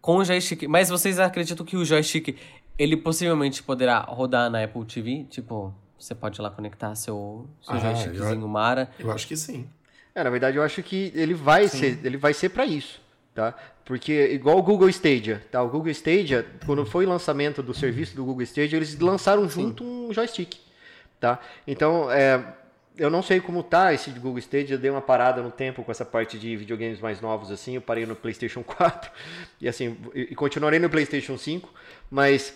com 0.00 0.16
o 0.16 0.24
joystick. 0.24 0.64
Mas 0.68 0.88
vocês 0.88 1.18
acreditam 1.18 1.64
que 1.64 1.76
o 1.76 1.84
joystick, 1.84 2.36
ele 2.78 2.96
possivelmente 2.96 3.62
poderá 3.62 4.00
rodar 4.00 4.50
na 4.50 4.64
Apple 4.64 4.84
TV? 4.84 5.24
Tipo, 5.30 5.72
você 5.98 6.14
pode 6.14 6.40
lá 6.42 6.50
conectar 6.50 6.94
seu, 6.94 7.46
seu 7.62 7.74
Ah, 7.74 7.78
joystickzinho 7.78 8.48
Mara. 8.48 8.90
Eu 8.98 9.12
acho 9.12 9.28
que 9.28 9.36
sim. 9.36 9.68
É, 10.14 10.24
na 10.24 10.30
verdade, 10.30 10.56
eu 10.56 10.62
acho 10.62 10.82
que 10.82 11.12
ele 11.14 11.34
vai 11.34 11.68
ser, 11.68 12.00
ele 12.04 12.16
vai 12.16 12.34
ser 12.34 12.48
para 12.48 12.66
isso, 12.66 13.00
tá? 13.34 13.54
Porque 13.84 14.28
igual 14.32 14.58
o 14.58 14.62
Google 14.62 14.88
Stadia, 14.88 15.42
tá? 15.50 15.62
O 15.62 15.68
Google 15.68 15.90
Stadia, 15.90 16.46
quando 16.64 16.84
foi 16.86 17.06
o 17.06 17.08
lançamento 17.08 17.62
do 17.62 17.74
serviço 17.74 18.14
do 18.14 18.24
Google 18.24 18.42
Stadia, 18.42 18.76
eles 18.76 18.98
lançaram 18.98 19.48
junto 19.48 19.84
um 19.84 20.12
joystick, 20.12 20.56
tá? 21.18 21.40
Então, 21.66 22.10
é, 22.10 22.42
eu 22.96 23.10
não 23.10 23.22
sei 23.22 23.40
como 23.40 23.62
tá 23.62 23.92
esse 23.94 24.10
Google 24.10 24.38
Stadia, 24.38 24.74
eu 24.74 24.78
dei 24.78 24.90
uma 24.90 25.00
parada 25.00 25.42
no 25.42 25.50
tempo 25.50 25.82
com 25.82 25.90
essa 25.90 26.04
parte 26.04 26.38
de 26.38 26.56
videogames 26.56 27.00
mais 27.00 27.20
novos 27.20 27.50
assim, 27.50 27.74
eu 27.74 27.80
parei 27.80 28.06
no 28.06 28.14
PlayStation 28.14 28.62
4 28.64 29.10
e 29.60 29.68
assim, 29.68 29.96
e 30.14 30.34
continuarei 30.34 30.78
no 30.78 30.90
PlayStation 30.90 31.38
5, 31.38 31.72
mas 32.10 32.54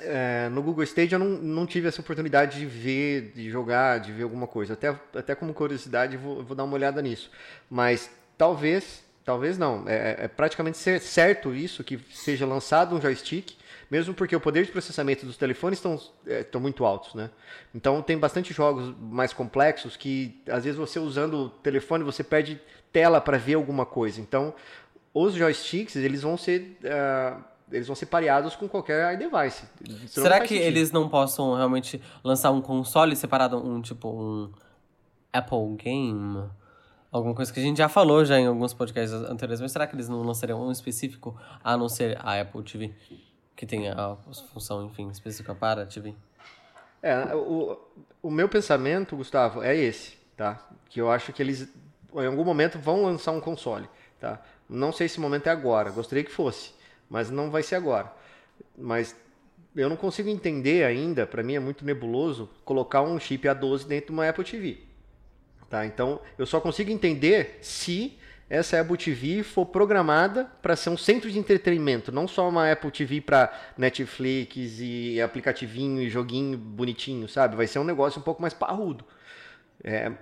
é, 0.00 0.48
no 0.50 0.62
Google 0.62 0.84
Stadia 0.84 1.16
eu 1.16 1.18
não, 1.18 1.28
não 1.28 1.66
tive 1.66 1.88
essa 1.88 2.00
oportunidade 2.00 2.58
de 2.58 2.66
ver, 2.66 3.32
de 3.34 3.50
jogar, 3.50 3.98
de 3.98 4.12
ver 4.12 4.24
alguma 4.24 4.46
coisa. 4.46 4.74
Até, 4.74 4.94
até 5.14 5.34
como 5.34 5.54
curiosidade, 5.54 6.16
vou, 6.16 6.42
vou 6.42 6.56
dar 6.56 6.64
uma 6.64 6.74
olhada 6.74 7.00
nisso. 7.00 7.30
Mas 7.70 8.10
talvez, 8.36 9.04
talvez 9.26 9.58
não. 9.58 9.82
É, 9.86 10.24
é 10.24 10.28
praticamente 10.28 10.78
cer- 10.78 11.00
certo 11.02 11.52
isso, 11.54 11.84
que 11.84 11.98
seja 12.10 12.46
lançado 12.46 12.96
um 12.96 13.00
joystick, 13.00 13.54
mesmo 13.90 14.14
porque 14.14 14.34
o 14.34 14.40
poder 14.40 14.64
de 14.64 14.72
processamento 14.72 15.26
dos 15.26 15.36
telefones 15.36 15.78
estão 15.78 16.00
é, 16.26 16.58
muito 16.58 16.84
altos, 16.86 17.14
né? 17.14 17.28
Então 17.74 18.00
tem 18.00 18.16
bastante 18.16 18.54
jogos 18.54 18.94
mais 18.98 19.32
complexos 19.32 19.96
que, 19.96 20.40
às 20.48 20.64
vezes, 20.64 20.78
você 20.78 20.98
usando 20.98 21.34
o 21.34 21.48
telefone, 21.50 22.02
você 22.02 22.24
perde 22.24 22.60
tela 22.92 23.20
para 23.20 23.36
ver 23.36 23.54
alguma 23.54 23.84
coisa. 23.84 24.20
Então, 24.20 24.54
os 25.12 25.34
joysticks, 25.34 25.96
eles 25.96 26.22
vão 26.22 26.38
ser... 26.38 26.78
ah, 26.84 27.38
eles 27.70 27.88
vão 27.88 27.96
ser 27.96 28.06
pareados 28.06 28.54
com 28.54 28.68
qualquer 28.68 29.14
iDevice. 29.14 29.64
Isso 29.88 30.20
Será 30.20 30.38
que 30.38 30.48
sentido. 30.48 30.66
eles 30.66 30.92
não 30.92 31.08
possam 31.08 31.56
realmente 31.56 32.00
lançar 32.22 32.52
um 32.52 32.60
console 32.60 33.16
separado, 33.16 33.56
um 33.56 33.82
tipo 33.82 34.08
um 34.08 34.52
Apple 35.32 35.74
Game? 35.76 36.48
Alguma 37.16 37.34
coisa 37.34 37.50
que 37.50 37.58
a 37.58 37.62
gente 37.62 37.78
já 37.78 37.88
falou 37.88 38.26
já 38.26 38.38
em 38.38 38.46
alguns 38.46 38.74
podcasts 38.74 39.10
anteriores, 39.10 39.58
mas 39.58 39.72
será 39.72 39.86
que 39.86 39.96
eles 39.96 40.06
não 40.06 40.22
lançariam 40.22 40.60
um 40.60 40.70
específico 40.70 41.34
a 41.64 41.74
não 41.74 41.88
ser 41.88 42.18
a 42.20 42.38
Apple 42.38 42.62
TV? 42.62 42.92
Que 43.56 43.64
tem 43.64 43.88
a 43.88 44.16
função, 44.52 44.84
enfim, 44.84 45.08
específica 45.08 45.54
para 45.54 45.84
a 45.84 45.86
TV? 45.86 46.14
É, 47.02 47.34
o, 47.34 47.78
o 48.22 48.30
meu 48.30 48.50
pensamento, 48.50 49.16
Gustavo, 49.16 49.62
é 49.62 49.74
esse, 49.74 50.18
tá? 50.36 50.68
Que 50.90 51.00
eu 51.00 51.10
acho 51.10 51.32
que 51.32 51.42
eles, 51.42 51.72
em 52.14 52.26
algum 52.26 52.44
momento, 52.44 52.78
vão 52.78 53.02
lançar 53.02 53.32
um 53.32 53.40
console, 53.40 53.88
tá? 54.20 54.42
Não 54.68 54.92
sei 54.92 55.08
se 55.08 55.16
o 55.16 55.22
momento 55.22 55.46
é 55.46 55.50
agora, 55.50 55.90
gostaria 55.90 56.22
que 56.22 56.30
fosse, 56.30 56.74
mas 57.08 57.30
não 57.30 57.50
vai 57.50 57.62
ser 57.62 57.76
agora. 57.76 58.12
Mas 58.76 59.16
eu 59.74 59.88
não 59.88 59.96
consigo 59.96 60.28
entender 60.28 60.84
ainda, 60.84 61.26
para 61.26 61.42
mim 61.42 61.54
é 61.54 61.60
muito 61.60 61.82
nebuloso, 61.82 62.50
colocar 62.62 63.00
um 63.00 63.18
chip 63.18 63.48
A12 63.48 63.86
dentro 63.86 64.08
de 64.08 64.12
uma 64.12 64.28
Apple 64.28 64.44
TV. 64.44 64.86
Tá? 65.68 65.84
Então, 65.84 66.20
eu 66.38 66.46
só 66.46 66.60
consigo 66.60 66.90
entender 66.90 67.58
se 67.60 68.16
essa 68.48 68.80
Apple 68.80 68.96
TV 68.96 69.42
for 69.42 69.66
programada 69.66 70.44
para 70.62 70.76
ser 70.76 70.90
um 70.90 70.96
centro 70.96 71.30
de 71.30 71.38
entretenimento, 71.38 72.12
não 72.12 72.28
só 72.28 72.48
uma 72.48 72.70
Apple 72.70 72.90
TV 72.92 73.20
para 73.20 73.52
Netflix 73.76 74.78
e 74.78 75.20
aplicativinho 75.20 76.00
e 76.00 76.08
joguinho 76.08 76.56
bonitinho, 76.56 77.28
sabe? 77.28 77.56
Vai 77.56 77.66
ser 77.66 77.80
um 77.80 77.84
negócio 77.84 78.20
um 78.20 78.22
pouco 78.22 78.40
mais 78.40 78.54
parrudo. 78.54 79.04
É, 79.82 80.12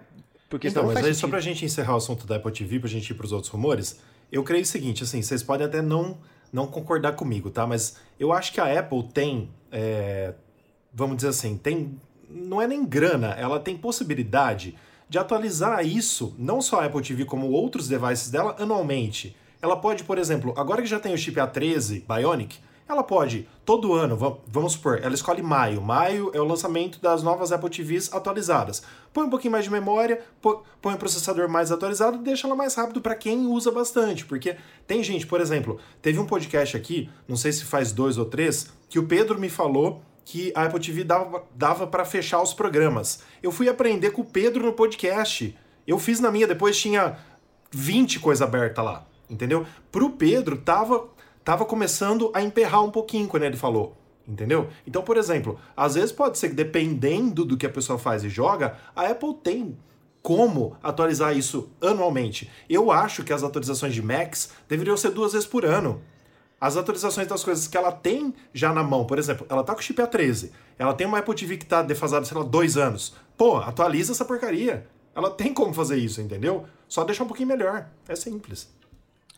porque 0.48 0.68
Então, 0.68 0.86
mas 0.86 0.96
aí 0.96 1.02
só 1.02 1.12
sentido. 1.12 1.30
pra 1.30 1.40
gente 1.40 1.64
encerrar 1.64 1.94
o 1.94 1.96
assunto 1.96 2.26
da 2.26 2.36
Apple 2.36 2.52
TV, 2.52 2.80
pra 2.80 2.88
gente 2.88 3.10
ir 3.10 3.14
pros 3.14 3.30
outros 3.30 3.52
rumores, 3.52 4.00
eu 4.32 4.42
creio 4.42 4.62
o 4.62 4.66
seguinte, 4.66 5.02
assim, 5.02 5.20
vocês 5.20 5.42
podem 5.42 5.66
até 5.66 5.82
não, 5.82 6.18
não 6.50 6.66
concordar 6.66 7.12
comigo, 7.12 7.50
tá? 7.50 7.66
Mas 7.66 7.98
eu 8.18 8.32
acho 8.32 8.52
que 8.52 8.60
a 8.60 8.78
Apple 8.78 9.02
tem, 9.12 9.50
é, 9.70 10.32
vamos 10.92 11.16
dizer 11.16 11.28
assim, 11.28 11.58
tem, 11.58 12.00
não 12.28 12.60
é 12.60 12.66
nem 12.66 12.86
grana, 12.86 13.32
ela 13.32 13.60
tem 13.60 13.76
possibilidade 13.76 14.74
de 15.14 15.18
atualizar 15.20 15.86
isso, 15.86 16.34
não 16.36 16.60
só 16.60 16.80
a 16.80 16.86
Apple 16.86 17.00
TV, 17.00 17.24
como 17.24 17.48
outros 17.48 17.86
devices 17.86 18.32
dela, 18.32 18.56
anualmente. 18.58 19.36
Ela 19.62 19.76
pode, 19.76 20.02
por 20.02 20.18
exemplo, 20.18 20.52
agora 20.56 20.82
que 20.82 20.88
já 20.88 20.98
tem 20.98 21.14
o 21.14 21.16
chip 21.16 21.36
A13 21.38 22.02
Bionic, 22.04 22.58
ela 22.88 23.04
pode, 23.04 23.48
todo 23.64 23.94
ano, 23.94 24.16
va- 24.16 24.36
vamos 24.48 24.72
supor, 24.72 24.98
ela 25.00 25.14
escolhe 25.14 25.40
maio. 25.40 25.80
Maio 25.80 26.32
é 26.34 26.40
o 26.40 26.44
lançamento 26.44 27.00
das 27.00 27.22
novas 27.22 27.52
Apple 27.52 27.70
TVs 27.70 28.12
atualizadas. 28.12 28.82
Põe 29.12 29.26
um 29.26 29.30
pouquinho 29.30 29.52
mais 29.52 29.64
de 29.64 29.70
memória, 29.70 30.20
põe 30.82 30.94
um 30.94 30.96
processador 30.96 31.48
mais 31.48 31.70
atualizado 31.70 32.16
e 32.16 32.24
deixa 32.24 32.48
ela 32.48 32.56
mais 32.56 32.74
rápido 32.74 33.00
para 33.00 33.14
quem 33.14 33.46
usa 33.46 33.70
bastante. 33.70 34.26
Porque 34.26 34.56
tem 34.84 35.00
gente, 35.04 35.28
por 35.28 35.40
exemplo, 35.40 35.78
teve 36.02 36.18
um 36.18 36.26
podcast 36.26 36.76
aqui, 36.76 37.08
não 37.28 37.36
sei 37.36 37.52
se 37.52 37.64
faz 37.64 37.92
dois 37.92 38.18
ou 38.18 38.24
três, 38.24 38.66
que 38.88 38.98
o 38.98 39.06
Pedro 39.06 39.38
me 39.40 39.48
falou 39.48 40.02
que 40.24 40.52
a 40.54 40.64
Apple 40.64 40.80
TV 40.80 41.04
dava, 41.04 41.44
dava 41.54 41.86
para 41.86 42.04
fechar 42.04 42.40
os 42.42 42.54
programas. 42.54 43.20
Eu 43.42 43.52
fui 43.52 43.68
aprender 43.68 44.10
com 44.10 44.22
o 44.22 44.24
Pedro 44.24 44.64
no 44.64 44.72
podcast. 44.72 45.56
Eu 45.86 45.98
fiz 45.98 46.20
na 46.20 46.30
minha, 46.30 46.46
depois 46.46 46.78
tinha 46.78 47.18
20 47.70 48.20
coisas 48.20 48.40
abertas 48.40 48.84
lá, 48.84 49.06
entendeu? 49.28 49.66
Pro 49.92 50.10
Pedro, 50.10 50.56
tava, 50.56 51.08
tava 51.44 51.64
começando 51.64 52.30
a 52.34 52.42
emperrar 52.42 52.82
um 52.82 52.90
pouquinho 52.90 53.28
quando 53.28 53.42
ele 53.42 53.56
falou. 53.56 53.96
Entendeu? 54.26 54.70
Então, 54.86 55.02
por 55.02 55.18
exemplo, 55.18 55.60
às 55.76 55.96
vezes 55.96 56.10
pode 56.10 56.38
ser 56.38 56.48
que 56.48 56.54
dependendo 56.54 57.44
do 57.44 57.58
que 57.58 57.66
a 57.66 57.70
pessoa 57.70 57.98
faz 57.98 58.24
e 58.24 58.30
joga, 58.30 58.78
a 58.96 59.08
Apple 59.08 59.34
tem 59.42 59.76
como 60.22 60.74
atualizar 60.82 61.36
isso 61.36 61.68
anualmente. 61.82 62.50
Eu 62.66 62.90
acho 62.90 63.22
que 63.22 63.34
as 63.34 63.42
atualizações 63.42 63.92
de 63.92 64.00
Macs 64.00 64.52
deveriam 64.66 64.96
ser 64.96 65.10
duas 65.10 65.34
vezes 65.34 65.46
por 65.46 65.66
ano. 65.66 66.00
As 66.60 66.76
atualizações 66.76 67.26
das 67.26 67.44
coisas 67.44 67.66
que 67.66 67.76
ela 67.76 67.92
tem 67.92 68.34
já 68.52 68.72
na 68.72 68.82
mão, 68.82 69.04
por 69.04 69.18
exemplo, 69.18 69.46
ela 69.50 69.62
tá 69.62 69.74
com 69.74 69.80
o 69.80 69.82
chip 69.82 70.00
A13, 70.00 70.50
ela 70.78 70.94
tem 70.94 71.06
uma 71.06 71.18
Apple 71.18 71.34
TV 71.34 71.56
que 71.56 71.66
tá 71.66 71.82
defasada, 71.82 72.24
sei 72.24 72.36
lá, 72.36 72.44
dois 72.44 72.76
anos. 72.76 73.14
Pô, 73.36 73.56
atualiza 73.58 74.12
essa 74.12 74.24
porcaria. 74.24 74.86
Ela 75.14 75.30
tem 75.30 75.52
como 75.52 75.72
fazer 75.72 75.96
isso, 75.96 76.20
entendeu? 76.20 76.66
Só 76.88 77.04
deixar 77.04 77.24
um 77.24 77.28
pouquinho 77.28 77.48
melhor. 77.48 77.86
É 78.08 78.16
simples. 78.16 78.72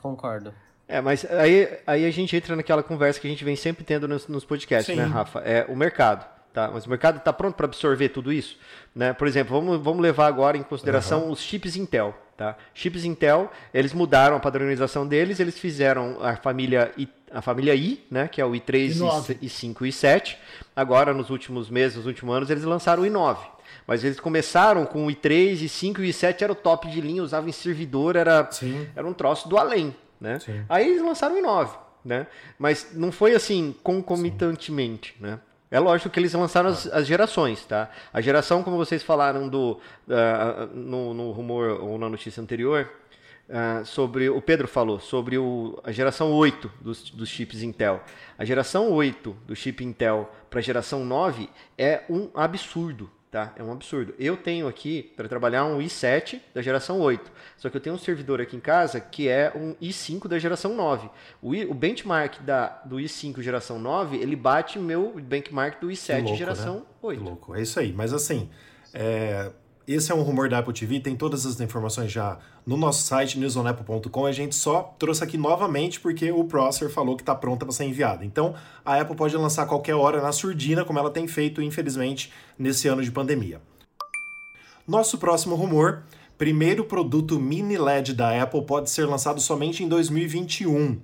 Concordo. 0.00 0.54
É, 0.88 1.00
mas 1.00 1.24
aí, 1.24 1.68
aí 1.86 2.06
a 2.06 2.10
gente 2.10 2.36
entra 2.36 2.54
naquela 2.54 2.82
conversa 2.82 3.18
que 3.18 3.26
a 3.26 3.30
gente 3.30 3.44
vem 3.44 3.56
sempre 3.56 3.84
tendo 3.84 4.06
nos, 4.06 4.28
nos 4.28 4.44
podcasts, 4.44 4.94
Sim. 4.94 5.00
né, 5.00 5.06
Rafa? 5.06 5.40
É 5.40 5.66
o 5.68 5.76
mercado. 5.76 6.26
Tá? 6.52 6.70
Mas 6.72 6.86
o 6.86 6.88
mercado 6.90 7.18
está 7.18 7.32
pronto 7.32 7.54
para 7.54 7.66
absorver 7.66 8.08
tudo 8.08 8.32
isso? 8.32 8.56
Né? 8.96 9.12
Por 9.12 9.28
exemplo, 9.28 9.60
vamos, 9.60 9.78
vamos 9.78 10.00
levar 10.00 10.26
agora 10.26 10.56
em 10.56 10.62
consideração 10.62 11.24
uhum. 11.24 11.30
os 11.32 11.40
chips 11.40 11.76
Intel. 11.76 12.14
Tá? 12.34 12.56
Chips 12.72 13.04
Intel, 13.04 13.52
eles 13.72 13.92
mudaram 13.92 14.36
a 14.36 14.40
padronização 14.40 15.06
deles, 15.06 15.38
eles 15.38 15.58
fizeram 15.58 16.16
a 16.22 16.34
família 16.36 16.90
I, 16.96 17.06
a 17.30 17.42
família 17.42 17.74
I, 17.74 18.02
né, 18.10 18.26
que 18.26 18.40
é 18.40 18.44
o 18.44 18.52
i3, 18.52 18.94
I9. 18.94 19.38
i5 19.40 19.82
e 19.82 19.88
i7. 19.90 20.36
Agora, 20.74 21.12
nos 21.12 21.28
últimos 21.28 21.68
meses, 21.68 21.98
nos 21.98 22.06
últimos 22.06 22.34
anos, 22.34 22.48
eles 22.48 22.64
lançaram 22.64 23.02
o 23.02 23.06
i9. 23.06 23.36
Mas 23.86 24.02
eles 24.02 24.18
começaram 24.18 24.86
com 24.86 25.06
o 25.06 25.10
i3, 25.10 25.62
i5 25.62 25.98
e 25.98 26.00
o 26.00 26.04
i7 26.04 26.40
era 26.40 26.52
o 26.52 26.56
top 26.56 26.88
de 26.88 27.02
linha, 27.02 27.22
usava 27.22 27.50
em 27.50 27.52
servidor, 27.52 28.16
era, 28.16 28.48
era 28.96 29.06
um 29.06 29.12
troço 29.12 29.46
do 29.46 29.58
além. 29.58 29.94
Né? 30.18 30.38
Aí 30.70 30.88
eles 30.88 31.02
lançaram 31.02 31.36
o 31.36 31.42
i9. 31.42 31.68
Né? 32.02 32.26
Mas 32.58 32.92
não 32.94 33.12
foi 33.12 33.34
assim 33.34 33.74
concomitantemente, 33.82 35.14
Sim. 35.18 35.26
né? 35.26 35.40
É 35.70 35.80
lógico 35.80 36.10
que 36.10 36.20
eles 36.20 36.32
lançaram 36.32 36.70
as, 36.70 36.86
as, 36.86 37.06
gerações, 37.06 37.64
tá? 37.64 37.90
A 38.12 38.20
geração, 38.20 38.62
como 38.62 38.76
vocês 38.76 39.02
falaram 39.02 39.48
do, 39.48 39.80
uh, 40.06 40.66
no, 40.72 41.12
no, 41.12 41.32
rumor 41.32 41.80
ou 41.80 41.98
na 41.98 42.08
notícia 42.08 42.40
anterior, 42.40 42.88
uh, 43.48 43.84
sobre 43.84 44.28
o 44.28 44.40
Pedro 44.40 44.68
falou 44.68 45.00
sobre 45.00 45.36
o, 45.36 45.76
a 45.82 45.90
geração 45.90 46.32
8 46.32 46.70
dos, 46.80 47.10
dos 47.10 47.28
chips 47.28 47.62
Intel. 47.62 48.00
A 48.38 48.44
geração 48.44 48.92
8 48.92 49.36
do 49.44 49.56
chip 49.56 49.82
Intel 49.82 50.30
para 50.48 50.60
a 50.60 50.62
geração 50.62 51.04
9 51.04 51.48
é 51.76 52.04
um 52.08 52.30
absurdo. 52.34 53.10
Tá? 53.36 53.52
É 53.54 53.62
um 53.62 53.70
absurdo. 53.70 54.14
Eu 54.18 54.34
tenho 54.34 54.66
aqui 54.66 55.12
para 55.14 55.28
trabalhar 55.28 55.66
um 55.66 55.78
i7 55.78 56.40
da 56.54 56.62
geração 56.62 56.98
8. 57.00 57.30
Só 57.58 57.68
que 57.68 57.76
eu 57.76 57.80
tenho 57.82 57.94
um 57.94 57.98
servidor 57.98 58.40
aqui 58.40 58.56
em 58.56 58.60
casa 58.60 58.98
que 58.98 59.28
é 59.28 59.52
um 59.54 59.74
i5 59.74 60.26
da 60.26 60.38
geração 60.38 60.74
9. 60.74 61.10
O, 61.42 61.54
I, 61.54 61.66
o 61.66 61.74
benchmark 61.74 62.40
da, 62.40 62.68
do 62.86 62.96
i5 62.96 63.42
geração 63.42 63.78
9, 63.78 64.16
ele 64.16 64.34
bate 64.34 64.78
meu 64.78 65.20
benchmark 65.20 65.78
do 65.78 65.88
i7 65.88 66.22
louco, 66.22 66.38
geração 66.38 66.76
né? 66.76 66.82
8. 67.02 67.18
Que 67.18 67.28
louco. 67.28 67.54
É 67.54 67.60
isso 67.60 67.78
aí. 67.78 67.92
Mas 67.92 68.14
assim, 68.14 68.48
é, 68.94 69.52
esse 69.86 70.10
é 70.10 70.14
um 70.14 70.22
rumor 70.22 70.48
da 70.48 70.58
Apple 70.58 70.74
TV, 70.74 70.98
tem 70.98 71.14
todas 71.14 71.46
as 71.46 71.60
informações 71.60 72.10
já 72.10 72.38
no 72.66 72.76
nosso 72.76 73.04
site, 73.04 73.38
newsonapple.com. 73.38 74.26
A 74.26 74.32
gente 74.32 74.54
só 74.54 74.94
trouxe 74.98 75.22
aqui 75.22 75.38
novamente 75.38 76.00
porque 76.00 76.32
o 76.32 76.42
Prosser 76.44 76.90
falou 76.90 77.14
que 77.14 77.22
está 77.22 77.36
pronta 77.36 77.64
para 77.64 77.72
ser 77.72 77.84
enviada. 77.84 78.24
Então, 78.24 78.54
a 78.84 79.00
Apple 79.00 79.14
pode 79.14 79.36
lançar 79.36 79.62
a 79.62 79.66
qualquer 79.66 79.94
hora 79.94 80.20
na 80.20 80.32
surdina, 80.32 80.84
como 80.84 80.98
ela 80.98 81.10
tem 81.10 81.28
feito, 81.28 81.62
infelizmente, 81.62 82.32
nesse 82.58 82.88
ano 82.88 83.00
de 83.00 83.12
pandemia. 83.12 83.60
Nosso 84.88 85.18
próximo 85.18 85.54
rumor: 85.54 86.02
primeiro 86.36 86.84
produto 86.84 87.38
mini 87.38 87.78
LED 87.78 88.12
da 88.12 88.42
Apple 88.42 88.62
pode 88.62 88.90
ser 88.90 89.04
lançado 89.06 89.40
somente 89.40 89.84
em 89.84 89.88
2021. 89.88 91.00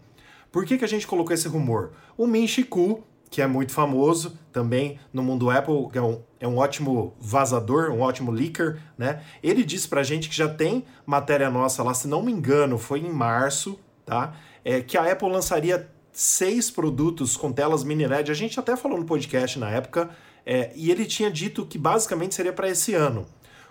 Por 0.51 0.64
que, 0.66 0.77
que 0.77 0.85
a 0.85 0.88
gente 0.88 1.07
colocou 1.07 1.33
esse 1.33 1.47
rumor? 1.47 1.92
O 2.18 2.27
Min 2.27 2.49
Chiku, 2.49 3.05
que 3.31 3.40
é 3.40 3.47
muito 3.47 3.73
famoso 3.73 4.37
também 4.53 4.99
no 5.12 5.23
mundo 5.23 5.51
Apple, 5.51 5.88
é 5.95 6.03
um, 6.03 6.21
é 6.42 6.48
um 6.48 6.59
ótimo 6.59 7.14
vazador, 7.20 7.92
um 7.92 8.00
ótimo 8.00 8.33
leaker, 8.33 8.81
né? 8.98 9.22
Ele 9.40 9.62
disse 9.62 9.87
pra 9.87 10.02
gente 10.02 10.28
que 10.28 10.35
já 10.35 10.48
tem 10.48 10.85
matéria 11.07 11.48
nossa 11.48 11.85
lá, 11.85 11.94
se 11.94 12.09
não 12.09 12.20
me 12.20 12.33
engano, 12.33 12.78
foi 12.78 12.98
em 12.98 13.12
março, 13.12 13.78
tá? 14.05 14.35
É, 14.64 14.81
que 14.81 14.98
a 14.98 15.11
Apple 15.11 15.31
lançaria 15.31 15.88
seis 16.11 16.68
produtos 16.68 17.37
com 17.37 17.52
telas 17.52 17.85
mini 17.85 18.09
LED. 18.09 18.33
A 18.33 18.35
gente 18.35 18.59
até 18.59 18.76
falou 18.76 18.98
no 18.98 19.05
podcast 19.05 19.57
na 19.57 19.70
época, 19.70 20.11
é, 20.44 20.72
e 20.74 20.90
ele 20.90 21.07
tinha 21.07 21.31
dito 21.31 21.64
que 21.64 21.78
basicamente 21.78 22.35
seria 22.35 22.52
para 22.52 22.68
esse 22.68 22.92
ano. 22.92 23.24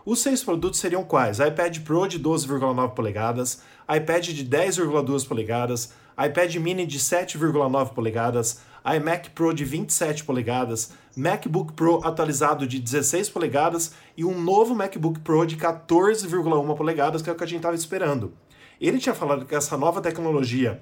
Os 0.06 0.22
seis 0.22 0.42
produtos 0.42 0.80
seriam 0.80 1.04
quais? 1.04 1.40
iPad 1.40 1.78
Pro 1.80 2.08
de 2.08 2.18
12,9 2.22 2.94
polegadas, 2.94 3.64
iPad 3.94 4.30
de 4.30 4.46
10,2 4.46 5.28
polegadas, 5.28 5.94
iPad 6.18 6.56
mini 6.56 6.86
de 6.86 7.00
7,9 7.00 7.94
polegadas, 7.94 8.62
iMac 8.86 9.32
Pro 9.32 9.54
de 9.54 9.66
27 9.66 10.24
polegadas, 10.24 10.94
MacBook 11.16 11.74
Pro 11.74 12.00
atualizado 12.04 12.66
de 12.68 12.80
16 12.80 13.30
polegadas 13.30 13.94
e 14.16 14.24
um 14.24 14.40
novo 14.40 14.76
MacBook 14.76 15.20
Pro 15.20 15.46
de 15.46 15.58
14,1 15.58 16.76
polegadas, 16.76 17.22
que 17.22 17.30
é 17.30 17.34
o 17.34 17.36
que 17.36 17.44
a 17.44 17.48
gente 17.48 17.58
estava 17.58 17.76
esperando. 17.76 18.34
Ele 18.80 18.98
tinha 18.98 19.14
falado 19.14 19.46
que 19.46 19.56
essa 19.56 19.78
nova 19.78 20.02
tecnologia 20.02 20.80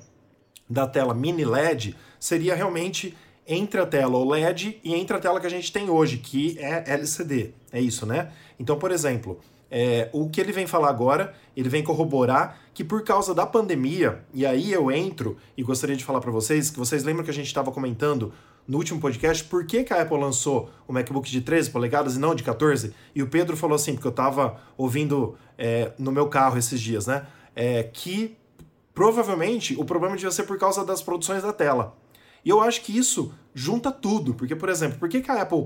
da 0.70 0.88
tela 0.88 1.14
mini 1.14 1.44
LED 1.44 1.96
seria 2.20 2.56
realmente 2.56 3.18
entre 3.48 3.82
a 3.82 3.86
tela 3.86 4.18
OLED 4.18 4.80
e 4.84 4.94
entre 4.94 5.18
a 5.18 5.20
tela 5.20 5.40
que 5.40 5.48
a 5.48 5.50
gente 5.50 5.74
tem 5.74 5.90
hoje, 5.90 6.18
que 6.18 6.58
é 6.60 6.94
LCD. 6.94 7.52
É 7.72 7.82
isso, 7.82 8.06
né? 8.06 8.32
Então, 8.60 8.78
por 8.78 8.92
exemplo, 8.92 9.40
é, 9.72 10.10
o 10.14 10.30
que 10.30 10.40
ele 10.40 10.52
vem 10.52 10.68
falar 10.68 10.90
agora, 10.90 11.34
ele 11.58 11.68
vem 11.68 11.84
corroborar 11.84 12.60
que 12.74 12.84
por 12.84 13.04
causa 13.04 13.34
da 13.34 13.46
pandemia, 13.46 14.24
e 14.34 14.46
aí 14.46 14.72
eu 14.72 14.92
entro 14.92 15.38
e 15.58 15.64
gostaria 15.64 15.96
de 15.96 16.06
falar 16.06 16.22
para 16.22 16.32
vocês, 16.32 16.70
que 16.70 16.80
vocês 16.80 17.04
lembram 17.04 17.26
que 17.26 17.32
a 17.32 17.34
gente 17.34 17.48
estava 17.48 17.72
comentando 17.72 18.32
no 18.70 18.78
último 18.78 19.00
podcast 19.00 19.44
por 19.46 19.66
que, 19.66 19.84
que 19.84 19.92
a 19.92 20.04
Apple 20.04 20.20
lançou 20.20 20.70
o 20.88 20.94
MacBook 20.94 21.28
de 21.28 21.42
13 21.42 21.72
polegadas 21.72 22.16
e 22.16 22.20
não 22.20 22.36
de 22.36 22.44
14? 22.44 22.94
E 23.16 23.24
o 23.24 23.28
Pedro 23.28 23.58
falou 23.58 23.76
assim, 23.76 23.94
porque 23.94 24.06
eu 24.06 24.12
estava 24.12 24.62
ouvindo 24.78 25.36
é, 25.58 25.92
no 25.98 26.12
meu 26.12 26.28
carro 26.28 26.56
esses 26.56 26.80
dias, 26.80 27.08
né? 27.08 27.26
É, 27.56 27.82
que 27.82 28.38
provavelmente 28.94 29.76
o 29.76 29.84
problema 29.84 30.16
devia 30.16 30.30
ser 30.30 30.44
por 30.44 30.60
causa 30.60 30.86
das 30.86 31.02
produções 31.02 31.42
da 31.42 31.52
tela. 31.52 31.98
E 32.46 32.50
eu 32.52 32.62
acho 32.62 32.82
que 32.82 32.96
isso 32.96 33.34
junta 33.56 33.92
tudo, 33.92 34.36
porque, 34.36 34.56
por 34.56 34.70
exemplo, 34.70 35.00
por 35.00 35.10
que, 35.10 35.20
que 35.20 35.32
a 35.32 35.42
Apple 35.42 35.66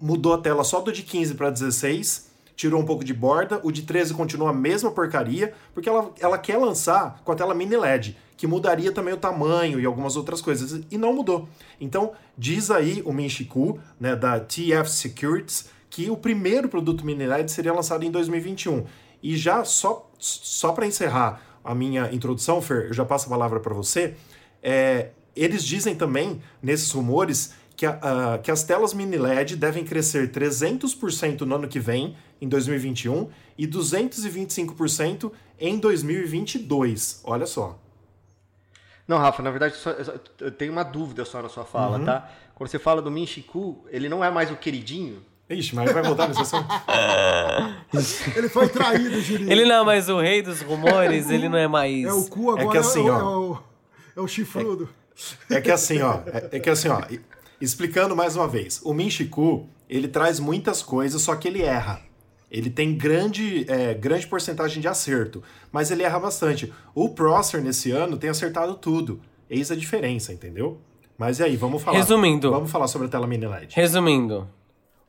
mudou 0.00 0.32
a 0.32 0.38
tela 0.38 0.62
só 0.62 0.80
do 0.80 0.92
de 0.92 1.02
15 1.02 1.34
para 1.34 1.50
16 1.50 2.29
tirou 2.60 2.78
um 2.78 2.84
pouco 2.84 3.02
de 3.02 3.14
borda, 3.14 3.58
o 3.62 3.72
de 3.72 3.80
13 3.80 4.12
continua 4.12 4.50
a 4.50 4.52
mesma 4.52 4.90
porcaria, 4.90 5.54
porque 5.72 5.88
ela, 5.88 6.12
ela 6.20 6.36
quer 6.36 6.58
lançar 6.58 7.22
com 7.24 7.32
a 7.32 7.34
tela 7.34 7.54
mini 7.54 7.74
LED, 7.74 8.18
que 8.36 8.46
mudaria 8.46 8.92
também 8.92 9.14
o 9.14 9.16
tamanho 9.16 9.80
e 9.80 9.86
algumas 9.86 10.14
outras 10.14 10.42
coisas, 10.42 10.84
e 10.90 10.98
não 10.98 11.14
mudou. 11.14 11.48
Então, 11.80 12.12
diz 12.36 12.70
aí 12.70 13.00
o 13.06 13.14
Minchiku, 13.14 13.80
né, 13.98 14.14
da 14.14 14.38
TF 14.38 14.90
Securities, 14.90 15.70
que 15.88 16.10
o 16.10 16.18
primeiro 16.18 16.68
produto 16.68 17.02
mini 17.02 17.26
LED 17.26 17.50
seria 17.50 17.72
lançado 17.72 18.04
em 18.04 18.10
2021. 18.10 18.84
E 19.22 19.38
já 19.38 19.64
só, 19.64 20.10
só 20.18 20.72
para 20.72 20.86
encerrar 20.86 21.40
a 21.64 21.74
minha 21.74 22.12
introdução, 22.12 22.60
Fer, 22.60 22.88
eu 22.88 22.92
já 22.92 23.06
passo 23.06 23.24
a 23.24 23.30
palavra 23.30 23.58
para 23.60 23.72
você, 23.72 24.16
é, 24.62 25.12
eles 25.34 25.64
dizem 25.64 25.94
também, 25.94 26.42
nesses 26.62 26.90
rumores, 26.90 27.54
que, 27.74 27.86
a, 27.86 28.38
que 28.42 28.50
as 28.50 28.62
telas 28.62 28.92
mini 28.92 29.16
LED 29.16 29.56
devem 29.56 29.82
crescer 29.82 30.30
300% 30.30 31.40
no 31.40 31.54
ano 31.54 31.66
que 31.66 31.80
vem, 31.80 32.14
em 32.40 32.48
2021, 32.48 33.28
e 33.58 33.66
225% 33.66 35.32
em 35.58 35.78
2022. 35.78 37.20
Olha 37.24 37.46
só. 37.46 37.78
Não, 39.06 39.18
Rafa, 39.18 39.42
na 39.42 39.50
verdade 39.50 39.74
eu 40.40 40.50
tenho 40.52 40.72
uma 40.72 40.84
dúvida 40.84 41.24
só 41.24 41.42
na 41.42 41.48
sua 41.48 41.64
fala, 41.64 41.98
uhum. 41.98 42.04
tá? 42.04 42.30
Quando 42.54 42.70
você 42.70 42.78
fala 42.78 43.02
do 43.02 43.10
Minchiku, 43.10 43.84
ele 43.88 44.08
não 44.08 44.24
é 44.24 44.30
mais 44.30 44.50
o 44.50 44.56
queridinho? 44.56 45.22
Ixi, 45.48 45.74
mas 45.74 45.86
ele 45.86 45.94
vai 45.94 46.02
voltar 46.04 46.28
nesse 46.28 46.42
assunto. 46.42 46.68
ele 48.36 48.48
foi 48.48 48.68
traído, 48.68 49.20
Juninho. 49.20 49.50
Ele 49.50 49.64
não 49.64 49.82
é 49.82 49.84
mais 49.84 50.08
o 50.08 50.20
rei 50.20 50.42
dos 50.42 50.60
rumores, 50.60 51.28
é 51.28 51.34
ele 51.34 51.48
não 51.48 51.58
é 51.58 51.66
mais. 51.66 52.04
É 52.04 52.12
o 52.12 52.24
cu 52.26 52.50
agora, 52.50 52.68
é, 52.68 52.70
que 52.70 52.78
assim, 52.78 53.08
é, 53.08 53.10
ó, 53.10 53.18
é, 53.18 53.22
o, 53.24 53.58
é 54.16 54.20
o 54.20 54.28
chifrudo. 54.28 54.88
É, 55.50 55.56
é 55.56 55.60
que 55.60 55.72
assim, 55.72 56.00
ó. 56.02 56.20
É, 56.26 56.56
é 56.56 56.60
que 56.60 56.70
assim, 56.70 56.88
ó. 56.88 57.02
Explicando 57.60 58.14
mais 58.14 58.36
uma 58.36 58.46
vez, 58.46 58.80
o 58.84 58.94
Minchiku, 58.94 59.68
ele 59.88 60.06
traz 60.06 60.38
muitas 60.38 60.82
coisas, 60.82 61.20
só 61.20 61.34
que 61.34 61.48
ele 61.48 61.62
erra. 61.62 62.00
Ele 62.50 62.68
tem 62.68 62.96
grande, 62.96 63.64
é, 63.70 63.94
grande 63.94 64.26
porcentagem 64.26 64.80
de 64.80 64.88
acerto, 64.88 65.42
mas 65.70 65.90
ele 65.90 66.02
erra 66.02 66.18
bastante. 66.18 66.72
O 66.94 67.10
Prosser, 67.10 67.62
nesse 67.62 67.92
ano, 67.92 68.16
tem 68.16 68.28
acertado 68.28 68.74
tudo. 68.74 69.20
Eis 69.48 69.70
a 69.70 69.76
diferença, 69.76 70.32
entendeu? 70.32 70.80
Mas 71.16 71.38
e 71.38 71.44
aí, 71.44 71.56
vamos 71.56 71.82
falar. 71.82 71.98
Resumindo. 71.98 72.50
Vamos 72.50 72.70
falar 72.70 72.88
sobre 72.88 73.06
a 73.06 73.10
tela 73.10 73.26
mini 73.26 73.46
LED. 73.46 73.74
Resumindo, 73.76 74.48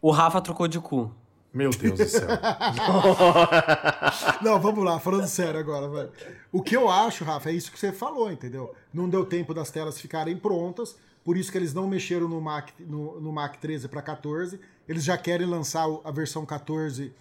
o 0.01 0.11
Rafa 0.11 0.41
trocou 0.41 0.67
de 0.67 0.79
cu. 0.79 1.11
Meu 1.53 1.69
Deus 1.71 1.97
do 1.97 2.05
céu. 2.05 2.29
Não, 4.41 4.59
vamos 4.59 4.85
lá, 4.85 4.99
falando 4.99 5.27
sério 5.27 5.59
agora, 5.59 5.89
velho. 5.89 6.11
O 6.51 6.61
que 6.61 6.77
eu 6.77 6.89
acho, 6.89 7.25
Rafa, 7.25 7.49
é 7.49 7.53
isso 7.53 7.71
que 7.71 7.79
você 7.79 7.91
falou, 7.91 8.31
entendeu? 8.31 8.73
Não 8.93 9.09
deu 9.09 9.25
tempo 9.25 9.53
das 9.53 9.69
telas 9.69 9.99
ficarem 9.99 10.37
prontas, 10.37 10.95
por 11.25 11.35
isso 11.35 11.51
que 11.51 11.57
eles 11.57 11.73
não 11.73 11.87
mexeram 11.87 12.27
no 12.27 12.39
Mac, 12.39 12.69
no, 12.79 13.19
no 13.19 13.31
Mac 13.31 13.57
13 13.57 13.89
para 13.89 14.01
14. 14.01 14.59
Eles 14.87 15.03
já 15.03 15.17
querem 15.17 15.45
lançar 15.45 15.85
a 16.03 16.11
versão 16.11 16.45
14 16.45 17.13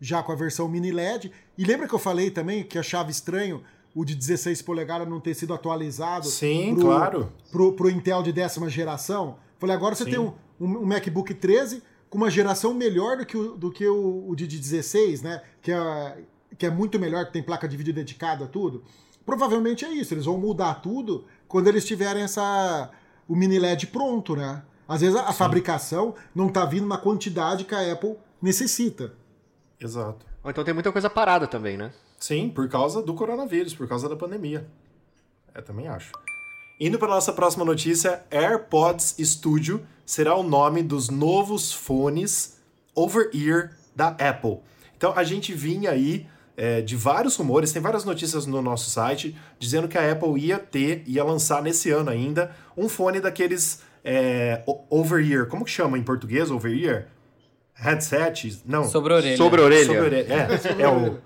já 0.00 0.22
com 0.22 0.32
a 0.32 0.34
versão 0.34 0.68
mini 0.68 0.90
LED. 0.90 1.30
E 1.58 1.64
lembra 1.64 1.86
que 1.86 1.94
eu 1.94 1.98
falei 1.98 2.30
também 2.30 2.64
que 2.64 2.78
achava 2.78 3.10
estranho 3.10 3.62
o 3.94 4.04
de 4.04 4.14
16 4.14 4.62
polegadas 4.62 5.08
não 5.08 5.20
ter 5.20 5.34
sido 5.34 5.52
atualizado 5.52 6.26
Sim, 6.26 6.74
pro, 6.74 6.84
claro. 6.84 7.32
Pro, 7.50 7.72
pro 7.72 7.90
Intel 7.90 8.22
de 8.22 8.32
décima 8.32 8.68
geração? 8.68 9.36
Falei, 9.58 9.74
agora 9.76 9.94
você 9.94 10.04
Sim. 10.04 10.10
tem 10.10 10.18
um, 10.20 10.32
um, 10.60 10.86
MacBook 10.86 11.34
13 11.34 11.82
com 12.08 12.18
uma 12.18 12.30
geração 12.30 12.72
melhor 12.72 13.18
do 13.18 13.26
que 13.26 13.36
o, 13.36 13.56
do 13.56 13.70
que 13.70 13.86
o, 13.86 14.28
o 14.28 14.34
de 14.34 14.46
16, 14.46 15.22
né? 15.22 15.42
Que 15.60 15.72
é, 15.72 16.18
que 16.56 16.66
é 16.66 16.70
muito 16.70 16.98
melhor, 16.98 17.26
que 17.26 17.32
tem 17.32 17.42
placa 17.42 17.68
de 17.68 17.76
vídeo 17.76 17.92
dedicada, 17.92 18.46
tudo. 18.46 18.84
Provavelmente 19.26 19.84
é 19.84 19.92
isso, 19.92 20.14
eles 20.14 20.24
vão 20.24 20.38
mudar 20.38 20.74
tudo 20.74 21.24
quando 21.46 21.68
eles 21.68 21.84
tiverem 21.84 22.22
essa 22.22 22.90
o 23.28 23.36
mini 23.36 23.58
LED 23.58 23.88
pronto, 23.88 24.34
né? 24.34 24.62
Às 24.88 25.02
vezes 25.02 25.14
a, 25.14 25.28
a 25.28 25.32
fabricação 25.32 26.14
não 26.34 26.48
tá 26.48 26.64
vindo 26.64 26.86
na 26.86 26.98
quantidade 26.98 27.64
que 27.64 27.74
a 27.74 27.92
Apple 27.92 28.16
necessita. 28.42 29.14
Exato. 29.80 30.26
Então 30.44 30.64
tem 30.64 30.74
muita 30.74 30.92
coisa 30.92 31.08
parada 31.08 31.46
também, 31.46 31.76
né? 31.76 31.92
Sim, 32.18 32.50
por 32.50 32.68
causa 32.68 33.02
do 33.02 33.14
coronavírus, 33.14 33.74
por 33.74 33.88
causa 33.88 34.08
da 34.08 34.16
pandemia. 34.16 34.66
Eu 35.54 35.62
também 35.62 35.88
acho. 35.88 36.12
Indo 36.78 36.98
para 36.98 37.08
nossa 37.08 37.32
próxima 37.32 37.64
notícia, 37.64 38.22
AirPods 38.30 39.16
Studio 39.18 39.86
será 40.04 40.34
o 40.34 40.42
nome 40.42 40.82
dos 40.82 41.08
novos 41.08 41.72
fones 41.72 42.58
over-ear 42.94 43.76
da 43.94 44.08
Apple. 44.08 44.58
Então 44.96 45.12
a 45.16 45.24
gente 45.24 45.54
vinha 45.54 45.90
aí 45.90 46.26
é, 46.56 46.82
de 46.82 46.96
vários 46.96 47.36
rumores, 47.36 47.72
tem 47.72 47.80
várias 47.80 48.04
notícias 48.04 48.46
no 48.46 48.60
nosso 48.60 48.90
site 48.90 49.36
dizendo 49.58 49.88
que 49.88 49.96
a 49.96 50.12
Apple 50.12 50.38
ia 50.38 50.58
ter, 50.58 51.02
ia 51.06 51.24
lançar 51.24 51.62
nesse 51.62 51.90
ano 51.90 52.10
ainda, 52.10 52.54
um 52.76 52.88
fone 52.88 53.20
daqueles 53.20 53.82
é, 54.04 54.62
over-ear. 54.90 55.46
Como 55.46 55.64
que 55.64 55.70
chama 55.70 55.96
em 55.98 56.02
português 56.02 56.50
over-ear? 56.50 57.08
Headset? 57.80 58.62
Não. 58.66 58.84
Sobre 58.84 59.12
a 59.12 59.16
orelha. 59.16 59.36
Sobre 59.36 59.60
a 59.60 59.64
orelha. 59.64 59.84
Sobre 59.86 59.98
a 59.98 60.04
orelha. 60.04 60.26
É, 60.78 60.82
é 60.82 60.88
o, 60.88 61.18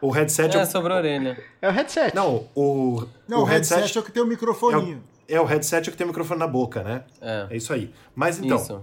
o 0.00 0.10
headset. 0.10 0.56
É, 0.56 0.62
o- 0.62 0.66
sobre 0.66 0.92
a 0.92 0.96
orelha. 0.96 1.36
É 1.60 1.68
o 1.68 1.72
headset. 1.72 2.14
Não, 2.14 2.48
o, 2.54 3.04
Não, 3.26 3.40
o, 3.42 3.44
headset, 3.44 3.96
é 3.96 4.00
o 4.00 4.04
que 4.04 4.12
tem 4.12 4.22
o 4.22 4.26
é 4.26 4.28
microfoninho. 4.28 4.98
o, 5.28 5.32
é 5.32 5.40
o 5.40 5.44
headset 5.44 5.90
que 5.90 5.96
tem 5.96 6.04
o 6.04 6.08
microfone 6.08 6.38
na 6.38 6.46
boca, 6.46 6.82
né? 6.82 7.02
É. 7.20 7.46
É 7.50 7.56
isso 7.56 7.72
aí. 7.72 7.92
Mas 8.14 8.38
então, 8.38 8.56
Isso. 8.56 8.80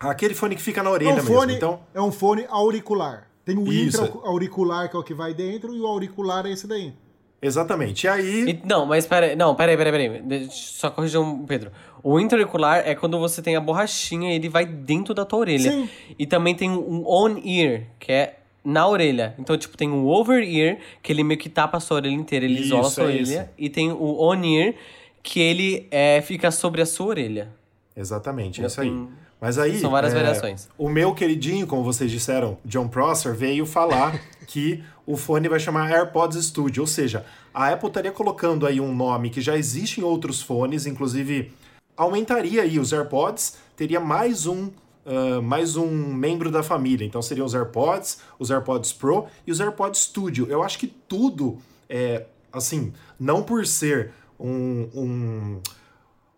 aquele 0.00 0.34
fone 0.34 0.56
que 0.56 0.62
fica 0.62 0.82
na 0.82 0.90
É 0.90 0.92
orelha 0.92 1.12
um, 1.12 1.14
mesmo. 1.16 1.32
fone, 1.34 1.54
Então, 1.54 1.80
é 1.94 2.00
um 2.00 2.10
fone 2.10 2.44
auricular. 2.48 3.28
Tem 3.44 3.56
o 3.56 3.72
Isso. 3.72 4.02
intra-auricular, 4.04 4.90
que 4.90 4.96
é 4.96 4.98
o 4.98 5.02
que 5.02 5.14
vai 5.14 5.32
dentro, 5.32 5.74
e 5.74 5.80
o 5.80 5.86
auricular 5.86 6.44
é 6.44 6.50
esse 6.50 6.66
daí. 6.66 6.92
exatamente. 7.40 8.04
E 8.04 8.08
aí, 8.08 8.50
E- 8.50 8.62
não, 8.66 8.84
mas 8.84 9.06
pera, 9.06 9.34
não, 9.36 9.54
pera 9.54 9.70
aí, 9.72 9.76
pera 9.78 9.90
aí, 9.96 10.08
pera 10.10 10.14
aí. 10.16 10.22
Deixa 10.22 10.44
eu 10.46 10.50
Só 10.52 10.90
corrigir 10.90 11.18
um, 11.20 11.46
Pedro. 11.46 11.70
O 12.02 12.18
intra-auricular 12.20 12.82
é 12.86 12.94
quando 12.94 13.18
você 13.18 13.40
tem 13.42 13.56
a 13.56 13.60
borrachinha 13.60 14.32
e 14.32 14.36
ele 14.36 14.48
vai 14.48 14.64
dentro 14.66 15.12
da 15.14 15.24
tua 15.24 15.40
orelha. 15.40 15.70
Sim. 15.70 15.88
E 16.18 16.26
também 16.26 16.54
tem 16.54 16.70
um 16.70 17.04
on-ear, 17.06 17.82
que 17.98 18.12
é 18.12 18.36
na 18.64 18.86
orelha. 18.86 19.34
Então, 19.38 19.56
tipo, 19.56 19.76
tem 19.76 19.90
o 19.90 20.06
over-ear, 20.06 20.78
que 21.02 21.12
ele 21.12 21.22
meio 21.24 21.38
que 21.40 21.48
tapa 21.48 21.78
a 21.78 21.80
sua 21.80 21.96
orelha 21.96 22.14
inteira, 22.14 22.44
ele 22.44 22.54
Isso, 22.54 22.64
isola 22.66 22.86
a 22.86 22.90
sua 22.90 23.04
é 23.04 23.06
orelha. 23.06 23.22
esse. 23.22 23.44
E 23.58 23.68
tem 23.68 23.90
o 23.90 24.20
on-ear, 24.22 24.74
que 25.22 25.40
ele 25.40 25.86
é, 25.90 26.20
fica 26.22 26.50
sobre 26.50 26.80
a 26.82 26.86
sua 26.86 27.06
orelha. 27.06 27.48
exatamente, 27.96 28.62
é 28.62 28.66
isso 28.66 28.80
aí. 28.80 28.88
tem- 28.88 29.08
Mas 29.40 29.56
aí, 29.58 29.78
são 29.78 29.90
várias 29.90 30.12
é, 30.12 30.16
variações. 30.16 30.68
O 30.76 30.88
meu 30.88 31.14
queridinho, 31.14 31.66
como 31.66 31.82
vocês 31.84 32.10
disseram, 32.10 32.58
John 32.64 32.88
Prosser, 32.88 33.34
veio 33.34 33.64
falar 33.66 34.20
que 34.46 34.82
o 35.06 35.16
fone 35.16 35.48
vai 35.48 35.60
chamar 35.60 35.90
AirPods 35.90 36.44
Studio, 36.46 36.82
ou 36.82 36.86
seja, 36.86 37.24
a 37.54 37.68
Apple 37.72 37.88
estaria 37.88 38.10
colocando 38.12 38.66
aí 38.66 38.80
um 38.80 38.94
nome 38.94 39.30
que 39.30 39.40
já 39.40 39.56
existe 39.56 40.00
em 40.00 40.04
outros 40.04 40.42
fones, 40.42 40.86
inclusive 40.86 41.52
aumentaria 41.98 42.62
aí 42.62 42.78
os 42.78 42.92
AirPods, 42.92 43.54
teria 43.76 44.00
mais 44.00 44.46
um 44.46 44.70
ah, 45.04 45.40
mais 45.40 45.74
um 45.76 45.86
membro 45.90 46.50
da 46.50 46.62
família. 46.62 47.04
Então 47.04 47.22
seriam 47.22 47.46
os 47.46 47.54
AirPods, 47.54 48.18
os 48.38 48.50
AirPods 48.50 48.92
Pro 48.92 49.26
e 49.46 49.50
os 49.50 49.58
AirPods 49.58 50.00
Studio. 50.00 50.46
Eu 50.50 50.62
acho 50.62 50.78
que 50.78 50.86
tudo 50.86 51.58
é 51.88 52.26
assim, 52.52 52.92
não 53.18 53.42
por 53.42 53.66
ser 53.66 54.12
um- 54.38 54.88
um 54.94 55.60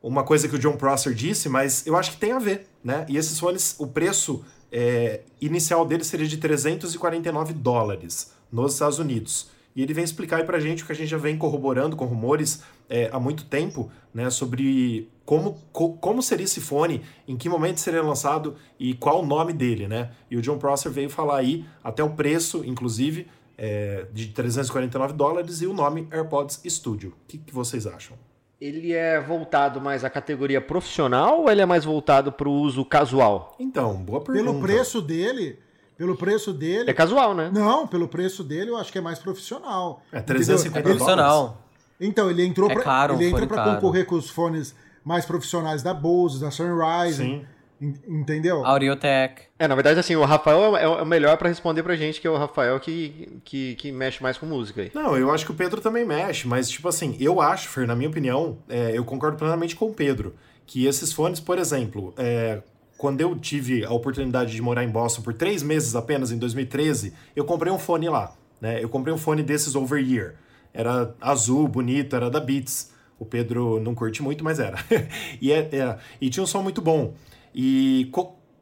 uma 0.03 0.23
coisa 0.25 0.49
que 0.49 0.55
o 0.57 0.59
John 0.59 0.77
Prosser 0.79 1.13
disse, 1.13 1.47
mas 1.49 1.87
eu 1.87 1.95
acho 1.95 2.13
que 2.13 2.17
tem 2.17 2.33
a 2.33 2.39
ver, 2.39 2.67
né? 2.83 3.05
E 3.07 3.19
esses 3.19 3.39
fones, 3.39 3.75
o 3.79 3.87
preço 3.87 4.43
é, 4.73 5.21
inicial 5.41 5.85
deles 5.85 6.07
seria 6.07 6.27
de 6.27 6.39
349 6.39 7.53
dólares 7.53 8.33
nos 8.51 8.73
Estados 8.75 8.99
Unidos. 8.99 9.51
E 9.75 9.83
ele 9.83 9.95
vem 9.95 10.03
explicar 10.05 10.39
aí 10.39 10.45
pra 10.45 10.59
gente 10.59 10.83
o 10.83 10.87
que 10.87 10.93
a 10.93 10.95
gente 10.95 11.09
já 11.09 11.17
vem 11.19 11.39
corroborando 11.39 11.97
com 11.97 12.05
rumores 12.05 12.63
é, 12.89 13.09
há 13.13 13.21
muito 13.21 13.45
tempo, 13.45 13.91
né? 14.13 14.29
Sobre 14.31 15.09
como, 15.25 15.57
co- 15.73 15.93
como 15.95 16.23
seria 16.23 16.45
esse 16.45 16.61
fone, 16.61 17.03
em 17.29 17.37
que 17.37 17.49
momento 17.49 17.79
seria 17.79 18.03
lançado 18.03 18.57
e 18.79 18.95
qual 18.95 19.23
o 19.23 19.27
nome 19.27 19.53
dele, 19.53 19.87
né? 19.87 20.11
E 20.31 20.37
o 20.37 20.43
John 20.43 20.59
Prosser 20.59 20.91
veio 20.91 21.09
falar 21.09 21.37
aí 21.39 21.65
até 21.85 22.03
o 22.03 22.11
preço, 22.11 22.65
inclusive, 22.67 23.29
é, 23.57 24.07
de 24.13 24.29
349 24.29 25.13
dólares 25.13 25.63
e 25.63 25.67
o 25.67 25.73
nome 25.73 26.09
AirPods 26.11 26.61
Studio. 26.67 27.11
O 27.11 27.29
que, 27.29 27.39
que 27.39 27.55
vocês 27.55 27.87
acham? 27.87 28.17
Ele 28.61 28.93
é 28.93 29.21
voltado 29.21 29.81
mais 29.81 30.05
à 30.05 30.11
categoria 30.11 30.61
profissional 30.61 31.43
ou 31.43 31.51
ele 31.51 31.63
é 31.63 31.67
mais 31.67 31.85
voltado 31.85 32.31
para 32.33 32.49
o 32.49 32.53
uso 32.53 32.85
casual? 32.85 33.55
Então, 33.59 33.95
boa 33.97 34.21
pergunta. 34.21 34.51
Pelo 34.51 34.61
preço 34.61 35.01
dele, 35.01 35.59
pelo 36.01 36.17
preço 36.17 36.51
dele. 36.55 36.89
É 36.91 36.95
casual, 36.95 37.35
né? 37.35 37.51
Não, 37.53 37.87
pelo 37.87 38.09
preço 38.09 38.43
dele 38.43 38.71
eu 38.71 38.79
acho 38.79 38.91
que 38.91 38.97
é 38.97 39.03
mais 39.03 39.19
profissional. 39.19 40.03
É, 40.11 40.17
Entendeu? 40.21 40.37
350 40.37 40.79
É 40.79 40.83
profissional. 40.83 41.63
Então, 42.01 42.31
ele 42.31 42.43
entrou 42.43 42.71
É 42.71 42.73
pra, 42.73 42.83
caro, 42.83 43.15
ele 43.17 43.27
entra 43.27 43.47
pra 43.47 43.57
caro. 43.59 43.75
concorrer 43.75 44.07
com 44.07 44.15
os 44.15 44.31
fones 44.31 44.75
mais 45.05 45.27
profissionais 45.27 45.83
da 45.83 45.93
Bose, 45.93 46.41
da 46.41 46.51
Sunrise. 46.51 47.19
Sim. 47.23 47.45
en- 47.83 47.95
Entendeu? 48.09 48.65
Audiotech. 48.65 49.43
É, 49.59 49.69
na 49.69 49.75
verdade, 49.75 50.01
assim, 50.01 50.17
o 50.17 50.25
Rafael 50.25 50.75
é 50.75 50.85
é 50.85 50.89
o 50.89 51.05
melhor 51.05 51.37
para 51.37 51.51
responder 51.51 51.83
pra 51.83 51.95
gente, 51.97 52.19
que 52.19 52.27
é 52.27 52.31
o 52.31 52.37
Rafael 52.39 52.81
que, 52.81 53.39
que, 53.45 53.75
que 53.75 53.93
mexe 53.93 54.23
mais 54.23 54.39
com 54.39 54.47
música 54.47 54.81
aí. 54.81 54.91
Não, 54.95 55.19
eu 55.19 55.31
acho 55.31 55.45
que 55.45 55.51
o 55.51 55.55
Pedro 55.55 55.83
também 55.83 56.07
mexe, 56.07 56.49
mas, 56.49 56.71
tipo 56.71 56.89
assim, 56.89 57.15
eu 57.21 57.43
acho, 57.43 57.69
Fer, 57.69 57.87
na 57.87 57.95
minha 57.95 58.09
opinião, 58.09 58.57
é, 58.71 58.93
eu 58.97 59.05
concordo 59.05 59.37
plenamente 59.37 59.77
com 59.77 59.85
o 59.91 59.93
Pedro, 59.93 60.35
que 60.67 60.87
esses 60.87 61.13
fones, 61.13 61.41
por 61.41 61.59
exemplo, 61.59 62.15
é, 62.17 62.63
quando 63.01 63.23
eu 63.23 63.35
tive 63.35 63.83
a 63.83 63.91
oportunidade 63.91 64.53
de 64.53 64.61
morar 64.61 64.85
em 64.85 64.89
Boston 64.91 65.23
por 65.23 65.33
três 65.33 65.63
meses 65.63 65.97
apenas, 65.97 66.31
em 66.31 66.37
2013, 66.37 67.15
eu 67.35 67.47
comprei 67.47 67.73
um 67.73 67.79
fone 67.79 68.11
lá, 68.11 68.35
né? 68.61 68.85
Eu 68.85 68.91
comprei 68.91 69.13
um 69.15 69.17
fone 69.17 69.43
desses 69.43 69.75
over-ear. 69.75 70.35
Era 70.71 71.15
azul, 71.19 71.67
bonito, 71.67 72.15
era 72.15 72.29
da 72.29 72.39
Beats. 72.39 72.91
O 73.19 73.25
Pedro 73.25 73.81
não 73.81 73.95
curte 73.95 74.23
muito, 74.23 74.45
mas 74.45 74.61
era. 74.61 74.77
e, 75.41 75.51
é, 75.51 75.61
é- 75.73 75.99
e 76.21 76.29
tinha 76.29 76.45
um 76.45 76.47
som 76.47 76.63
muito 76.63 76.83
bom. 76.83 77.15
E 77.55 78.13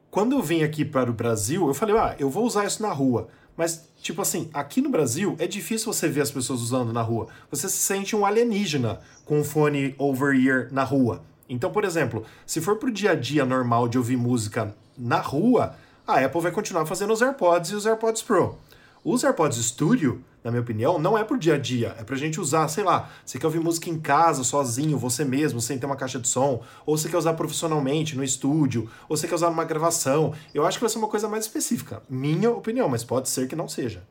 quando 0.08 0.36
eu 0.36 0.40
vim 0.40 0.62
aqui 0.62 0.84
para 0.84 1.10
o 1.10 1.12
Brasil, 1.12 1.66
eu 1.66 1.74
falei, 1.74 1.96
ah, 1.98 2.14
eu 2.16 2.30
vou 2.30 2.44
usar 2.44 2.64
isso 2.64 2.80
na 2.80 2.92
rua. 2.92 3.26
Mas, 3.56 3.88
tipo 4.00 4.22
assim, 4.22 4.48
aqui 4.54 4.80
no 4.80 4.88
Brasil 4.88 5.34
é 5.40 5.48
difícil 5.48 5.92
você 5.92 6.06
ver 6.06 6.20
as 6.20 6.30
pessoas 6.30 6.60
usando 6.60 6.92
na 6.92 7.02
rua. 7.02 7.26
Você 7.50 7.68
se 7.68 7.78
sente 7.78 8.14
um 8.14 8.24
alienígena 8.24 9.00
com 9.24 9.40
um 9.40 9.44
fone 9.44 9.96
over-ear 9.98 10.68
na 10.70 10.84
rua. 10.84 11.24
Então, 11.48 11.70
por 11.70 11.84
exemplo, 11.84 12.24
se 12.46 12.60
for 12.60 12.76
pro 12.76 12.90
dia 12.90 13.12
a 13.12 13.14
dia 13.14 13.44
normal 13.44 13.88
de 13.88 13.96
ouvir 13.96 14.16
música 14.16 14.74
na 14.96 15.18
rua, 15.20 15.74
a 16.06 16.20
Apple 16.20 16.40
vai 16.40 16.52
continuar 16.52 16.86
fazendo 16.86 17.12
os 17.12 17.22
AirPods 17.22 17.70
e 17.70 17.74
os 17.74 17.86
AirPods 17.86 18.22
Pro. 18.22 18.58
Os 19.04 19.24
AirPods 19.24 19.56
Studio, 19.64 20.22
na 20.42 20.50
minha 20.50 20.60
opinião, 20.60 20.98
não 20.98 21.16
é 21.16 21.24
pro 21.24 21.38
dia 21.38 21.54
a 21.54 21.58
dia. 21.58 21.94
É 21.98 22.04
pra 22.04 22.16
gente 22.16 22.40
usar, 22.40 22.68
sei 22.68 22.84
lá, 22.84 23.10
você 23.24 23.38
quer 23.38 23.46
ouvir 23.46 23.60
música 23.60 23.88
em 23.88 23.98
casa, 23.98 24.44
sozinho, 24.44 24.98
você 24.98 25.24
mesmo, 25.24 25.60
sem 25.60 25.78
ter 25.78 25.86
uma 25.86 25.96
caixa 25.96 26.18
de 26.18 26.28
som, 26.28 26.62
ou 26.84 26.96
você 26.96 27.08
quer 27.08 27.16
usar 27.16 27.34
profissionalmente, 27.34 28.16
no 28.16 28.24
estúdio, 28.24 28.90
ou 29.08 29.16
você 29.16 29.28
quer 29.28 29.34
usar 29.34 29.50
numa 29.50 29.64
gravação. 29.64 30.34
Eu 30.52 30.66
acho 30.66 30.78
que 30.78 30.84
vai 30.84 30.90
ser 30.90 30.98
uma 30.98 31.08
coisa 31.08 31.28
mais 31.28 31.44
específica. 31.44 32.02
Minha 32.08 32.50
opinião, 32.50 32.88
mas 32.88 33.04
pode 33.04 33.28
ser 33.28 33.48
que 33.48 33.56
não 33.56 33.68
seja. 33.68 34.02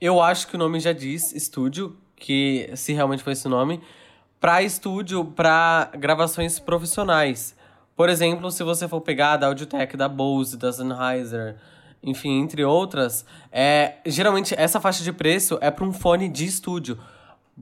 Eu 0.00 0.20
acho 0.20 0.46
que 0.46 0.56
o 0.56 0.58
nome 0.58 0.78
já 0.78 0.92
diz 0.92 1.32
estúdio, 1.32 1.96
que 2.14 2.70
se 2.76 2.92
realmente 2.92 3.22
foi 3.22 3.32
esse 3.32 3.46
o 3.46 3.50
nome, 3.50 3.80
para 4.40 4.62
estúdio, 4.62 5.24
para 5.24 5.90
gravações 5.98 6.58
profissionais. 6.58 7.54
Por 7.96 8.08
exemplo, 8.08 8.50
se 8.50 8.62
você 8.62 8.86
for 8.86 9.00
pegar 9.00 9.36
da 9.38 9.46
Audiotech, 9.46 9.96
da 9.96 10.08
Bose, 10.08 10.56
da 10.56 10.72
Sennheiser, 10.72 11.56
enfim, 12.02 12.40
entre 12.40 12.62
outras, 12.64 13.24
é, 13.50 13.96
geralmente 14.04 14.54
essa 14.56 14.80
faixa 14.80 15.02
de 15.02 15.12
preço 15.12 15.58
é 15.60 15.70
para 15.70 15.84
um 15.84 15.92
fone 15.92 16.28
de 16.28 16.44
estúdio, 16.44 16.98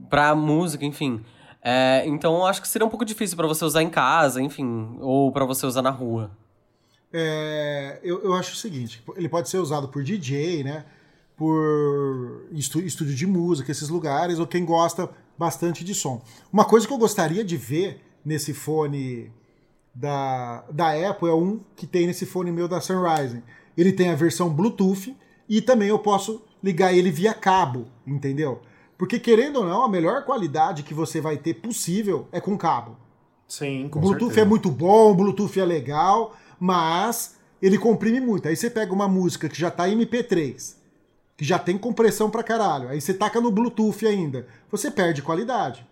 para 0.09 0.35
música, 0.35 0.85
enfim. 0.85 1.23
É, 1.61 2.03
então 2.05 2.35
eu 2.35 2.45
acho 2.45 2.61
que 2.61 2.67
seria 2.67 2.85
um 2.85 2.89
pouco 2.89 3.05
difícil 3.05 3.37
para 3.37 3.47
você 3.47 3.63
usar 3.65 3.81
em 3.81 3.89
casa, 3.89 4.41
enfim, 4.41 4.97
ou 4.99 5.31
para 5.31 5.45
você 5.45 5.65
usar 5.65 5.81
na 5.81 5.89
rua. 5.89 6.29
É, 7.11 7.99
eu, 8.03 8.21
eu 8.23 8.33
acho 8.33 8.53
o 8.53 8.57
seguinte: 8.57 9.01
ele 9.15 9.29
pode 9.29 9.49
ser 9.49 9.57
usado 9.57 9.87
por 9.87 10.03
DJ, 10.03 10.63
né? 10.63 10.85
Por 11.37 12.45
estúdio 12.51 13.15
de 13.15 13.25
música, 13.25 13.71
esses 13.71 13.89
lugares, 13.89 14.37
ou 14.37 14.45
quem 14.45 14.63
gosta 14.63 15.09
bastante 15.37 15.83
de 15.83 15.93
som. 15.93 16.21
Uma 16.51 16.65
coisa 16.65 16.87
que 16.87 16.93
eu 16.93 16.97
gostaria 16.97 17.43
de 17.43 17.57
ver 17.57 18.01
nesse 18.23 18.53
fone 18.53 19.31
da, 19.93 20.63
da 20.71 21.09
Apple 21.09 21.29
é 21.29 21.33
um 21.33 21.59
que 21.75 21.87
tem 21.87 22.07
nesse 22.07 22.25
fone 22.25 22.51
meu 22.51 22.67
da 22.67 22.81
Sunrise, 22.81 23.41
ele 23.77 23.91
tem 23.91 24.09
a 24.09 24.15
versão 24.15 24.49
Bluetooth 24.49 25.15
e 25.47 25.61
também 25.61 25.89
eu 25.89 25.99
posso 25.99 26.43
ligar 26.63 26.93
ele 26.93 27.11
via 27.11 27.33
cabo, 27.33 27.85
entendeu? 28.05 28.61
Porque 28.97 29.19
querendo 29.19 29.57
ou 29.57 29.65
não, 29.65 29.83
a 29.83 29.89
melhor 29.89 30.23
qualidade 30.25 30.83
que 30.83 30.93
você 30.93 31.21
vai 31.21 31.37
ter 31.37 31.55
possível 31.55 32.27
é 32.31 32.39
com 32.39 32.57
cabo. 32.57 32.97
Sim, 33.47 33.87
com 33.89 33.99
O 33.99 34.01
Bluetooth 34.01 34.33
certeza. 34.33 34.41
é 34.41 34.49
muito 34.49 34.71
bom, 34.71 35.11
o 35.11 35.15
Bluetooth 35.15 35.59
é 35.59 35.65
legal, 35.65 36.35
mas 36.59 37.37
ele 37.61 37.77
comprime 37.77 38.19
muito. 38.19 38.47
Aí 38.47 38.55
você 38.55 38.69
pega 38.69 38.93
uma 38.93 39.07
música 39.07 39.47
que 39.47 39.59
já 39.59 39.69
tá 39.69 39.87
em 39.87 39.97
MP3, 39.97 40.75
que 41.37 41.43
já 41.43 41.59
tem 41.59 41.77
compressão 41.77 42.29
pra 42.29 42.43
caralho, 42.43 42.89
aí 42.89 43.01
você 43.01 43.13
taca 43.13 43.41
no 43.41 43.51
Bluetooth 43.51 44.05
ainda, 44.05 44.47
você 44.71 44.89
perde 44.89 45.21
qualidade. 45.21 45.85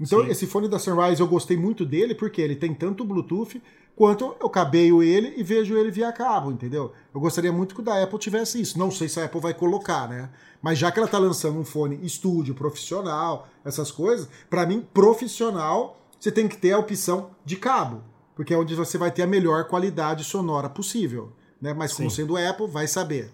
Então 0.00 0.24
Sim. 0.24 0.30
esse 0.30 0.46
fone 0.46 0.68
da 0.68 0.78
Sunrise 0.78 1.20
eu 1.20 1.28
gostei 1.28 1.56
muito 1.56 1.84
dele 1.84 2.14
porque 2.14 2.40
ele 2.40 2.56
tem 2.56 2.74
tanto 2.74 3.04
Bluetooth 3.04 3.62
quanto 3.94 4.34
eu 4.40 4.50
cabeio 4.50 5.02
ele 5.02 5.34
e 5.36 5.42
vejo 5.42 5.76
ele 5.76 5.90
via 5.90 6.12
cabo, 6.12 6.50
entendeu? 6.50 6.92
Eu 7.14 7.20
gostaria 7.20 7.52
muito 7.52 7.74
que 7.74 7.80
o 7.80 7.84
da 7.84 8.02
Apple 8.02 8.18
tivesse 8.18 8.60
isso. 8.60 8.78
Não 8.78 8.90
sei 8.90 9.08
se 9.08 9.20
a 9.20 9.24
Apple 9.24 9.40
vai 9.40 9.54
colocar, 9.54 10.08
né? 10.08 10.30
Mas 10.60 10.78
já 10.78 10.90
que 10.90 10.98
ela 10.98 11.06
tá 11.06 11.18
lançando 11.18 11.58
um 11.58 11.64
fone 11.64 12.04
estúdio 12.04 12.54
profissional, 12.54 13.48
essas 13.64 13.90
coisas, 13.90 14.28
pra 14.50 14.66
mim 14.66 14.84
profissional 14.92 16.00
você 16.18 16.32
tem 16.32 16.48
que 16.48 16.56
ter 16.56 16.72
a 16.72 16.78
opção 16.78 17.30
de 17.44 17.54
cabo, 17.54 18.02
porque 18.34 18.54
é 18.54 18.56
onde 18.56 18.74
você 18.74 18.96
vai 18.96 19.10
ter 19.10 19.22
a 19.22 19.26
melhor 19.26 19.64
qualidade 19.64 20.24
sonora 20.24 20.70
possível, 20.70 21.32
né? 21.60 21.74
Mas 21.74 21.92
como 21.92 22.10
Sim. 22.10 22.22
sendo 22.22 22.36
Apple, 22.36 22.66
vai 22.66 22.88
saber. 22.88 23.30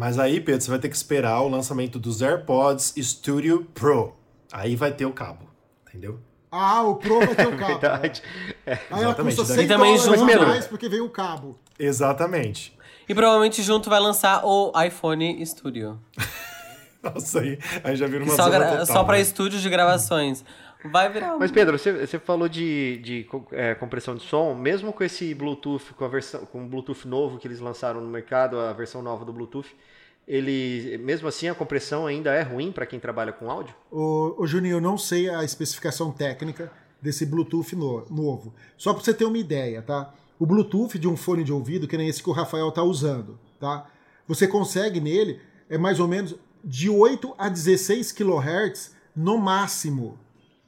Mas 0.00 0.16
aí, 0.16 0.40
Pedro, 0.40 0.60
você 0.60 0.70
vai 0.70 0.78
ter 0.78 0.88
que 0.88 0.94
esperar 0.94 1.40
o 1.40 1.48
lançamento 1.48 1.98
dos 1.98 2.22
AirPods 2.22 2.94
Studio 2.98 3.66
Pro. 3.74 4.14
Aí 4.52 4.76
vai 4.76 4.92
ter 4.92 5.04
o 5.06 5.12
cabo, 5.12 5.50
entendeu? 5.88 6.20
Ah, 6.52 6.82
o 6.84 6.94
Pro 6.94 7.18
vai 7.18 7.34
ter 7.34 7.48
o 7.48 7.56
cabo. 7.58 7.72
né? 7.74 7.78
Verdade. 7.80 8.22
É. 8.64 8.72
Aí 8.74 8.78
ela 8.92 9.00
Exatamente. 9.02 9.36
custa 9.36 9.54
Daí 9.56 9.66
100 9.66 9.76
também 9.76 9.96
dólares 9.96 10.54
junto- 10.60 10.68
porque 10.68 10.88
veio 10.88 11.04
o 11.04 11.10
cabo. 11.10 11.58
Exatamente. 11.76 12.78
E 13.08 13.14
provavelmente 13.14 13.60
junto 13.60 13.90
vai 13.90 13.98
lançar 13.98 14.44
o 14.46 14.72
iPhone 14.80 15.44
Studio. 15.44 15.98
Nossa, 17.02 17.40
aí, 17.40 17.58
aí 17.82 17.96
já 17.96 18.06
vira 18.06 18.22
Que 18.24 18.30
uma 18.30 18.36
só, 18.36 18.44
zona 18.44 18.58
gra- 18.58 18.70
total, 18.70 18.86
só 18.86 19.02
pra 19.04 19.16
né? 19.16 19.20
estúdios 19.22 19.62
de 19.62 19.68
gravações. 19.68 20.44
Vai 20.84 21.12
virar 21.12 21.34
um... 21.34 21.38
Mas 21.38 21.50
Pedro, 21.50 21.76
você, 21.78 22.06
você 22.06 22.18
falou 22.18 22.48
de, 22.48 22.98
de 22.98 23.26
é, 23.52 23.74
compressão 23.74 24.14
de 24.14 24.22
som, 24.22 24.54
mesmo 24.54 24.92
com 24.92 25.02
esse 25.02 25.34
Bluetooth, 25.34 25.92
com 25.94 26.04
a 26.04 26.08
versão, 26.08 26.46
com 26.46 26.64
o 26.64 26.68
Bluetooth 26.68 27.06
novo 27.06 27.38
que 27.38 27.48
eles 27.48 27.58
lançaram 27.60 28.00
no 28.00 28.08
mercado, 28.08 28.58
a 28.58 28.72
versão 28.72 29.02
nova 29.02 29.24
do 29.24 29.32
Bluetooth, 29.32 29.74
ele, 30.26 30.98
mesmo 30.98 31.26
assim, 31.26 31.48
a 31.48 31.54
compressão 31.54 32.06
ainda 32.06 32.32
é 32.34 32.42
ruim 32.42 32.70
para 32.70 32.86
quem 32.86 33.00
trabalha 33.00 33.32
com 33.32 33.50
áudio? 33.50 33.74
Ô, 33.90 34.34
ô 34.38 34.46
Juninho, 34.46 34.76
eu 34.76 34.80
não 34.80 34.98
sei 34.98 35.28
a 35.30 35.42
especificação 35.42 36.12
técnica 36.12 36.70
desse 37.00 37.24
Bluetooth 37.24 37.74
no- 37.74 38.04
novo. 38.10 38.54
Só 38.76 38.92
para 38.92 39.02
você 39.02 39.14
ter 39.14 39.24
uma 39.24 39.38
ideia, 39.38 39.80
tá? 39.82 40.12
O 40.38 40.46
Bluetooth 40.46 40.98
de 40.98 41.08
um 41.08 41.16
fone 41.16 41.42
de 41.42 41.52
ouvido, 41.52 41.88
que 41.88 41.96
nem 41.96 42.08
esse 42.08 42.22
que 42.22 42.28
o 42.30 42.32
Rafael 42.32 42.70
tá 42.70 42.82
usando, 42.82 43.38
tá? 43.58 43.86
Você 44.26 44.46
consegue 44.46 45.00
nele, 45.00 45.40
é 45.68 45.78
mais 45.78 45.98
ou 45.98 46.06
menos 46.06 46.36
de 46.62 46.90
8 46.90 47.34
a 47.38 47.48
16 47.48 48.12
kHz 48.12 48.94
no 49.16 49.38
máximo, 49.38 50.18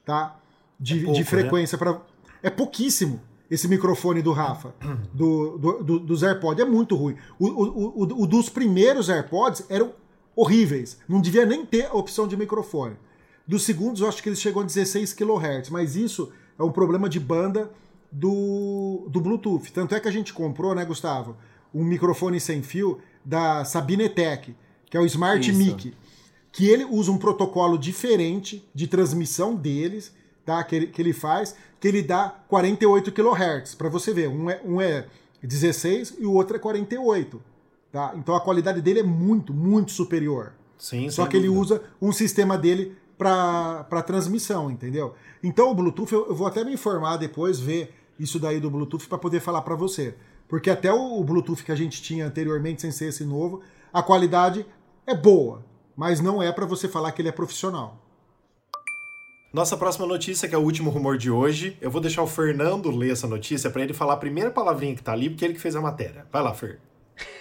tá? 0.05 0.37
De, 0.79 0.99
É 0.99 1.03
pouco, 1.03 1.13
de 1.13 1.19
né? 1.19 1.25
frequência 1.25 1.77
para 1.77 1.99
É 2.43 2.49
pouquíssimo 2.49 3.21
esse 3.49 3.67
microfone 3.67 4.21
do 4.21 4.31
Rafa, 4.31 4.73
do, 5.13 5.57
do- 5.57 5.83
do- 5.83 5.99
dos 5.99 6.23
AirPods. 6.23 6.63
É 6.65 6.67
muito 6.67 6.95
ruim. 6.95 7.15
O, 7.37 7.47
o- 7.47 8.03
o- 8.03 8.21
o 8.23 8.25
dos 8.27 8.49
primeiros 8.49 9.09
AirPods 9.09 9.63
eram 9.69 9.93
horríveis. 10.35 10.97
Não 11.07 11.19
devia 11.21 11.45
nem 11.45 11.65
ter 11.65 11.85
a 11.87 11.93
opção 11.93 12.27
de 12.27 12.35
microfone. 12.37 12.95
Dos 13.45 13.63
segundos, 13.63 14.01
eu 14.01 14.07
acho 14.07 14.23
que 14.23 14.29
eles 14.29 14.39
chegam 14.41 14.61
a 14.61 14.65
16 14.65 15.13
kHz, 15.13 15.69
mas 15.69 15.95
isso 15.95 16.31
é 16.57 16.63
um 16.63 16.71
problema 16.71 17.09
de 17.09 17.19
banda 17.19 17.69
do, 18.11 19.05
do 19.09 19.19
Bluetooth. 19.21 19.71
Tanto 19.71 19.93
é 19.95 19.99
que 19.99 20.07
a 20.07 20.11
gente 20.11 20.33
comprou, 20.33 20.73
né, 20.75 20.83
Gustavo, 20.85 21.35
um 21.73 21.83
microfone 21.83 22.39
sem 22.39 22.61
fio 22.61 22.99
da 23.23 23.63
Sabinetec, 23.65 24.55
que 24.89 24.97
é 24.97 24.99
o 24.99 25.05
Smart 25.05 25.49
Isso. 25.49 25.57
Mic, 25.59 25.93
que 26.51 26.67
ele 26.67 26.83
usa 26.83 27.11
um 27.11 27.17
protocolo 27.17 27.77
diferente 27.77 28.67
de 28.73 28.87
transmissão 28.87 29.55
deles, 29.55 30.13
tá? 30.45 30.63
Que 30.63 30.75
ele, 30.75 30.87
que 30.87 31.01
ele 31.01 31.13
faz, 31.13 31.55
que 31.79 31.87
ele 31.87 32.01
dá 32.01 32.29
48 32.47 33.11
kHz, 33.11 33.75
para 33.75 33.89
você 33.89 34.13
ver. 34.13 34.27
Um 34.27 34.49
é, 34.49 34.61
um 34.63 34.81
é 34.81 35.07
16 35.41 36.17
e 36.19 36.25
o 36.25 36.33
outro 36.33 36.55
é 36.55 36.59
48. 36.59 37.41
Tá? 37.91 38.13
Então 38.15 38.35
a 38.35 38.41
qualidade 38.41 38.81
dele 38.81 38.99
é 39.01 39.03
muito, 39.03 39.53
muito 39.53 39.91
superior. 39.91 40.53
Sim, 40.77 41.09
Só 41.09 41.27
que 41.27 41.37
ele 41.37 41.47
dúvida. 41.47 41.75
usa 41.75 41.83
um 42.01 42.11
sistema 42.11 42.57
dele 42.57 42.95
para 43.17 44.01
transmissão, 44.01 44.71
entendeu? 44.71 45.13
Então 45.43 45.69
o 45.69 45.75
Bluetooth, 45.75 46.11
eu, 46.11 46.27
eu 46.27 46.35
vou 46.35 46.47
até 46.47 46.63
me 46.63 46.73
informar 46.73 47.17
depois, 47.17 47.59
ver 47.59 47.93
isso 48.17 48.39
daí 48.39 48.59
do 48.59 48.71
Bluetooth 48.71 49.07
para 49.07 49.17
poder 49.17 49.39
falar 49.41 49.61
para 49.61 49.75
você. 49.75 50.15
Porque 50.47 50.69
até 50.69 50.91
o, 50.91 51.19
o 51.19 51.23
Bluetooth 51.23 51.63
que 51.63 51.71
a 51.71 51.75
gente 51.75 52.01
tinha 52.01 52.25
anteriormente, 52.25 52.81
sem 52.81 52.91
ser 52.91 53.09
esse 53.09 53.23
novo, 53.23 53.61
a 53.93 54.01
qualidade 54.01 54.65
é 55.05 55.15
boa, 55.15 55.63
mas 56.01 56.19
não 56.19 56.41
é 56.41 56.51
para 56.51 56.65
você 56.65 56.87
falar 56.87 57.11
que 57.11 57.21
ele 57.21 57.29
é 57.29 57.31
profissional. 57.31 57.95
Nossa 59.53 59.77
próxima 59.77 60.07
notícia, 60.07 60.49
que 60.49 60.55
é 60.55 60.57
o 60.57 60.61
último 60.61 60.89
rumor 60.89 61.15
de 61.15 61.29
hoje, 61.29 61.77
eu 61.79 61.91
vou 61.91 62.01
deixar 62.01 62.23
o 62.23 62.27
Fernando 62.27 62.89
ler 62.89 63.11
essa 63.11 63.27
notícia 63.27 63.69
para 63.69 63.83
ele 63.83 63.93
falar 63.93 64.13
a 64.13 64.17
primeira 64.17 64.49
palavrinha 64.49 64.95
que 64.95 65.03
tá 65.03 65.11
ali, 65.11 65.29
porque 65.29 65.45
ele 65.45 65.53
que 65.53 65.59
fez 65.59 65.75
a 65.75 65.79
matéria. 65.81 66.25
Vai 66.31 66.41
lá, 66.41 66.55
Fer. 66.55 66.79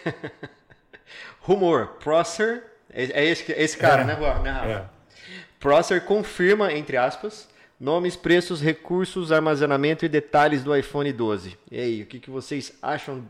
Rumor, 1.41 1.87
Prosser, 2.05 2.65
é, 2.93 3.05
é 3.05 3.25
esse, 3.31 3.51
é 3.51 3.63
esse 3.63 3.79
cara, 3.79 4.03
É. 4.03 4.05
né, 4.05 4.15
né, 4.43 4.51
Rafa? 4.51 4.69
É. 4.69 4.85
Prosser 5.59 6.05
confirma, 6.05 6.71
entre 6.71 6.99
aspas, 6.99 7.49
nomes, 7.81 8.15
preços, 8.15 8.61
recursos, 8.61 9.33
armazenamento 9.33 10.05
e 10.05 10.09
detalhes 10.09 10.63
do 10.63 10.77
iPhone 10.77 11.11
12. 11.11 11.57
E 11.71 11.81
aí, 11.81 12.03
o 12.03 12.07
que, 12.07 12.21
que 12.21 12.29
vocês 12.29 12.75
acham 12.83 13.25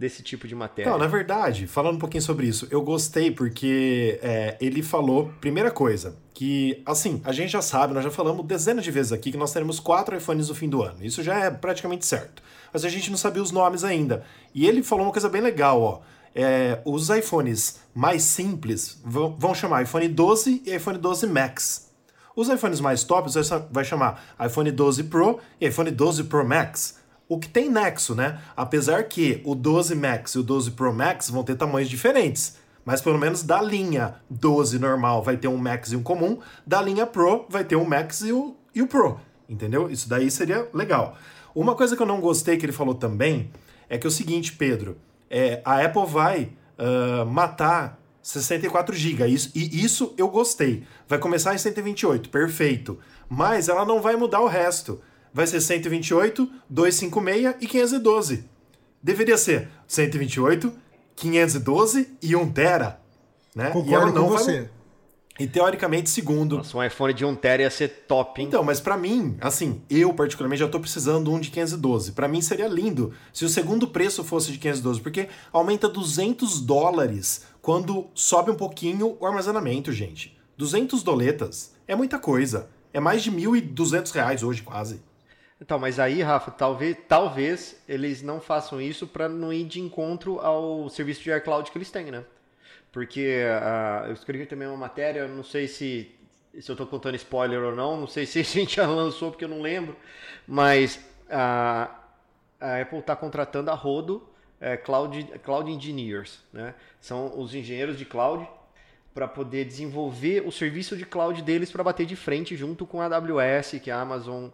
desse 0.00 0.22
tipo 0.22 0.48
de 0.48 0.54
matéria? 0.54 0.90
Não, 0.90 0.98
na 0.98 1.06
verdade, 1.06 1.66
falando 1.66 1.96
um 1.96 1.98
pouquinho 1.98 2.22
sobre 2.22 2.46
isso, 2.46 2.66
eu 2.70 2.80
gostei 2.80 3.30
porque 3.30 4.18
é, 4.22 4.56
ele 4.58 4.82
falou, 4.82 5.30
primeira 5.42 5.70
coisa, 5.70 6.16
que, 6.32 6.82
assim, 6.86 7.20
a 7.22 7.32
gente 7.32 7.50
já 7.50 7.60
sabe, 7.60 7.92
nós 7.92 8.02
já 8.02 8.10
falamos 8.10 8.46
dezenas 8.46 8.82
de 8.82 8.90
vezes 8.90 9.12
aqui 9.12 9.30
que 9.30 9.36
nós 9.36 9.52
teremos 9.52 9.78
quatro 9.78 10.16
iPhones 10.16 10.48
no 10.48 10.54
fim 10.54 10.70
do 10.70 10.82
ano. 10.82 10.96
Isso 11.02 11.22
já 11.22 11.44
é 11.44 11.50
praticamente 11.50 12.06
certo. 12.06 12.42
Mas 12.72 12.82
a 12.82 12.88
gente 12.88 13.10
não 13.10 13.18
sabia 13.18 13.42
os 13.42 13.52
nomes 13.52 13.84
ainda. 13.84 14.24
E 14.54 14.66
ele 14.66 14.82
falou 14.82 15.04
uma 15.04 15.12
coisa 15.12 15.28
bem 15.28 15.42
legal, 15.42 15.82
ó. 15.82 16.00
É, 16.34 16.80
os 16.86 17.10
iPhones 17.10 17.80
mais 17.94 18.22
simples 18.22 18.98
vão, 19.04 19.36
vão 19.36 19.54
chamar 19.54 19.82
iPhone 19.82 20.08
12 20.08 20.62
e 20.64 20.74
iPhone 20.74 20.96
12 20.96 21.26
Max. 21.26 21.90
Os 22.34 22.48
iPhones 22.48 22.80
mais 22.80 23.04
tops 23.04 23.34
vai 23.70 23.84
chamar 23.84 24.34
iPhone 24.42 24.70
12 24.70 25.04
Pro 25.04 25.40
e 25.60 25.66
iPhone 25.66 25.90
12 25.90 26.24
Pro 26.24 26.46
Max. 26.46 26.99
O 27.30 27.38
que 27.38 27.48
tem 27.48 27.70
nexo, 27.70 28.14
né? 28.14 28.40
Apesar 28.56 29.04
que 29.04 29.40
o 29.44 29.54
12 29.54 29.94
Max 29.94 30.34
e 30.34 30.38
o 30.38 30.42
12 30.42 30.72
Pro 30.72 30.92
Max 30.92 31.30
vão 31.30 31.44
ter 31.44 31.54
tamanhos 31.54 31.88
diferentes. 31.88 32.58
Mas 32.84 33.00
pelo 33.00 33.18
menos 33.18 33.42
da 33.42 33.62
linha 33.62 34.16
12 34.28 34.78
normal 34.78 35.22
vai 35.22 35.36
ter 35.36 35.48
um 35.48 35.56
Max 35.56 35.92
e 35.92 35.96
um 35.96 36.02
comum, 36.02 36.40
da 36.66 36.82
linha 36.82 37.06
Pro 37.06 37.46
vai 37.48 37.62
ter 37.62 37.76
um 37.76 37.84
Max 37.84 38.22
e 38.22 38.32
o, 38.32 38.56
e 38.74 38.82
o 38.82 38.86
Pro. 38.86 39.20
Entendeu? 39.48 39.88
Isso 39.88 40.08
daí 40.08 40.30
seria 40.30 40.68
legal. 40.74 41.16
Uma 41.54 41.74
coisa 41.74 41.96
que 41.96 42.02
eu 42.02 42.06
não 42.06 42.20
gostei 42.20 42.56
que 42.56 42.66
ele 42.66 42.72
falou 42.72 42.94
também 42.94 43.50
é 43.88 43.96
que 43.96 44.06
é 44.06 44.08
o 44.08 44.10
seguinte, 44.10 44.52
Pedro. 44.52 44.98
é, 45.30 45.62
a 45.64 45.84
Apple 45.84 46.06
vai 46.06 46.52
ah, 46.80 47.26
matar 47.26 48.00
64 48.22 48.96
GB. 48.96 49.26
Isso, 49.26 49.50
e 49.54 49.84
isso 49.84 50.14
eu 50.16 50.28
gostei. 50.28 50.84
Vai 51.06 51.18
começar 51.18 51.54
em 51.54 51.58
128, 51.58 52.30
perfeito. 52.30 52.98
Mas 53.28 53.68
ela 53.68 53.84
não 53.84 54.00
vai 54.00 54.16
mudar 54.16 54.40
o 54.40 54.46
resto. 54.46 55.00
Vai 55.32 55.46
ser 55.46 55.60
128, 55.60 56.50
256 56.68 57.56
e 57.60 57.66
512. 57.66 58.44
Deveria 59.02 59.38
ser 59.38 59.68
128, 59.86 60.72
512 61.16 62.08
e 62.22 62.34
1 62.36 62.50
tera. 62.52 63.00
Né? 63.54 63.64
e 63.64 63.68
ela 63.68 63.72
Concordo 63.72 64.12
não 64.12 64.24
com 64.28 64.34
vai 64.34 64.42
você. 64.42 64.60
mu- 64.62 64.68
E 65.40 65.46
teoricamente, 65.46 66.10
segundo. 66.10 66.58
Nossa, 66.58 66.76
um 66.76 66.84
iPhone 66.84 67.12
de 67.14 67.24
1 67.24 67.34
tera 67.34 67.62
ia 67.62 67.70
ser 67.70 68.04
top, 68.06 68.40
hein? 68.40 68.48
Então, 68.48 68.62
mas 68.62 68.78
pra 68.80 68.96
mim, 68.96 69.36
assim, 69.40 69.80
eu 69.88 70.12
particularmente 70.12 70.60
já 70.60 70.68
tô 70.68 70.78
precisando 70.78 71.24
de 71.24 71.30
um 71.30 71.40
de 71.40 71.50
512. 71.50 72.12
Pra 72.12 72.28
mim 72.28 72.40
seria 72.42 72.68
lindo 72.68 73.12
se 73.32 73.44
o 73.44 73.48
segundo 73.48 73.88
preço 73.88 74.22
fosse 74.22 74.52
de 74.52 74.58
512, 74.58 75.00
porque 75.00 75.28
aumenta 75.52 75.88
200 75.88 76.60
dólares 76.60 77.44
quando 77.62 78.06
sobe 78.14 78.50
um 78.50 78.54
pouquinho 78.56 79.16
o 79.18 79.26
armazenamento, 79.26 79.90
gente. 79.92 80.36
200 80.58 81.02
doletas 81.02 81.72
é 81.88 81.96
muita 81.96 82.18
coisa. 82.18 82.68
É 82.92 83.00
mais 83.00 83.22
de 83.22 83.30
1.200 83.32 84.10
reais 84.12 84.42
hoje, 84.42 84.62
quase. 84.62 85.00
Então, 85.60 85.78
mas 85.78 85.98
aí, 85.98 86.22
Rafa, 86.22 86.50
talvez, 86.50 86.96
talvez 87.06 87.82
eles 87.86 88.22
não 88.22 88.40
façam 88.40 88.80
isso 88.80 89.06
para 89.06 89.28
não 89.28 89.52
ir 89.52 89.64
de 89.64 89.80
encontro 89.80 90.40
ao 90.40 90.88
serviço 90.88 91.22
de 91.22 91.30
AirCloud 91.30 91.70
que 91.70 91.76
eles 91.76 91.90
têm, 91.90 92.10
né? 92.10 92.24
Porque 92.90 93.44
ah, 93.62 94.04
eu 94.08 94.14
escrevi 94.14 94.46
também 94.46 94.66
uma 94.66 94.76
matéria, 94.76 95.28
não 95.28 95.44
sei 95.44 95.68
se, 95.68 96.10
se 96.58 96.70
eu 96.70 96.72
estou 96.72 96.86
contando 96.86 97.14
spoiler 97.16 97.62
ou 97.62 97.76
não, 97.76 97.96
não 98.00 98.06
sei 98.06 98.24
se 98.26 98.40
a 98.40 98.42
gente 98.44 98.76
já 98.76 98.86
lançou 98.86 99.30
porque 99.30 99.44
eu 99.44 99.48
não 99.48 99.60
lembro, 99.60 99.96
mas 100.48 100.98
ah, 101.28 101.94
a 102.58 102.80
Apple 102.80 102.98
está 102.98 103.14
contratando 103.14 103.70
a 103.70 103.74
Rodo 103.74 104.26
eh, 104.60 104.76
Cloud, 104.76 105.24
Cloud 105.42 105.70
Engineers, 105.70 106.40
né? 106.52 106.74
São 107.00 107.38
os 107.38 107.54
engenheiros 107.54 107.98
de 107.98 108.04
cloud 108.04 108.46
para 109.14 109.26
poder 109.28 109.64
desenvolver 109.64 110.46
o 110.46 110.52
serviço 110.52 110.96
de 110.96 111.04
cloud 111.04 111.42
deles 111.42 111.70
para 111.70 111.82
bater 111.82 112.06
de 112.06 112.16
frente 112.16 112.56
junto 112.56 112.86
com 112.86 113.00
a 113.00 113.06
AWS, 113.06 113.80
que 113.82 113.90
é 113.90 113.94
a 113.94 114.00
Amazon 114.00 114.48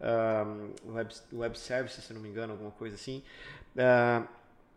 um, 0.00 0.94
Web, 0.94 1.14
Web 1.32 1.58
Services, 1.58 2.04
se 2.04 2.12
não 2.12 2.20
me 2.20 2.28
engano, 2.28 2.52
alguma 2.52 2.70
coisa 2.70 2.96
assim. 2.96 3.22
Uh, 3.76 4.26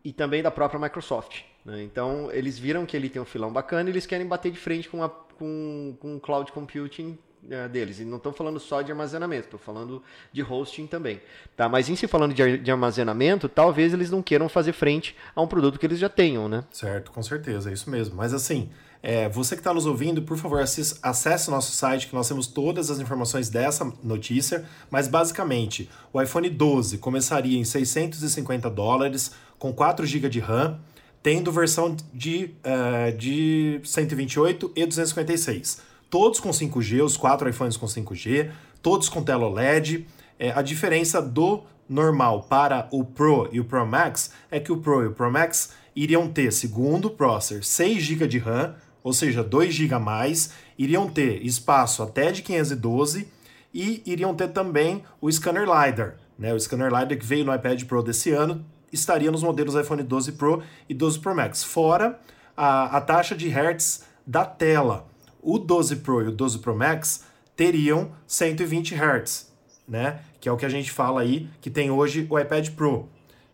e 0.03 0.11
também 0.11 0.43
da 0.43 0.51
própria 0.51 0.79
Microsoft. 0.79 1.41
Né? 1.63 1.83
Então, 1.83 2.29
eles 2.31 2.59
viram 2.59 2.85
que 2.85 2.95
ele 2.95 3.09
tem 3.09 3.21
um 3.21 3.25
filão 3.25 3.51
bacana 3.51 3.89
e 3.89 3.93
eles 3.93 4.05
querem 4.05 4.27
bater 4.27 4.51
de 4.51 4.59
frente 4.59 4.89
com, 4.89 5.03
a, 5.03 5.09
com, 5.09 5.95
com 5.99 6.15
o 6.17 6.19
cloud 6.19 6.51
computing 6.51 7.17
é, 7.49 7.67
deles. 7.67 7.99
E 7.99 8.05
não 8.05 8.17
estou 8.17 8.33
falando 8.33 8.59
só 8.59 8.81
de 8.81 8.91
armazenamento, 8.91 9.45
estou 9.45 9.59
falando 9.59 10.03
de 10.31 10.41
hosting 10.41 10.87
também. 10.87 11.21
Tá? 11.55 11.69
Mas 11.69 11.89
em 11.89 11.95
se 11.95 12.07
falando 12.07 12.33
de, 12.33 12.57
de, 12.57 12.71
armazenamento, 12.71 13.47
talvez 13.47 13.93
eles 13.93 14.11
não 14.11 14.21
queiram 14.21 14.49
fazer 14.49 14.73
frente 14.73 15.15
a 15.35 15.41
um 15.41 15.47
produto 15.47 15.79
que 15.79 15.85
eles 15.85 15.99
já 15.99 16.09
tenham, 16.09 16.47
né? 16.49 16.63
Certo, 16.71 17.11
com 17.11 17.23
certeza, 17.23 17.69
é 17.69 17.73
isso 17.73 17.89
mesmo. 17.89 18.15
Mas 18.15 18.33
assim, 18.33 18.69
é, 19.05 19.27
você 19.27 19.53
que 19.53 19.59
está 19.59 19.73
nos 19.73 19.85
ouvindo, 19.85 20.21
por 20.21 20.37
favor, 20.37 20.61
acesse 20.61 21.51
nosso 21.51 21.73
site 21.73 22.07
que 22.07 22.15
nós 22.15 22.25
temos 22.29 22.47
todas 22.47 22.89
as 22.89 23.01
informações 23.01 23.49
dessa 23.49 23.91
notícia. 24.01 24.63
Mas 24.89 25.09
basicamente, 25.09 25.89
o 26.13 26.21
iPhone 26.21 26.49
12 26.49 26.99
começaria 26.99 27.59
em 27.59 27.65
650 27.65 28.69
dólares 28.69 29.31
com 29.59 29.73
4 29.73 30.05
GB 30.05 30.29
de 30.29 30.39
RAM, 30.39 30.79
tendo 31.21 31.51
versão 31.51 31.97
de, 32.13 32.55
uh, 32.63 33.17
de 33.17 33.81
128 33.83 34.71
e 34.73 34.85
256. 34.85 35.81
Todos 36.09 36.39
com 36.39 36.51
5G, 36.51 37.03
os 37.03 37.17
quatro 37.17 37.49
iPhones 37.49 37.75
com 37.75 37.85
5G, 37.85 38.51
todos 38.81 39.09
com 39.09 39.21
tela 39.21 39.45
OLED. 39.47 40.07
É, 40.39 40.51
a 40.51 40.61
diferença 40.61 41.21
do 41.21 41.63
normal 41.89 42.43
para 42.43 42.87
o 42.89 43.03
Pro 43.03 43.49
e 43.51 43.59
o 43.59 43.65
Pro 43.65 43.85
Max 43.85 44.31
é 44.49 44.61
que 44.61 44.71
o 44.71 44.77
Pro 44.77 45.03
e 45.03 45.07
o 45.07 45.11
Pro 45.11 45.29
Max 45.29 45.71
iriam 45.93 46.29
ter, 46.29 46.53
segundo 46.53 47.05
o 47.05 47.11
processor, 47.11 47.63
6 47.63 48.01
GB 48.01 48.27
de 48.27 48.37
RAM, 48.39 48.75
ou 49.03 49.13
seja, 49.13 49.43
2 49.43 49.73
GB 49.73 49.93
a 49.93 49.99
mais, 49.99 50.51
iriam 50.77 51.09
ter 51.09 51.45
espaço 51.45 52.01
até 52.01 52.31
de 52.31 52.41
512 52.41 53.27
e 53.73 54.01
iriam 54.05 54.33
ter 54.33 54.49
também 54.49 55.03
o 55.19 55.31
scanner 55.31 55.65
LiDAR. 55.65 56.15
Né? 56.37 56.53
O 56.53 56.59
scanner 56.59 56.87
LiDAR 56.87 57.17
que 57.17 57.25
veio 57.25 57.45
no 57.45 57.53
iPad 57.53 57.83
Pro 57.83 58.01
desse 58.01 58.31
ano 58.31 58.63
estaria 58.91 59.31
nos 59.31 59.43
modelos 59.43 59.75
iPhone 59.75 60.03
12 60.03 60.33
Pro 60.33 60.63
e 60.87 60.93
12 60.93 61.19
Pro 61.19 61.35
Max, 61.35 61.63
fora 61.63 62.19
a, 62.55 62.97
a 62.97 63.01
taxa 63.01 63.35
de 63.35 63.49
hertz 63.49 64.03
da 64.25 64.45
tela. 64.45 65.07
O 65.41 65.57
12 65.57 65.97
Pro 65.97 66.21
e 66.21 66.27
o 66.27 66.31
12 66.31 66.59
Pro 66.59 66.75
Max 66.75 67.25
teriam 67.55 68.11
120 68.25 68.95
Hz, 68.95 69.51
né? 69.87 70.21
Que 70.39 70.47
é 70.47 70.51
o 70.51 70.57
que 70.57 70.65
a 70.65 70.69
gente 70.69 70.91
fala 70.91 71.21
aí 71.21 71.49
que 71.59 71.69
tem 71.69 71.91
hoje 71.91 72.25
o 72.29 72.39
iPad 72.39 72.69
Pro. 72.69 73.09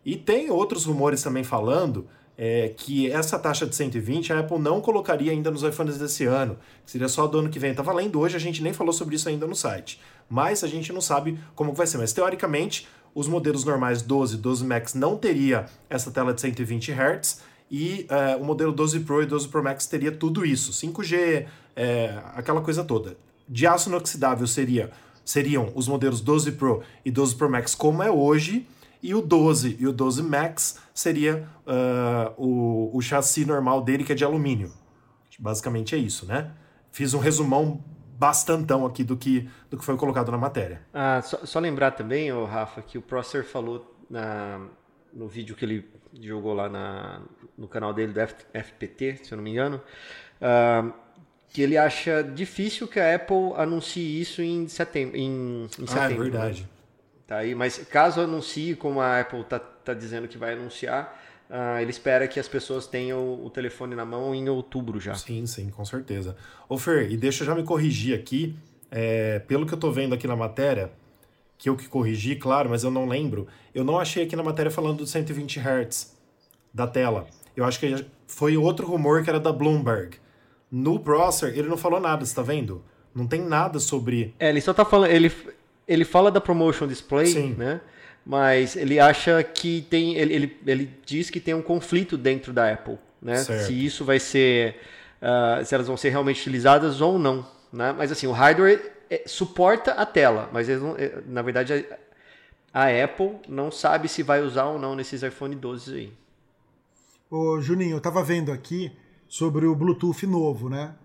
E 0.06 0.16
tem 0.16 0.50
outros 0.50 0.86
rumores 0.86 1.24
também 1.24 1.44
falando 1.44 2.08
é, 2.42 2.70
que 2.70 3.12
essa 3.12 3.38
taxa 3.38 3.66
de 3.66 3.76
120 3.76 4.32
a 4.32 4.40
Apple 4.40 4.60
não 4.60 4.80
colocaria 4.80 5.34
ainda 5.34 5.52
nos 5.52 5.62
iPhones 5.62 5.98
desse 5.98 6.24
ano, 6.24 6.58
seria 6.86 7.10
só 7.10 7.28
do 7.28 7.40
ano 7.40 7.50
que 7.50 7.60
vem. 7.60 7.74
Tá 7.74 7.84
valendo 7.84 8.18
hoje, 8.18 8.38
a 8.38 8.40
gente 8.40 8.64
nem 8.64 8.72
falou 8.72 8.94
sobre 8.94 9.18
isso 9.18 9.28
ainda 9.28 9.46
no 9.46 9.54
site. 9.54 10.00
Mas 10.30 10.64
a 10.64 10.68
gente 10.68 10.94
não 10.94 11.02
sabe 11.02 11.38
como 11.54 11.74
vai 11.74 11.86
ser. 11.86 11.98
Mas 11.98 12.14
teoricamente, 12.14 12.88
os 13.14 13.28
modelos 13.28 13.66
normais 13.66 14.02
12 14.02 14.36
e 14.36 14.38
12 14.38 14.66
Max 14.66 14.94
não 14.94 15.18
teria 15.18 15.66
essa 15.90 16.12
tela 16.12 16.34
de 16.34 16.40
120 16.40 16.94
Hz 16.94 17.42
e 17.70 18.08
é, 18.10 18.38
o 18.38 18.46
modelo 18.46 18.72
12 18.72 19.02
Pro 19.02 19.22
e 19.22 19.26
12 19.26 19.50
Pro 19.50 19.62
Max 19.62 19.86
teria 19.86 20.12
tudo 20.12 20.46
isso, 20.46 20.72
5G, 20.72 21.46
é, 21.76 22.18
aquela 22.36 22.62
coisa 22.62 22.86
toda. 22.86 23.18
De 23.50 23.68
aço 23.68 23.90
inoxidável 23.90 24.48
seria, 24.48 24.92
seriam 25.26 25.74
os 25.76 25.90
modelos 25.90 26.22
12 26.22 26.54
Pro 26.54 26.84
e 27.04 27.12
12 27.12 27.36
Pro 27.36 27.50
Max 27.50 27.76
como 27.76 28.02
é 28.02 28.10
hoje, 28.10 28.66
e 29.02 29.16
o 29.16 29.22
12 29.22 29.78
e 29.80 29.88
o 29.88 29.94
12 29.94 30.24
Max 30.24 30.80
seria 30.94 31.48
uh, 31.66 32.34
o, 32.38 32.96
o 32.98 33.02
chassi 33.02 33.46
normal 33.46 33.82
dele, 33.82 34.04
que 34.04 34.12
é 34.12 34.16
de 34.16 34.24
alumínio. 34.24 34.72
Basicamente 35.40 35.96
é 35.96 35.98
isso, 35.98 36.26
né? 36.26 36.52
Fiz 36.92 37.14
um 37.14 37.20
resumão 37.20 37.82
bastantão 38.18 38.86
aqui 38.86 39.04
do 39.04 39.16
que, 39.16 39.50
do 39.70 39.78
que 39.78 39.86
foi 39.86 39.96
colocado 39.96 40.30
na 40.30 40.38
matéria. 40.38 40.82
Ah, 40.94 41.22
só, 41.22 41.46
só 41.46 41.60
lembrar 41.60 41.92
também, 41.92 42.32
oh, 42.34 42.44
Rafa, 42.44 42.82
que 42.82 42.98
o 42.98 43.02
Prosser 43.02 43.46
falou 43.46 43.96
na, 44.10 44.60
no 45.14 45.30
vídeo 45.30 45.56
que 45.56 45.64
ele 45.64 45.90
jogou 46.20 46.54
lá 46.54 46.68
na, 46.68 47.22
no 47.58 47.68
canal 47.68 47.94
dele 47.94 48.12
do 48.12 48.20
F, 48.20 48.46
FPT, 48.54 49.22
se 49.24 49.32
eu 49.32 49.38
não 49.38 49.44
me 49.44 49.52
engano, 49.52 49.82
uh, 50.42 50.94
que 51.48 51.62
ele 51.62 51.78
acha 51.78 52.22
difícil 52.22 52.88
que 52.88 53.00
a 53.00 53.16
Apple 53.16 53.54
anuncie 53.56 54.20
isso 54.20 54.42
em 54.42 54.68
setembro. 54.68 55.16
Em, 55.16 55.64
em 55.64 55.88
setembro 55.88 56.00
ah, 56.00 56.12
é 56.12 56.18
verdade. 56.18 56.62
Né? 56.64 56.68
Tá 57.30 57.38
aí, 57.38 57.54
mas 57.54 57.78
caso 57.78 58.22
anuncie, 58.22 58.76
como 58.76 59.00
a 59.00 59.20
Apple 59.20 59.42
está 59.42 59.60
tá 59.60 59.94
dizendo 59.94 60.28
que 60.28 60.36
vai 60.36 60.54
anunciar, 60.54 61.16
uh, 61.48 61.80
ele 61.80 61.92
espera 61.92 62.28
que 62.28 62.40
as 62.40 62.48
pessoas 62.48 62.88
tenham 62.88 63.46
o 63.46 63.52
telefone 63.52 63.94
na 63.94 64.04
mão 64.04 64.34
em 64.34 64.50
outubro 64.50 65.00
já. 65.00 65.14
Sim, 65.14 65.46
sim, 65.46 65.70
com 65.70 65.86
certeza. 65.86 66.36
Ô 66.68 66.76
Fer, 66.76 67.12
e 67.12 67.16
deixa 67.16 67.44
eu 67.44 67.46
já 67.46 67.54
me 67.54 67.64
corrigir 67.64 68.18
aqui, 68.18 68.58
é, 68.90 69.38
pelo 69.38 69.68
que 69.68 69.72
eu 69.72 69.76
estou 69.76 69.92
vendo 69.92 70.16
aqui 70.16 70.26
na 70.26 70.36
matéria, 70.36 70.92
que 71.56 71.70
eu 71.70 71.78
que 71.78 71.88
corrigi, 71.88 72.36
claro, 72.36 72.68
mas 72.68 72.84
eu 72.84 72.90
não 72.90 73.08
lembro, 73.08 73.48
eu 73.76 73.84
não 73.84 74.00
achei 74.00 74.24
aqui 74.24 74.36
na 74.36 74.42
matéria 74.42 74.72
falando 74.72 74.98
do 74.98 75.06
120 75.06 75.60
Hz 75.60 76.18
da 76.74 76.88
tela. 76.88 77.28
Eu 77.56 77.64
acho 77.64 77.80
que 77.80 78.08
foi 78.26 78.58
outro 78.58 78.88
rumor 78.88 79.24
que 79.24 79.30
era 79.30 79.40
da 79.40 79.54
Bloomberg. 79.54 80.18
No 80.72 81.00
Prosser, 81.00 81.56
ele 81.56 81.68
não 81.68 81.78
falou 81.78 82.00
nada, 82.00 82.26
você 82.26 82.34
tá 82.34 82.42
vendo? 82.42 82.84
Não 83.14 83.28
tem 83.28 83.40
nada 83.40 83.78
sobre. 83.78 84.34
É, 84.40 84.50
ele 84.50 84.62
só 84.62 84.74
tá 84.74 84.84
falando. 84.84 85.12
Ele, 85.12 85.32
ele 85.90 86.06
fala 86.06 86.30
da 86.30 86.40
promotion 86.40 86.88
display, 86.88 87.26
Sim. 87.26 87.56
né? 87.58 87.82
Mas 88.24 88.76
ele 88.76 89.00
acha 89.00 89.42
que 89.44 89.82
tem. 89.90 90.16
Ele, 90.16 90.34
ele, 90.34 90.58
ele 90.68 90.92
diz 91.04 91.32
que 91.32 91.40
tem 91.40 91.56
um 91.56 91.64
conflito 91.64 92.16
dentro 92.16 92.54
da 92.54 92.72
Apple, 92.72 93.00
né? 93.20 93.38
Certo. 93.38 93.66
Se 93.66 93.86
isso 93.86 94.06
vai 94.06 94.20
ser. 94.20 94.80
Uh, 95.20 95.66
se 95.66 95.74
elas 95.74 95.88
vão 95.88 95.98
ser 95.98 96.10
realmente 96.10 96.40
utilizadas 96.40 97.02
ou 97.02 97.18
não. 97.18 97.46
Né? 97.74 97.94
Mas 97.98 98.12
assim, 98.12 98.28
o 98.28 98.32
hardware 98.32 98.80
é, 99.10 99.24
suporta 99.26 99.94
a 99.94 100.06
tela, 100.06 100.50
mas 100.54 100.68
não, 100.68 100.96
é, 100.96 101.22
na 101.28 101.42
verdade 101.42 101.86
a, 102.74 102.86
a, 102.86 103.04
Apple 103.04 103.38
não 103.48 103.70
sabe 103.70 104.08
se 104.08 104.24
vai 104.24 104.42
usar 104.42 104.66
ou 104.66 104.80
não 104.80 104.96
nesses 104.96 105.24
iPhone 105.24 105.56
12 105.56 105.96
aí. 105.96 106.14
Ô 107.30 107.60
Juninho, 107.60 107.98
eu 107.98 108.02
tava 108.02 108.24
vendo 108.24 108.52
aqui 108.52 108.92
sobre 109.28 109.66
o 109.66 109.76
Bluetooth 109.76 110.26
novo, 110.26 110.70
né? 110.70 110.96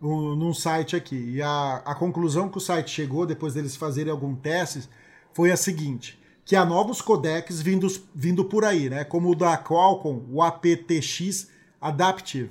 Num 0.00 0.52
site 0.52 0.96
aqui. 0.96 1.16
E 1.16 1.42
a, 1.42 1.82
a 1.84 1.94
conclusão 1.94 2.48
que 2.48 2.58
o 2.58 2.60
site 2.60 2.90
chegou, 2.90 3.26
depois 3.26 3.54
deles 3.54 3.76
fazerem 3.76 4.10
alguns 4.10 4.38
testes, 4.40 4.88
foi 5.32 5.50
a 5.50 5.56
seguinte: 5.56 6.18
que 6.44 6.56
há 6.56 6.64
novos 6.64 7.00
codecs 7.00 7.60
vindos, 7.60 8.00
vindo 8.14 8.44
por 8.44 8.64
aí, 8.64 8.88
né? 8.88 9.04
Como 9.04 9.30
o 9.30 9.34
da 9.34 9.56
Qualcomm, 9.56 10.24
o 10.30 10.42
aptX 10.42 11.48
Adaptive. 11.80 12.50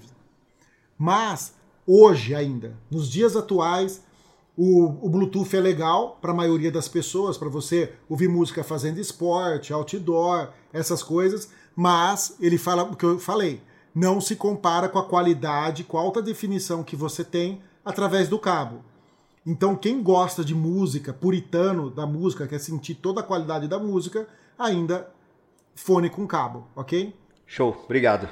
Mas, 0.98 1.54
hoje 1.86 2.34
ainda, 2.34 2.78
nos 2.90 3.10
dias 3.10 3.36
atuais, 3.36 4.02
o, 4.58 5.06
o 5.06 5.10
Bluetooth 5.10 5.54
é 5.56 5.60
legal 5.60 6.18
para 6.22 6.32
a 6.32 6.36
maioria 6.36 6.72
das 6.72 6.88
pessoas, 6.88 7.38
para 7.38 7.50
você 7.50 7.94
ouvir 8.08 8.30
música 8.30 8.64
fazendo 8.64 9.00
esporte, 9.00 9.74
outdoor, 9.74 10.50
essas 10.72 11.04
coisas, 11.04 11.50
mas 11.76 12.38
ele 12.40 12.58
fala 12.58 12.84
o 12.84 12.96
que 12.96 13.04
eu 13.04 13.20
falei 13.20 13.62
não 13.96 14.20
se 14.20 14.36
compara 14.36 14.90
com 14.90 15.00
a 15.00 15.06
qualidade, 15.06 15.86
com 15.86 15.98
a 15.98 16.02
alta 16.02 16.22
definição 16.22 16.84
que 16.84 16.98
você 16.98 17.24
tem 17.24 17.62
através 17.84 18.28
do 18.28 18.38
cabo. 18.38 18.84
Então, 19.46 19.76
quem 19.76 20.04
gosta 20.04 20.44
de 20.44 20.54
música, 20.54 21.14
puritano 21.14 21.90
da 21.90 22.06
música, 22.06 22.46
quer 22.46 22.60
sentir 22.60 22.96
toda 22.96 23.22
a 23.22 23.24
qualidade 23.24 23.70
da 23.70 23.80
música, 23.80 24.28
ainda 24.60 25.08
fone 25.76 26.10
com 26.10 26.28
cabo, 26.28 26.68
ok? 26.76 27.16
Show, 27.46 27.84
obrigado. 27.86 28.28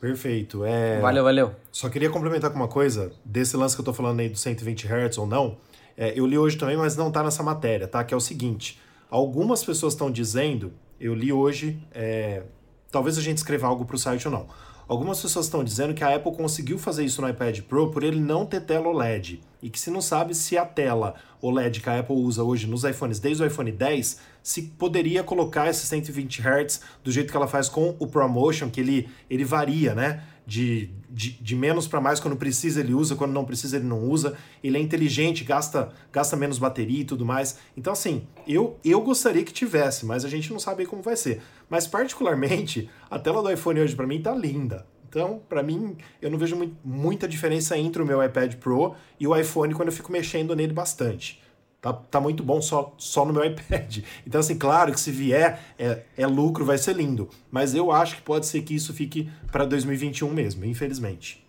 Perfeito. 0.00 0.64
É... 0.64 1.00
Valeu, 1.00 1.24
valeu. 1.24 1.54
Só 1.72 1.88
queria 1.88 2.10
complementar 2.10 2.50
com 2.50 2.56
uma 2.56 2.68
coisa, 2.68 3.12
desse 3.24 3.56
lance 3.56 3.74
que 3.74 3.80
eu 3.80 3.84
tô 3.84 3.92
falando 3.92 4.20
aí 4.20 4.28
do 4.28 4.38
120 4.38 4.86
Hz 4.86 5.18
ou 5.18 5.26
não, 5.26 5.58
é, 5.96 6.18
eu 6.18 6.26
li 6.26 6.38
hoje 6.38 6.56
também, 6.56 6.76
mas 6.76 6.96
não 6.96 7.10
tá 7.10 7.22
nessa 7.22 7.42
matéria, 7.42 7.88
tá? 7.88 8.04
Que 8.04 8.14
é 8.14 8.16
o 8.16 8.20
seguinte, 8.20 8.80
algumas 9.10 9.64
pessoas 9.64 9.92
estão 9.92 10.10
dizendo, 10.10 10.72
eu 11.00 11.14
li 11.14 11.32
hoje, 11.32 11.82
é... 11.92 12.44
talvez 12.90 13.18
a 13.18 13.22
gente 13.22 13.38
escreva 13.38 13.66
algo 13.66 13.84
pro 13.84 13.98
site 13.98 14.26
ou 14.28 14.32
não, 14.32 14.46
Algumas 14.90 15.22
pessoas 15.22 15.46
estão 15.46 15.62
dizendo 15.62 15.94
que 15.94 16.02
a 16.02 16.16
Apple 16.16 16.32
conseguiu 16.32 16.76
fazer 16.76 17.04
isso 17.04 17.22
no 17.22 17.28
iPad 17.28 17.60
Pro 17.60 17.92
por 17.92 18.02
ele 18.02 18.18
não 18.18 18.44
ter 18.44 18.60
tela 18.60 18.88
OLED. 18.88 19.40
E 19.62 19.70
que 19.70 19.78
se 19.78 19.88
não 19.88 20.00
sabe 20.00 20.34
se 20.34 20.58
a 20.58 20.66
tela 20.66 21.14
OLED 21.40 21.80
que 21.80 21.88
a 21.88 22.00
Apple 22.00 22.16
usa 22.16 22.42
hoje 22.42 22.66
nos 22.66 22.82
iPhones, 22.82 23.20
desde 23.20 23.40
o 23.40 23.46
iPhone 23.46 23.70
10, 23.70 24.18
se 24.42 24.62
poderia 24.62 25.22
colocar 25.22 25.70
esses 25.70 25.88
120 25.88 26.42
Hz 26.42 26.80
do 27.04 27.12
jeito 27.12 27.30
que 27.30 27.36
ela 27.36 27.46
faz 27.46 27.68
com 27.68 27.94
o 28.00 28.06
ProMotion, 28.08 28.68
que 28.68 28.80
ele, 28.80 29.08
ele 29.30 29.44
varia, 29.44 29.94
né? 29.94 30.24
De, 30.50 30.90
de, 31.08 31.30
de 31.40 31.54
menos 31.54 31.86
para 31.86 32.00
mais, 32.00 32.18
quando 32.18 32.36
precisa 32.36 32.80
ele 32.80 32.92
usa, 32.92 33.14
quando 33.14 33.30
não 33.30 33.44
precisa 33.44 33.76
ele 33.76 33.86
não 33.86 34.02
usa. 34.02 34.36
Ele 34.64 34.76
é 34.76 34.80
inteligente, 34.80 35.44
gasta, 35.44 35.92
gasta 36.12 36.36
menos 36.36 36.58
bateria 36.58 37.02
e 37.02 37.04
tudo 37.04 37.24
mais. 37.24 37.56
Então, 37.76 37.92
assim, 37.92 38.26
eu, 38.48 38.76
eu 38.84 39.00
gostaria 39.00 39.44
que 39.44 39.52
tivesse, 39.52 40.04
mas 40.04 40.24
a 40.24 40.28
gente 40.28 40.52
não 40.52 40.58
sabe 40.58 40.86
como 40.86 41.02
vai 41.02 41.14
ser. 41.14 41.40
Mas, 41.68 41.86
particularmente, 41.86 42.90
a 43.08 43.16
tela 43.16 43.40
do 43.44 43.52
iPhone 43.52 43.78
hoje 43.78 43.94
para 43.94 44.08
mim 44.08 44.20
tá 44.20 44.34
linda. 44.34 44.84
Então, 45.08 45.40
para 45.48 45.62
mim, 45.62 45.96
eu 46.20 46.28
não 46.28 46.36
vejo 46.36 46.56
muita 46.84 47.28
diferença 47.28 47.78
entre 47.78 48.02
o 48.02 48.06
meu 48.06 48.20
iPad 48.20 48.54
Pro 48.56 48.96
e 49.20 49.28
o 49.28 49.36
iPhone 49.36 49.72
quando 49.72 49.88
eu 49.88 49.94
fico 49.94 50.10
mexendo 50.10 50.56
nele 50.56 50.72
bastante. 50.72 51.40
Tá, 51.80 51.92
tá 51.94 52.20
muito 52.20 52.42
bom 52.42 52.60
só, 52.60 52.94
só 52.98 53.24
no 53.24 53.32
meu 53.32 53.42
iPad. 53.46 53.98
Então, 54.26 54.40
assim, 54.40 54.58
claro 54.58 54.92
que 54.92 55.00
se 55.00 55.10
vier 55.10 55.60
é, 55.78 56.02
é 56.16 56.26
lucro, 56.26 56.64
vai 56.64 56.76
ser 56.76 56.94
lindo. 56.94 57.28
Mas 57.50 57.74
eu 57.74 57.90
acho 57.90 58.16
que 58.16 58.22
pode 58.22 58.46
ser 58.46 58.62
que 58.62 58.74
isso 58.74 58.92
fique 58.92 59.30
para 59.50 59.64
2021 59.64 60.30
mesmo, 60.30 60.64
infelizmente. 60.64 61.46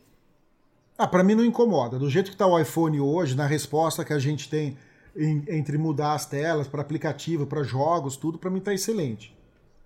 Ah, 0.97 1.07
para 1.07 1.23
mim 1.23 1.35
não 1.35 1.43
incomoda. 1.43 1.99
Do 1.99 2.09
jeito 2.09 2.31
que 2.31 2.37
tá 2.37 2.47
o 2.47 2.57
iPhone 2.57 2.99
hoje, 2.99 3.35
na 3.35 3.45
resposta 3.45 4.05
que 4.05 4.13
a 4.13 4.19
gente 4.19 4.47
tem 4.49 4.77
em, 5.15 5.43
entre 5.49 5.77
mudar 5.77 6.13
as 6.13 6.25
telas 6.25 6.67
para 6.67 6.81
aplicativo, 6.81 7.45
para 7.45 7.63
jogos, 7.63 8.15
tudo, 8.15 8.37
para 8.37 8.49
mim 8.49 8.59
tá 8.59 8.73
excelente. 8.73 9.35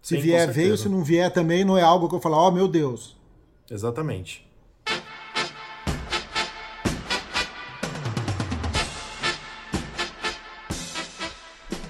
Se 0.01 0.15
Sim, 0.15 0.21
vier, 0.21 0.51
veio. 0.51 0.77
Se 0.77 0.87
não 0.87 1.03
vier 1.03 1.31
também, 1.31 1.65
não 1.65 1.77
é 1.77 1.81
algo 1.81 2.07
que 2.07 2.15
eu 2.15 2.19
falo, 2.19 2.37
oh 2.37 2.51
meu 2.51 2.67
Deus. 2.67 3.17
Exatamente. 3.69 4.44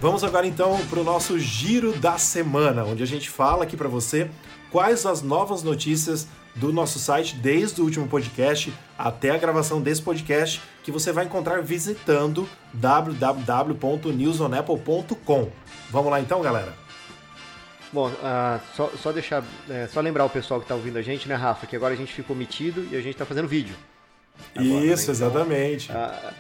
Vamos 0.05 0.23
agora 0.23 0.45
então 0.45 0.77
para 0.85 0.99
o 0.99 1.03
nosso 1.03 1.39
giro 1.39 1.91
da 1.93 2.19
semana, 2.19 2.85
onde 2.85 3.01
a 3.01 3.07
gente 3.07 3.27
fala 3.27 3.63
aqui 3.63 3.75
para 3.75 3.87
você 3.87 4.29
quais 4.69 5.03
as 5.03 5.23
novas 5.23 5.63
notícias 5.63 6.27
do 6.53 6.71
nosso 6.71 6.99
site 6.99 7.35
desde 7.37 7.81
o 7.81 7.85
último 7.85 8.07
podcast 8.07 8.71
até 8.95 9.31
a 9.31 9.37
gravação 9.39 9.81
desse 9.81 10.03
podcast 10.03 10.61
que 10.83 10.91
você 10.91 11.11
vai 11.11 11.25
encontrar 11.25 11.63
visitando 11.63 12.47
www.newsonapple.com. 12.71 15.49
Vamos 15.89 16.11
lá 16.11 16.21
então, 16.21 16.39
galera? 16.39 16.71
Bom, 17.91 18.11
ah, 18.21 18.59
só, 18.75 18.91
só 19.01 19.11
deixar, 19.11 19.43
é, 19.67 19.87
só 19.87 20.01
lembrar 20.01 20.25
o 20.25 20.29
pessoal 20.29 20.59
que 20.59 20.65
está 20.65 20.75
ouvindo 20.75 20.99
a 20.99 21.01
gente, 21.01 21.27
né, 21.27 21.33
Rafa, 21.33 21.65
que 21.65 21.75
agora 21.75 21.95
a 21.95 21.97
gente 21.97 22.13
ficou 22.13 22.35
omitido 22.35 22.87
e 22.91 22.95
a 22.95 23.01
gente 23.01 23.13
está 23.13 23.25
fazendo 23.25 23.47
vídeo. 23.47 23.75
Agora, 24.53 24.69
né, 24.69 24.85
Isso, 24.85 25.11
então, 25.11 25.15
exatamente. 25.15 25.91
Ah, 25.91 26.31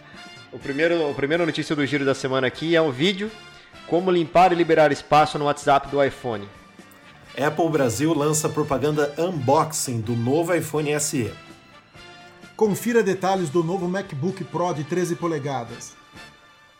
o 0.53 0.59
primeiro, 0.59 1.09
a 1.09 1.13
primeira 1.15 1.43
notícia 1.43 1.75
do 1.75 1.83
giro 1.83 2.05
da 2.05 2.13
semana 2.13 2.45
aqui 2.45 2.75
é 2.75 2.81
um 2.81 2.91
vídeo 2.91 3.31
como 3.87 4.11
limpar 4.11 4.51
e 4.51 4.55
liberar 4.55 4.91
espaço 4.91 5.37
no 5.37 5.45
WhatsApp 5.45 5.87
do 5.89 6.03
iPhone. 6.03 6.47
Apple 7.37 7.69
Brasil 7.69 8.13
lança 8.13 8.47
propaganda 8.47 9.13
unboxing 9.17 9.99
do 9.99 10.15
novo 10.15 10.53
iPhone 10.53 10.97
SE. 10.99 11.31
Confira 12.55 13.03
detalhes 13.03 13.49
do 13.49 13.63
novo 13.63 13.87
MacBook 13.89 14.43
Pro 14.45 14.73
de 14.73 14.85
13 14.85 15.15
polegadas. 15.17 15.93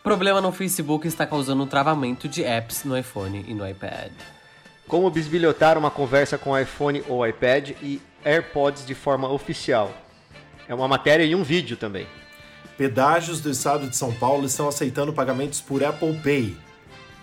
Problema 0.02 0.40
no 0.40 0.52
Facebook 0.52 1.06
está 1.06 1.26
causando 1.26 1.62
um 1.62 1.66
travamento 1.66 2.28
de 2.28 2.42
apps 2.42 2.84
no 2.84 2.96
iPhone 2.96 3.44
e 3.46 3.52
no 3.52 3.68
iPad. 3.68 4.12
Como 4.88 5.10
bisbilhotar 5.10 5.76
uma 5.76 5.90
conversa 5.90 6.38
com 6.38 6.58
iPhone 6.58 7.02
ou 7.08 7.26
iPad 7.26 7.70
e 7.82 8.00
AirPods 8.24 8.86
de 8.86 8.94
forma 8.94 9.28
oficial. 9.28 9.92
É 10.68 10.74
uma 10.74 10.88
matéria 10.88 11.24
e 11.24 11.34
um 11.34 11.42
vídeo 11.42 11.76
também. 11.76 12.06
Pedágios 12.78 13.40
do 13.40 13.50
estado 13.50 13.88
de 13.88 13.96
São 13.96 14.12
Paulo 14.12 14.46
estão 14.46 14.68
aceitando 14.68 15.12
pagamentos 15.12 15.60
por 15.60 15.84
Apple 15.84 16.18
Pay. 16.22 16.56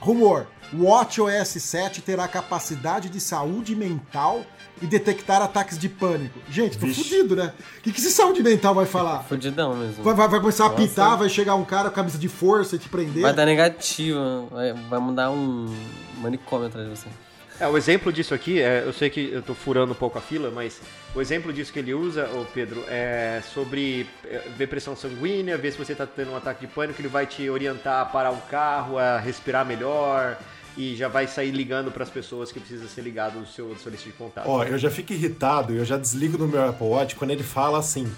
Rumor: 0.03 0.45
o 0.73 0.83
WatchOS 0.85 1.47
7 1.61 2.01
terá 2.01 2.27
capacidade 2.27 3.09
de 3.09 3.19
saúde 3.21 3.75
mental 3.75 4.43
e 4.81 4.85
detectar 4.85 5.41
ataques 5.41 5.77
de 5.77 5.87
pânico. 5.87 6.39
Gente, 6.49 6.77
tô 6.77 6.85
Vixe. 6.87 7.03
fudido, 7.03 7.35
né? 7.35 7.53
O 7.77 7.81
que, 7.81 7.91
que 7.91 7.99
esse 7.99 8.11
saúde 8.11 8.43
mental 8.43 8.75
vai 8.75 8.85
falar? 8.85 9.23
Fudidão 9.23 9.75
mesmo. 9.75 10.03
Vai, 10.03 10.13
vai- 10.13 10.27
vai 10.27 10.39
começar 10.39 10.65
a 10.65 10.69
pitar, 10.71 11.17
vai 11.17 11.29
chegar 11.29 11.55
um 11.55 11.63
cara 11.63 11.89
com 11.89 11.95
camisa 11.95 12.17
de 12.17 12.27
força 12.27 12.75
e 12.75 12.79
te 12.79 12.89
prender. 12.89 13.21
Vai 13.21 13.33
dar 13.33 13.45
negativo, 13.45 14.47
vai, 14.51 14.73
vai 14.73 14.99
mandar 14.99 15.29
um 15.31 15.73
manicômio 16.17 16.67
atrás 16.67 16.89
de 16.89 16.95
você. 16.95 17.07
É, 17.63 17.67
o 17.67 17.77
exemplo 17.77 18.11
disso 18.11 18.33
aqui, 18.33 18.59
é, 18.59 18.83
eu 18.85 18.91
sei 18.91 19.09
que 19.09 19.31
eu 19.31 19.41
tô 19.41 19.53
furando 19.53 19.93
um 19.93 19.95
pouco 19.95 20.17
a 20.17 20.21
fila, 20.21 20.51
mas 20.51 20.81
o 21.15 21.21
exemplo 21.21 21.53
disso 21.53 21.71
que 21.71 21.79
ele 21.79 21.93
usa, 21.93 22.29
ô 22.33 22.43
Pedro, 22.53 22.83
é 22.89 23.41
sobre 23.53 24.05
é, 24.25 24.39
ver 24.57 24.67
pressão 24.67 24.97
sanguínea, 24.97 25.57
ver 25.57 25.71
se 25.71 25.77
você 25.77 25.95
tá 25.95 26.05
tendo 26.05 26.31
um 26.31 26.35
ataque 26.35 26.67
de 26.67 26.73
pânico, 26.73 26.99
ele 26.99 27.07
vai 27.07 27.25
te 27.25 27.49
orientar 27.49 28.01
a 28.01 28.05
parar 28.05 28.31
o 28.31 28.41
carro, 28.51 28.97
a 28.97 29.17
respirar 29.17 29.65
melhor 29.65 30.37
e 30.75 30.93
já 30.97 31.07
vai 31.07 31.25
sair 31.25 31.51
ligando 31.51 31.89
para 31.89 32.03
as 32.03 32.09
pessoas 32.09 32.51
que 32.51 32.59
precisa 32.59 32.85
ser 32.89 33.01
ligado 33.01 33.39
no 33.39 33.47
seu, 33.47 33.69
lista 33.69 33.91
de 33.91 34.11
contato. 34.11 34.45
Ó, 34.45 34.65
eu 34.65 34.77
já 34.77 34.91
fico 34.91 35.13
irritado, 35.13 35.73
eu 35.73 35.85
já 35.85 35.95
desligo 35.95 36.37
no 36.37 36.49
meu 36.49 36.67
Apple 36.67 36.87
Watch 36.87 37.15
quando 37.15 37.31
ele 37.31 37.43
fala 37.43 37.79
assim: 37.79 38.11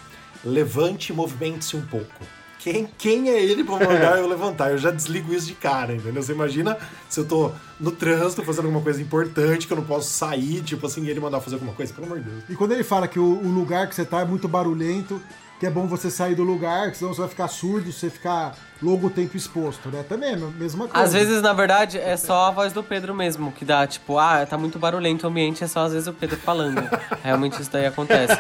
levante 0.44 1.12
e 1.12 1.16
movimente-se 1.16 1.78
um 1.78 1.86
pouco. 1.86 2.26
Quem, 2.66 2.90
quem 2.98 3.30
é 3.30 3.40
ele 3.40 3.64
pra 3.64 3.76
mandar 3.76 4.18
eu 4.18 4.28
levantar? 4.28 4.72
Eu 4.72 4.80
já 4.80 4.90
desligo 4.90 5.32
isso 5.32 5.46
de 5.46 5.54
cara, 5.54 5.94
entendeu? 5.94 6.24
Você 6.24 6.32
imagina 6.32 6.76
se 7.08 7.20
eu 7.20 7.26
tô 7.26 7.52
no 7.80 7.92
trânsito 7.92 8.44
fazendo 8.44 8.66
alguma 8.66 8.82
coisa 8.82 9.00
importante 9.00 9.68
que 9.68 9.74
eu 9.74 9.78
não 9.78 9.84
posso 9.84 10.10
sair, 10.10 10.64
tipo 10.64 10.88
assim, 10.88 11.04
e 11.04 11.12
ele 11.12 11.20
mandar 11.20 11.40
fazer 11.42 11.58
alguma 11.58 11.74
coisa? 11.74 11.94
Pelo 11.94 12.08
amor 12.08 12.22
de 12.22 12.28
Deus. 12.28 12.44
E 12.50 12.56
quando 12.56 12.72
ele 12.72 12.84
fala 12.84 13.08
que 13.08 13.20
o, 13.20 13.24
o 13.24 13.48
lugar 13.48 13.88
que 13.88 13.94
você 13.94 14.04
tá 14.04 14.22
é 14.22 14.26
muito 14.26 14.48
barulhento, 14.48 15.22
que 15.60 15.68
é 15.68 15.70
bom 15.70 15.86
você 15.86 16.10
sair 16.10 16.34
do 16.34 16.42
lugar, 16.42 16.90
que 16.90 16.98
senão 16.98 17.14
você 17.14 17.22
vai 17.22 17.30
ficar 17.30 17.48
surdo, 17.50 17.92
você 17.92 18.10
ficar 18.10 18.56
longo 18.82 19.12
tempo 19.12 19.38
exposto, 19.38 19.90
né? 19.90 20.04
Também 20.10 20.32
é 20.32 20.34
a 20.34 20.38
mesma 20.38 20.88
coisa. 20.88 21.06
Às 21.06 21.14
vezes, 21.14 21.44
na 21.44 21.54
verdade, 21.54 22.00
é 22.00 22.18
só 22.18 22.48
a 22.48 22.52
voz 22.52 22.74
do 22.74 22.82
Pedro 22.82 23.14
mesmo, 23.14 23.52
que 23.52 23.64
dá, 23.64 23.86
tipo, 23.86 24.18
ah, 24.18 24.44
tá 24.44 24.58
muito 24.58 24.80
barulhento 24.80 25.28
o 25.28 25.30
ambiente, 25.30 25.64
é 25.64 25.68
só 25.68 25.82
às 25.86 25.94
vezes 25.94 26.08
o 26.08 26.14
Pedro 26.14 26.38
falando. 26.38 26.82
Realmente 27.22 27.62
isso 27.62 27.70
daí 27.72 27.86
acontece. 27.86 28.40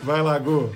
Vai 0.00 0.22
lá, 0.22 0.38
Gu. 0.38 0.70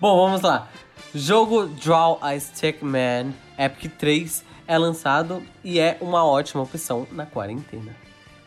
Bom, 0.00 0.16
vamos 0.16 0.42
lá. 0.42 0.68
Jogo 1.12 1.66
Draw 1.66 2.20
a 2.22 2.38
Stickman 2.38 3.34
Epic 3.58 3.90
3 3.98 4.44
é 4.68 4.78
lançado 4.78 5.42
e 5.64 5.80
é 5.80 5.98
uma 6.00 6.24
ótima 6.24 6.62
opção 6.62 7.04
na 7.10 7.26
quarentena. 7.26 7.96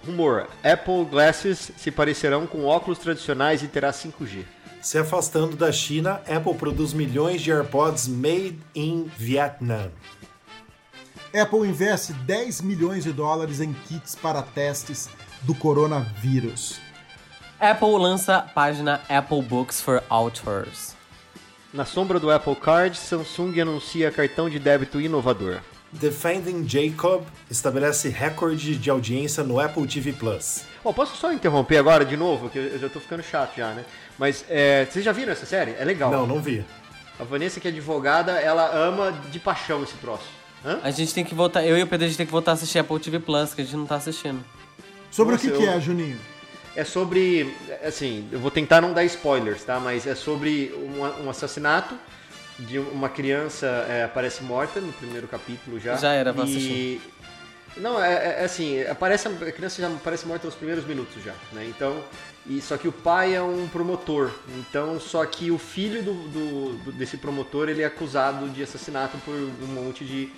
Rumor: 0.05 0.47
Apple 0.63 1.03
Glasses 1.03 1.73
se 1.75 1.91
parecerão 1.91 2.47
com 2.47 2.63
óculos 2.63 2.99
tradicionais 2.99 3.61
e 3.61 3.67
terá 3.67 3.91
5G. 3.91 4.45
Se 4.81 4.97
afastando 4.97 5.57
da 5.57 5.73
China, 5.73 6.21
Apple 6.25 6.55
produz 6.55 6.93
milhões 6.93 7.41
de 7.41 7.51
AirPods 7.51 8.07
made 8.07 8.57
in 8.73 9.11
Vietnam. 9.17 9.91
Apple 11.37 11.67
investe 11.67 12.13
10 12.13 12.61
milhões 12.61 13.03
de 13.03 13.11
dólares 13.11 13.59
em 13.59 13.73
kits 13.73 14.15
para 14.15 14.41
testes 14.41 15.09
do 15.41 15.53
coronavírus. 15.53 16.79
Apple 17.59 17.97
lança 17.97 18.37
a 18.37 18.41
página 18.41 19.01
Apple 19.09 19.41
Books 19.41 19.81
for 19.81 20.01
Authors. 20.09 21.00
Na 21.73 21.85
sombra 21.85 22.19
do 22.19 22.29
Apple 22.29 22.55
Card, 22.55 22.97
Samsung 22.97 23.59
anuncia 23.61 24.11
cartão 24.11 24.49
de 24.49 24.59
débito 24.59 24.99
inovador. 24.99 25.59
Defending 25.93 26.67
Jacob 26.67 27.23
estabelece 27.49 28.09
recorde 28.09 28.75
de 28.77 28.89
audiência 28.89 29.43
no 29.43 29.59
Apple 29.59 29.85
TV 29.87 30.13
Plus. 30.13 30.63
Ó, 30.83 30.91
posso 30.93 31.15
só 31.17 31.31
interromper 31.31 31.77
agora 31.77 32.03
de 32.05 32.15
novo, 32.17 32.49
que 32.49 32.57
eu 32.57 32.79
já 32.79 32.89
tô 32.89 32.99
ficando 32.99 33.23
chato 33.23 33.55
já, 33.57 33.71
né? 33.73 33.85
Mas 34.17 34.45
é, 34.49 34.85
vocês 34.89 35.03
já 35.03 35.11
viram 35.11 35.31
essa 35.33 35.45
série? 35.45 35.71
É 35.77 35.83
legal. 35.85 36.11
Não, 36.11 36.25
não 36.27 36.41
vi. 36.41 36.65
A 37.19 37.23
Vanessa, 37.23 37.59
que 37.59 37.67
é 37.67 37.71
advogada, 37.71 38.33
ela 38.39 38.73
ama 38.73 39.11
de 39.31 39.39
paixão 39.39 39.83
esse 39.83 39.93
troço. 39.95 40.25
Hã? 40.65 40.79
A 40.83 40.91
gente 40.91 41.13
tem 41.13 41.23
que 41.25 41.35
voltar, 41.35 41.65
eu 41.65 41.77
e 41.77 41.83
o 41.83 41.87
Pedro, 41.87 42.05
a 42.05 42.07
gente 42.07 42.17
tem 42.17 42.25
que 42.25 42.31
voltar 42.31 42.51
a 42.51 42.53
assistir 42.53 42.79
Apple 42.79 42.99
TV 42.99 43.19
Plus, 43.19 43.53
que 43.53 43.61
a 43.61 43.65
gente 43.65 43.75
não 43.75 43.85
tá 43.85 43.95
assistindo. 43.95 44.43
Sobre 45.09 45.33
Nossa, 45.33 45.47
o 45.47 45.51
que, 45.51 45.57
que 45.57 45.63
eu- 45.63 45.71
é, 45.71 45.79
Juninho? 45.79 46.17
É 46.75 46.83
sobre. 46.83 47.53
Assim, 47.83 48.27
eu 48.31 48.39
vou 48.39 48.49
tentar 48.51 48.79
não 48.81 48.93
dar 48.93 49.03
spoilers, 49.05 49.63
tá? 49.63 49.79
Mas 49.79 50.07
é 50.07 50.15
sobre 50.15 50.73
um, 50.75 51.25
um 51.25 51.29
assassinato 51.29 51.95
de 52.59 52.77
uma 52.79 53.09
criança 53.09 53.65
é, 53.89 54.03
aparece 54.03 54.43
morta 54.43 54.79
no 54.79 54.93
primeiro 54.93 55.27
capítulo 55.27 55.79
já. 55.79 55.95
Já 55.97 56.13
era, 56.13 56.31
vou 56.31 56.45
e... 56.45 57.01
Não, 57.77 58.01
é, 58.03 58.13
é- 58.13 58.41
é 58.41 58.43
assim, 58.43 58.81
aparece, 58.83 59.27
a 59.27 59.51
criança 59.51 59.81
já 59.81 59.87
aparece 59.87 60.27
morta 60.27 60.45
nos 60.45 60.55
primeiros 60.55 60.85
minutos 60.85 61.23
já, 61.23 61.33
né? 61.53 61.65
Então, 61.69 62.03
e, 62.45 62.59
só 62.61 62.75
que 62.77 62.87
o 62.87 62.91
pai 62.91 63.33
é 63.33 63.41
um 63.41 63.67
promotor, 63.69 64.29
então 64.59 64.99
só 64.99 65.25
que 65.25 65.49
o 65.51 65.57
filho 65.57 66.03
do, 66.03 66.13
do- 66.13 66.73
do- 66.83 66.91
desse 66.91 67.15
promotor 67.17 67.69
ele 67.69 67.81
é 67.81 67.85
acusado 67.85 68.49
de 68.49 68.61
assassinato 68.61 69.17
por 69.19 69.33
um 69.33 69.67
monte 69.67 70.03
de, 70.03 70.29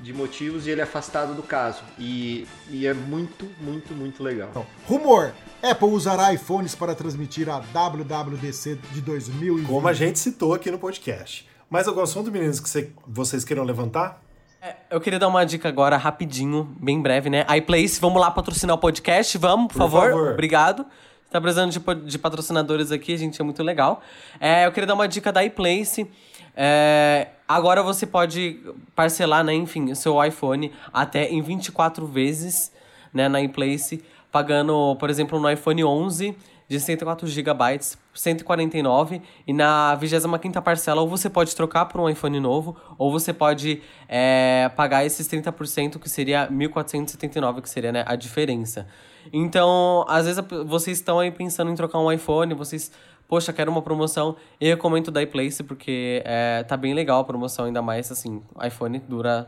de 0.00 0.12
motivos 0.12 0.66
e 0.66 0.70
ele 0.70 0.80
é 0.80 0.84
afastado 0.84 1.34
do 1.34 1.42
caso. 1.42 1.82
E, 1.98 2.46
e 2.68 2.84
é 2.86 2.92
muito, 2.92 3.48
muito, 3.60 3.94
muito 3.94 4.20
legal. 4.22 4.50
Rumor: 4.84 5.32
Apple 5.62 5.88
usará 5.88 6.32
iPhones 6.34 6.74
para 6.74 6.94
transmitir 6.94 7.48
a 7.48 7.58
WWDC 7.60 8.78
de 8.92 9.00
2020. 9.00 9.66
Como 9.68 9.86
a 9.86 9.92
gente 9.92 10.18
citou 10.18 10.54
aqui 10.54 10.70
no 10.70 10.78
podcast. 10.78 11.48
Mais 11.70 11.86
algum 11.86 12.00
assunto, 12.00 12.30
meninos, 12.32 12.58
que 12.60 12.68
cê- 12.68 12.90
vocês 13.06 13.44
queiram 13.44 13.62
levantar? 13.64 14.20
É, 14.60 14.74
Eu 14.90 15.00
queria 15.00 15.18
dar 15.18 15.28
uma 15.28 15.44
dica 15.46 15.68
agora, 15.68 15.96
rapidinho, 15.96 16.64
bem 16.80 17.00
breve, 17.00 17.30
né? 17.30 17.46
iPlace, 17.56 18.00
vamos 18.00 18.20
lá 18.20 18.30
patrocinar 18.30 18.74
o 18.76 18.78
podcast, 18.78 19.38
vamos, 19.38 19.66
por, 19.68 19.74
Por 19.74 19.78
favor. 19.78 20.10
favor. 20.10 20.32
Obrigado. 20.32 20.84
Tá 21.30 21.40
precisando 21.40 21.70
de, 21.70 21.80
de 22.10 22.18
patrocinadores 22.18 22.92
aqui, 22.92 23.14
a 23.14 23.16
gente 23.18 23.40
é 23.40 23.44
muito 23.44 23.62
legal. 23.62 24.02
É, 24.38 24.66
eu 24.66 24.72
queria 24.72 24.86
dar 24.86 24.94
uma 24.94 25.08
dica 25.08 25.32
da 25.32 25.42
iPlace. 25.44 26.06
É, 26.54 27.28
agora 27.48 27.82
você 27.82 28.04
pode 28.04 28.60
parcelar, 28.94 29.42
né, 29.42 29.54
enfim, 29.54 29.90
o 29.90 29.96
seu 29.96 30.22
iPhone 30.22 30.70
até 30.92 31.28
em 31.30 31.40
24 31.40 32.06
vezes, 32.06 32.70
né, 33.14 33.28
na 33.28 33.40
iPlace, 33.40 34.04
pagando, 34.32 34.96
por 34.96 35.10
exemplo, 35.10 35.38
no 35.38 35.48
iPhone 35.48 35.84
11 35.84 36.34
de 36.66 36.80
104 36.80 37.28
GB, 37.28 37.80
149 38.14 39.20
e 39.46 39.52
na 39.52 39.96
25ª 40.00 40.62
parcela 40.62 41.02
ou 41.02 41.08
você 41.08 41.28
pode 41.28 41.54
trocar 41.54 41.84
por 41.84 42.00
um 42.00 42.08
iPhone 42.08 42.40
novo 42.40 42.74
ou 42.96 43.12
você 43.12 43.30
pode 43.30 43.82
é, 44.08 44.70
pagar 44.74 45.04
esses 45.04 45.28
30% 45.28 45.98
que 45.98 46.08
seria 46.08 46.48
1.479, 46.48 47.60
que 47.60 47.68
seria 47.68 47.92
né, 47.92 48.04
a 48.06 48.16
diferença. 48.16 48.86
Então, 49.30 50.06
às 50.08 50.24
vezes 50.24 50.42
vocês 50.66 50.96
estão 50.96 51.18
aí 51.18 51.30
pensando 51.30 51.70
em 51.70 51.74
trocar 51.74 51.98
um 51.98 52.10
iPhone, 52.10 52.54
vocês, 52.54 52.90
poxa, 53.28 53.52
quero 53.52 53.70
uma 53.70 53.82
promoção, 53.82 54.34
eu 54.58 54.70
recomendo 54.70 55.10
da 55.10 55.22
iPlace 55.22 55.62
porque 55.62 56.22
é, 56.24 56.62
tá 56.62 56.76
bem 56.76 56.94
legal 56.94 57.20
a 57.20 57.24
promoção, 57.24 57.66
ainda 57.66 57.82
mais 57.82 58.10
assim, 58.10 58.42
iPhone 58.64 58.98
dura 59.06 59.46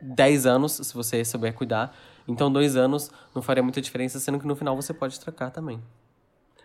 10 0.00 0.46
anos, 0.46 0.72
se 0.72 0.92
você 0.92 1.24
souber 1.24 1.54
cuidar. 1.54 1.94
Então, 2.28 2.52
dois 2.52 2.76
anos 2.76 3.10
não 3.34 3.40
faria 3.40 3.62
muita 3.62 3.80
diferença, 3.80 4.20
sendo 4.20 4.38
que 4.38 4.46
no 4.46 4.54
final 4.54 4.76
você 4.76 4.92
pode 4.92 5.18
trocar 5.18 5.50
também. 5.50 5.82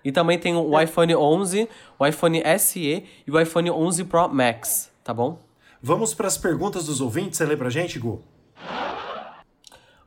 E 0.04 0.12
também 0.12 0.38
tem 0.38 0.54
o 0.56 0.80
iPhone 0.80 1.16
11, 1.16 1.70
o 1.98 2.06
iPhone 2.06 2.44
SE 2.60 3.06
e 3.26 3.32
o 3.32 3.40
iPhone 3.40 3.72
11 3.72 4.04
Pro 4.04 4.28
Max, 4.28 4.92
tá 5.04 5.14
bom? 5.14 5.40
Vamos 5.82 6.14
para 6.14 6.28
as 6.28 6.38
perguntas 6.38 6.86
dos 6.86 7.00
ouvintes. 7.00 7.38
Você 7.38 7.46
lê 7.46 7.56
pra 7.56 7.70
gente, 7.70 7.98
Gu? 7.98 8.22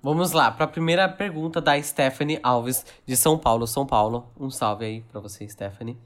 Vamos 0.02 0.32
lá, 0.32 0.50
para 0.50 0.66
a 0.66 0.68
primeira 0.68 1.08
pergunta 1.08 1.60
da 1.60 1.82
Stephanie 1.82 2.38
Alves, 2.42 2.84
de 3.04 3.16
São 3.16 3.38
Paulo, 3.38 3.66
São 3.66 3.84
Paulo. 3.84 4.30
Um 4.38 4.50
salve 4.50 4.84
aí 4.84 5.00
para 5.10 5.20
você, 5.20 5.48
Stephanie. 5.48 5.98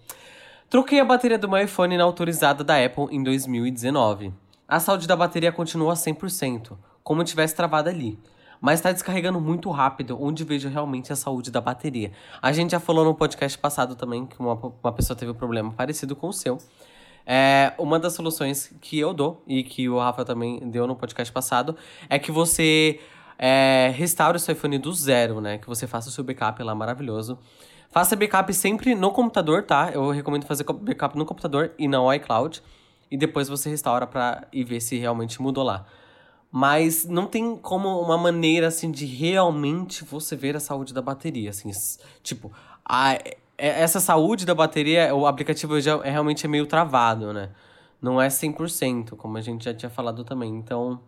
Troquei 0.71 1.01
a 1.01 1.05
bateria 1.05 1.37
do 1.37 1.49
meu 1.49 1.63
iPhone 1.63 1.97
na 1.97 2.05
autorizada 2.05 2.63
da 2.63 2.83
Apple 2.83 3.09
em 3.11 3.23
2019. 3.23 4.33
A 4.67 4.79
saúde 4.79 5.09
da 5.09 5.17
bateria 5.17 5.51
continua 5.51 5.95
100%, 5.95 6.79
como 7.03 7.25
tivesse 7.25 7.57
travado 7.57 7.89
ali. 7.89 8.17
Mas 8.61 8.81
está 8.81 8.93
descarregando 8.93 9.41
muito 9.41 9.71
rápido, 9.71 10.19
onde 10.21 10.45
vejo 10.45 10.69
realmente 10.69 11.13
a 11.13 11.17
saúde 11.17 11.51
da 11.51 11.61
bateria. 11.61 12.13
A 12.43 12.53
gente 12.53 12.73
já 12.73 12.81
falou 12.81 13.05
no 13.05 13.15
podcast 13.15 13.57
passado 13.59 13.97
também 13.97 14.27
que 14.27 14.39
uma, 14.39 14.55
uma 14.55 14.93
pessoa 14.93 15.17
teve 15.17 15.31
um 15.31 15.35
problema 15.35 15.73
parecido 15.73 16.15
com 16.15 16.29
o 16.29 16.33
seu. 16.33 16.59
É, 17.27 17.73
uma 17.79 17.99
das 17.99 18.13
soluções 18.13 18.75
que 18.81 18.99
eu 18.99 19.15
dou, 19.15 19.43
e 19.47 19.63
que 19.63 19.89
o 19.89 19.99
Rafa 19.99 20.25
também 20.25 20.59
deu 20.69 20.87
no 20.87 20.97
podcast 20.97 21.33
passado, 21.33 21.77
é 22.09 22.19
que 22.19 22.31
você 22.31 23.01
é, 23.39 23.93
restaure 23.95 24.37
o 24.37 24.41
seu 24.41 24.53
iPhone 24.53 24.77
do 24.79 24.93
zero, 24.93 25.41
né? 25.41 25.57
Que 25.57 25.67
você 25.67 25.87
faça 25.87 26.09
o 26.09 26.13
seu 26.13 26.23
backup 26.23 26.63
lá, 26.63 26.75
maravilhoso. 26.75 27.39
Faça 27.91 28.15
backup 28.15 28.53
sempre 28.53 28.95
no 28.95 29.11
computador, 29.11 29.63
tá? 29.63 29.91
Eu 29.93 30.11
recomendo 30.11 30.45
fazer 30.45 30.65
backup 30.65 31.17
no 31.17 31.25
computador 31.25 31.73
e 31.79 31.89
não 31.89 32.13
iCloud. 32.13 32.63
E 33.11 33.17
depois 33.17 33.49
você 33.49 33.69
restaura 33.71 34.07
pra 34.07 34.47
ir 34.53 34.65
ver 34.65 34.81
se 34.81 34.97
realmente 34.97 35.41
mudou 35.43 35.65
lá. 35.65 35.87
Mas 36.51 37.05
não 37.05 37.27
tem 37.27 37.57
como 37.57 38.01
uma 38.01 38.19
maneira, 38.19 38.67
assim, 38.67 38.91
de 38.91 39.07
realmente 39.07 40.05
você 40.05 40.35
ver 40.35 40.57
a 40.57 40.61
saúde 40.61 40.93
da 40.93 41.01
bateria, 41.01 41.51
assim. 41.51 41.71
Tipo, 42.23 42.51
a, 42.85 43.15
é, 43.15 43.83
essa 43.83 44.01
saúde 44.01 44.45
da 44.45 44.55
bateria, 44.55 45.15
o 45.15 45.27
aplicativo 45.27 45.81
já 45.81 46.01
é, 46.03 46.11
realmente 46.11 46.47
é 46.47 46.49
meio 46.49 46.67
travado, 46.67 47.33
né? 47.33 47.51
Não 48.03 48.21
é 48.21 48.29
100%, 48.29 49.11
como 49.11 49.37
a 49.37 49.41
gente 49.43 49.65
já 49.65 49.75
tinha 49.75 49.91
falado 49.91 50.25
também. 50.25 50.57
Então... 50.57 51.01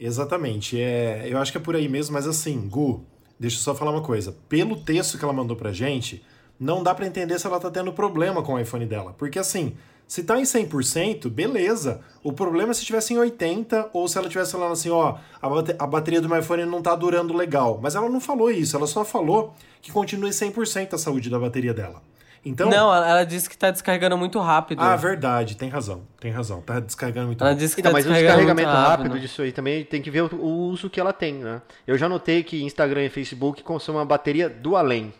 Exatamente. 0.00 0.80
É, 0.80 1.28
eu 1.28 1.38
acho 1.38 1.52
que 1.52 1.58
é 1.58 1.60
por 1.60 1.76
aí 1.76 1.88
mesmo, 1.88 2.14
mas 2.14 2.26
assim, 2.26 2.66
Gu, 2.68 3.04
deixa 3.38 3.56
eu 3.56 3.60
só 3.60 3.74
falar 3.74 3.92
uma 3.92 4.02
coisa. 4.02 4.34
Pelo 4.48 4.76
texto 4.76 5.18
que 5.18 5.24
ela 5.24 5.32
mandou 5.32 5.56
pra 5.56 5.70
gente, 5.70 6.24
não 6.58 6.82
dá 6.82 6.94
para 6.94 7.06
entender 7.06 7.38
se 7.38 7.46
ela 7.46 7.60
tá 7.60 7.70
tendo 7.70 7.92
problema 7.92 8.42
com 8.42 8.54
o 8.54 8.58
iPhone 8.58 8.86
dela. 8.86 9.12
Porque 9.12 9.38
assim, 9.38 9.76
se 10.12 10.22
tá 10.22 10.38
em 10.38 10.42
100%, 10.42 11.30
beleza. 11.30 12.02
O 12.22 12.34
problema 12.34 12.72
é 12.72 12.74
se 12.74 12.84
tivesse 12.84 13.14
em 13.14 13.16
80% 13.16 13.88
ou 13.94 14.06
se 14.06 14.18
ela 14.18 14.28
tivesse 14.28 14.52
falando 14.52 14.72
assim, 14.72 14.90
ó, 14.90 15.16
a 15.40 15.86
bateria 15.86 16.20
do 16.20 16.28
meu 16.28 16.38
iPhone 16.38 16.66
não 16.66 16.82
tá 16.82 16.94
durando 16.94 17.34
legal. 17.34 17.80
Mas 17.82 17.94
ela 17.94 18.10
não 18.10 18.20
falou 18.20 18.50
isso, 18.50 18.76
ela 18.76 18.86
só 18.86 19.06
falou 19.06 19.54
que 19.80 19.90
continue 19.90 20.28
100% 20.28 20.92
a 20.92 20.98
saúde 20.98 21.30
da 21.30 21.38
bateria 21.38 21.72
dela. 21.72 22.02
Então, 22.44 22.68
não, 22.68 22.92
ela 22.92 23.24
disse 23.24 23.48
que 23.48 23.56
tá 23.56 23.70
descarregando 23.70 24.18
muito 24.18 24.38
rápido. 24.38 24.82
Ah, 24.82 24.96
verdade, 24.96 25.56
tem 25.56 25.70
razão, 25.70 26.02
tem 26.20 26.30
razão. 26.30 26.60
Tá 26.60 26.78
descarregando 26.78 27.28
muito 27.28 27.40
ela 27.40 27.52
rápido. 27.52 27.62
Disse 27.62 27.74
que 27.74 27.80
então, 27.80 27.92
tá 27.92 27.96
mas 27.96 28.04
o 28.04 28.12
descarregamento 28.12 28.68
rápido. 28.68 29.06
rápido 29.06 29.18
disso 29.18 29.40
aí 29.40 29.50
também 29.50 29.82
tem 29.82 30.02
que 30.02 30.10
ver 30.10 30.24
o 30.24 30.46
uso 30.46 30.90
que 30.90 31.00
ela 31.00 31.14
tem, 31.14 31.36
né? 31.36 31.62
Eu 31.86 31.96
já 31.96 32.06
notei 32.06 32.42
que 32.42 32.62
Instagram 32.62 33.06
e 33.06 33.08
Facebook 33.08 33.62
consomem 33.62 34.02
a 34.02 34.04
bateria 34.04 34.50
do 34.50 34.76
além. 34.76 35.10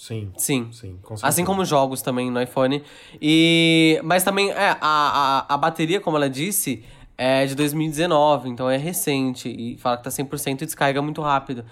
Sim. 0.00 0.32
Sim. 0.38 0.72
sim 0.72 0.98
assim 1.22 1.44
como 1.44 1.62
jogos 1.62 2.00
também 2.00 2.30
no 2.30 2.40
iPhone. 2.40 2.82
E 3.20 4.00
mas 4.02 4.24
também 4.24 4.50
é, 4.50 4.70
a, 4.70 4.78
a, 4.80 5.54
a 5.54 5.58
bateria, 5.58 6.00
como 6.00 6.16
ela 6.16 6.30
disse, 6.30 6.82
é 7.18 7.44
de 7.44 7.54
2019, 7.54 8.48
então 8.48 8.70
é 8.70 8.78
recente 8.78 9.50
e 9.50 9.76
fala 9.76 9.98
que 9.98 10.04
tá 10.04 10.08
100% 10.10 10.62
e 10.62 10.64
descarrega 10.64 11.02
muito 11.02 11.20
rápido. 11.20 11.66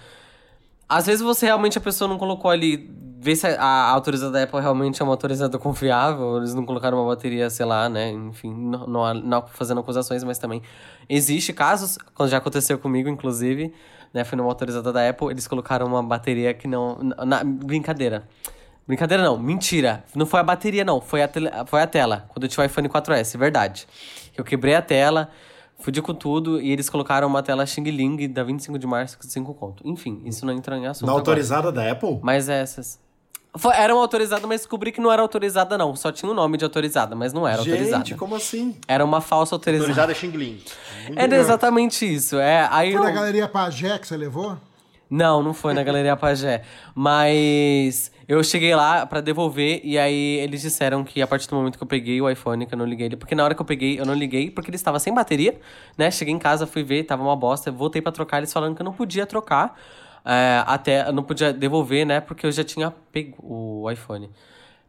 Às 0.87 1.07
vezes 1.07 1.21
você 1.21 1.47
realmente 1.47 1.79
a 1.79 1.81
pessoa 1.81 2.07
não 2.07 2.19
colocou 2.19 2.51
ali 2.51 2.87
ver 3.19 3.35
se 3.35 3.47
a 3.47 3.89
autorizada 3.89 4.31
da 4.31 4.43
Apple 4.43 4.61
realmente 4.61 5.01
é 5.01 5.03
uma 5.03 5.13
autorizada 5.13 5.57
confiável, 5.59 6.37
eles 6.37 6.53
não 6.53 6.67
colocaram 6.67 6.99
uma 6.99 7.07
bateria, 7.07 7.49
sei 7.49 7.65
lá, 7.65 7.89
né? 7.89 8.11
Enfim, 8.11 8.53
não, 8.53 8.85
não, 8.85 9.13
não 9.15 9.47
fazendo 9.47 9.79
acusações, 9.81 10.23
mas 10.23 10.37
também 10.37 10.61
existe 11.09 11.51
casos, 11.51 11.97
quando 12.13 12.29
já 12.29 12.37
aconteceu 12.37 12.77
comigo, 12.77 13.09
inclusive, 13.09 13.73
né? 14.13 14.23
Foi 14.23 14.37
numa 14.37 14.49
autorizada 14.49 14.91
da 14.91 15.07
Apple, 15.09 15.29
eles 15.29 15.47
colocaram 15.47 15.85
uma 15.87 16.03
bateria 16.03 16.53
que 16.53 16.67
não. 16.67 16.97
Na, 17.25 17.43
brincadeira. 17.43 18.27
Brincadeira 18.87 19.23
não, 19.23 19.37
mentira. 19.37 20.03
Não 20.15 20.25
foi 20.25 20.39
a 20.39 20.43
bateria, 20.43 20.83
não, 20.83 20.99
foi 20.99 21.21
a, 21.21 21.27
tele, 21.27 21.49
foi 21.67 21.81
a 21.81 21.85
tela. 21.85 22.25
Quando 22.29 22.45
eu 22.45 22.49
tinha 22.49 22.63
o 22.63 22.65
iPhone 22.65 22.89
4S, 22.89 23.37
verdade. 23.37 23.87
Eu 24.35 24.43
quebrei 24.43 24.73
a 24.73 24.81
tela, 24.81 25.29
fudi 25.77 26.01
com 26.01 26.13
tudo 26.13 26.59
e 26.59 26.71
eles 26.71 26.89
colocaram 26.89 27.27
uma 27.27 27.43
tela 27.43 27.65
Xing 27.67 27.83
Ling 27.83 28.27
da 28.29 28.43
25 28.43 28.79
de 28.79 28.87
março 28.87 29.17
com 29.17 29.23
5 29.27 29.53
conto. 29.53 29.87
Enfim, 29.87 30.23
isso 30.25 30.43
não 30.43 30.53
entra 30.53 30.75
em 30.75 30.87
assunto. 30.87 31.05
Na 31.05 31.13
autorizada 31.13 31.69
agora. 31.69 31.85
da 31.85 31.91
Apple? 31.91 32.19
Mas 32.23 32.49
essas. 32.49 32.99
Foi, 33.57 33.75
era 33.75 33.93
uma 33.93 34.01
autorizada, 34.01 34.45
mas 34.45 34.61
descobri 34.61 34.91
que 34.91 35.01
não 35.01 35.11
era 35.11 35.21
autorizada, 35.21 35.77
não. 35.77 35.95
Só 35.95 36.11
tinha 36.11 36.29
o 36.29 36.33
um 36.33 36.35
nome 36.35 36.57
de 36.57 36.63
autorizada, 36.63 37.15
mas 37.15 37.33
não 37.33 37.47
era 37.47 37.57
Gente, 37.57 37.71
autorizada. 37.71 38.05
Gente, 38.05 38.17
como 38.17 38.35
assim? 38.35 38.77
Era 38.87 39.03
uma 39.03 39.21
falsa 39.21 39.55
autorizada. 39.55 39.89
Autorizada 39.89 40.13
Xingling. 40.13 40.61
Era 41.15 41.35
exatamente 41.35 42.05
isso. 42.05 42.37
É, 42.37 42.67
aí 42.71 42.91
foi 42.91 43.01
eu... 43.01 43.03
na 43.03 43.11
Galeria 43.11 43.47
Pajé 43.47 43.97
que 43.97 44.07
você 44.07 44.15
levou? 44.15 44.55
Não, 45.09 45.41
não 45.41 45.55
foi 45.55 45.73
na 45.73 45.81
Galeria 45.81 46.15
Pajé. 46.15 46.61
Mas 46.93 48.11
eu 48.27 48.43
cheguei 48.43 48.75
lá 48.75 49.07
para 49.07 49.19
devolver 49.21 49.81
e 49.83 49.97
aí 49.97 50.37
eles 50.37 50.61
disseram 50.61 51.03
que 51.03 51.19
a 51.19 51.25
partir 51.25 51.49
do 51.49 51.55
momento 51.55 51.77
que 51.77 51.83
eu 51.83 51.87
peguei 51.87 52.21
o 52.21 52.29
iPhone, 52.29 52.67
que 52.67 52.75
eu 52.75 52.77
não 52.77 52.85
liguei 52.85 53.07
ele, 53.07 53.17
porque 53.17 53.33
na 53.33 53.43
hora 53.43 53.55
que 53.55 53.61
eu 53.61 53.65
peguei, 53.65 53.99
eu 53.99 54.05
não 54.05 54.13
liguei, 54.13 54.51
porque 54.51 54.69
ele 54.69 54.75
estava 54.75 54.99
sem 54.99 55.11
bateria, 55.11 55.59
né? 55.97 56.11
Cheguei 56.11 56.31
em 56.31 56.37
casa, 56.37 56.67
fui 56.67 56.83
ver, 56.83 57.05
tava 57.05 57.23
uma 57.23 57.35
bosta, 57.35 57.71
voltei 57.71 58.03
para 58.03 58.11
trocar, 58.11 58.37
eles 58.37 58.53
falando 58.53 58.75
que 58.75 58.83
eu 58.83 58.85
não 58.85 58.93
podia 58.93 59.25
trocar 59.25 59.75
é, 60.31 60.63
até 60.67 61.07
eu 61.07 61.13
não 61.13 61.23
podia 61.23 61.51
devolver, 61.51 62.05
né? 62.05 62.21
Porque 62.21 62.45
eu 62.45 62.51
já 62.51 62.63
tinha 62.63 62.91
pego 63.11 63.37
o 63.41 63.89
iPhone. 63.89 64.29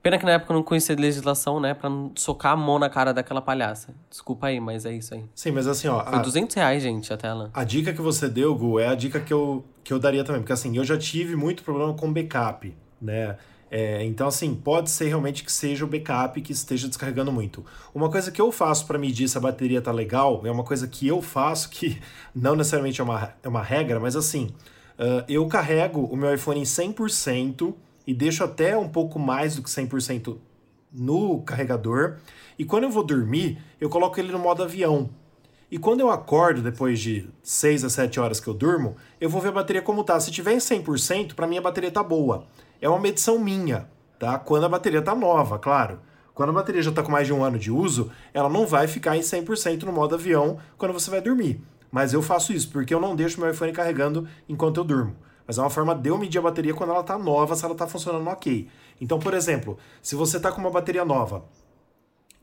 Pena 0.02 0.18
que 0.18 0.24
na 0.24 0.32
época 0.32 0.52
eu 0.52 0.56
não 0.56 0.62
conhecia 0.62 0.94
legislação, 0.94 1.58
né? 1.58 1.72
Pra 1.72 1.88
não 1.88 2.12
socar 2.14 2.52
a 2.52 2.56
mão 2.56 2.78
na 2.78 2.90
cara 2.90 3.12
daquela 3.14 3.40
palhaça. 3.40 3.94
Desculpa 4.10 4.48
aí, 4.48 4.60
mas 4.60 4.84
é 4.84 4.92
isso 4.92 5.14
aí. 5.14 5.24
Sim, 5.34 5.52
mas 5.52 5.66
assim, 5.66 5.88
ó. 5.88 6.04
Foi 6.04 6.18
a, 6.18 6.22
200 6.22 6.56
reais, 6.56 6.82
gente, 6.82 7.10
a 7.10 7.16
tela. 7.16 7.50
A 7.54 7.64
dica 7.64 7.92
que 7.92 8.02
você 8.02 8.28
deu, 8.28 8.54
Gu, 8.54 8.80
é 8.80 8.88
a 8.88 8.94
dica 8.94 9.18
que 9.18 9.32
eu, 9.32 9.64
que 9.82 9.92
eu 9.92 9.98
daria 9.98 10.22
também. 10.22 10.42
Porque 10.42 10.52
assim, 10.52 10.76
eu 10.76 10.84
já 10.84 10.98
tive 10.98 11.34
muito 11.36 11.62
problema 11.62 11.94
com 11.94 12.12
backup, 12.12 12.74
né? 13.00 13.36
É, 13.70 14.04
então, 14.04 14.26
assim, 14.28 14.54
pode 14.54 14.90
ser 14.90 15.08
realmente 15.08 15.44
que 15.44 15.52
seja 15.52 15.84
o 15.84 15.88
backup 15.88 16.38
que 16.40 16.52
esteja 16.52 16.88
descarregando 16.88 17.32
muito. 17.32 17.64
Uma 17.94 18.10
coisa 18.10 18.30
que 18.30 18.40
eu 18.40 18.50
faço 18.52 18.86
para 18.86 18.98
medir 18.98 19.28
se 19.28 19.38
a 19.38 19.40
bateria 19.40 19.80
tá 19.80 19.92
legal 19.92 20.42
é 20.44 20.50
uma 20.50 20.64
coisa 20.64 20.86
que 20.86 21.06
eu 21.06 21.22
faço 21.22 21.70
que 21.70 21.98
não 22.34 22.56
necessariamente 22.56 23.00
é 23.00 23.04
uma, 23.04 23.32
é 23.42 23.48
uma 23.48 23.62
regra, 23.62 23.98
mas 23.98 24.16
assim. 24.16 24.50
Uh, 25.00 25.24
eu 25.26 25.46
carrego 25.46 26.02
o 26.02 26.14
meu 26.14 26.34
iPhone 26.34 26.60
em 26.60 26.64
100% 26.64 27.74
e 28.06 28.12
deixo 28.12 28.44
até 28.44 28.76
um 28.76 28.86
pouco 28.86 29.18
mais 29.18 29.56
do 29.56 29.62
que 29.62 29.70
100% 29.70 30.36
no 30.92 31.40
carregador. 31.40 32.18
E 32.58 32.66
quando 32.66 32.84
eu 32.84 32.90
vou 32.90 33.02
dormir, 33.02 33.58
eu 33.80 33.88
coloco 33.88 34.20
ele 34.20 34.30
no 34.30 34.38
modo 34.38 34.62
avião. 34.62 35.08
E 35.70 35.78
quando 35.78 36.00
eu 36.00 36.10
acordo, 36.10 36.60
depois 36.60 37.00
de 37.00 37.26
6 37.42 37.84
a 37.84 37.88
7 37.88 38.20
horas 38.20 38.40
que 38.40 38.48
eu 38.48 38.52
durmo, 38.52 38.96
eu 39.18 39.30
vou 39.30 39.40
ver 39.40 39.48
a 39.48 39.52
bateria 39.52 39.80
como 39.80 40.04
tá. 40.04 40.20
Se 40.20 40.30
tiver 40.30 40.52
em 40.52 40.58
100%, 40.58 41.32
para 41.32 41.46
mim 41.46 41.56
a 41.56 41.62
bateria 41.62 41.90
tá 41.90 42.02
boa. 42.02 42.44
É 42.78 42.86
uma 42.86 43.00
medição 43.00 43.38
minha, 43.38 43.88
tá? 44.18 44.38
Quando 44.38 44.66
a 44.66 44.68
bateria 44.68 45.00
tá 45.00 45.14
nova, 45.14 45.58
claro. 45.58 46.00
Quando 46.34 46.50
a 46.50 46.52
bateria 46.52 46.82
já 46.82 46.90
está 46.90 47.02
com 47.02 47.10
mais 47.10 47.26
de 47.26 47.32
um 47.32 47.42
ano 47.42 47.58
de 47.58 47.70
uso, 47.70 48.10
ela 48.34 48.50
não 48.50 48.66
vai 48.66 48.86
ficar 48.86 49.16
em 49.16 49.20
100% 49.20 49.84
no 49.84 49.92
modo 49.92 50.14
avião 50.14 50.58
quando 50.76 50.92
você 50.92 51.10
vai 51.10 51.22
dormir. 51.22 51.62
Mas 51.90 52.12
eu 52.12 52.22
faço 52.22 52.52
isso 52.52 52.70
porque 52.70 52.94
eu 52.94 53.00
não 53.00 53.16
deixo 53.16 53.40
meu 53.40 53.50
iPhone 53.50 53.72
carregando 53.72 54.28
enquanto 54.48 54.78
eu 54.78 54.84
durmo. 54.84 55.16
Mas 55.46 55.58
é 55.58 55.60
uma 55.62 55.70
forma 55.70 55.94
de 55.94 56.08
eu 56.08 56.16
medir 56.16 56.38
a 56.38 56.42
bateria 56.42 56.72
quando 56.72 56.90
ela 56.90 57.00
está 57.00 57.18
nova, 57.18 57.56
se 57.56 57.64
ela 57.64 57.74
está 57.74 57.86
funcionando 57.86 58.28
ok. 58.28 58.68
Então, 59.00 59.18
por 59.18 59.34
exemplo, 59.34 59.78
se 60.00 60.14
você 60.14 60.36
está 60.36 60.52
com 60.52 60.60
uma 60.60 60.70
bateria 60.70 61.04
nova 61.04 61.44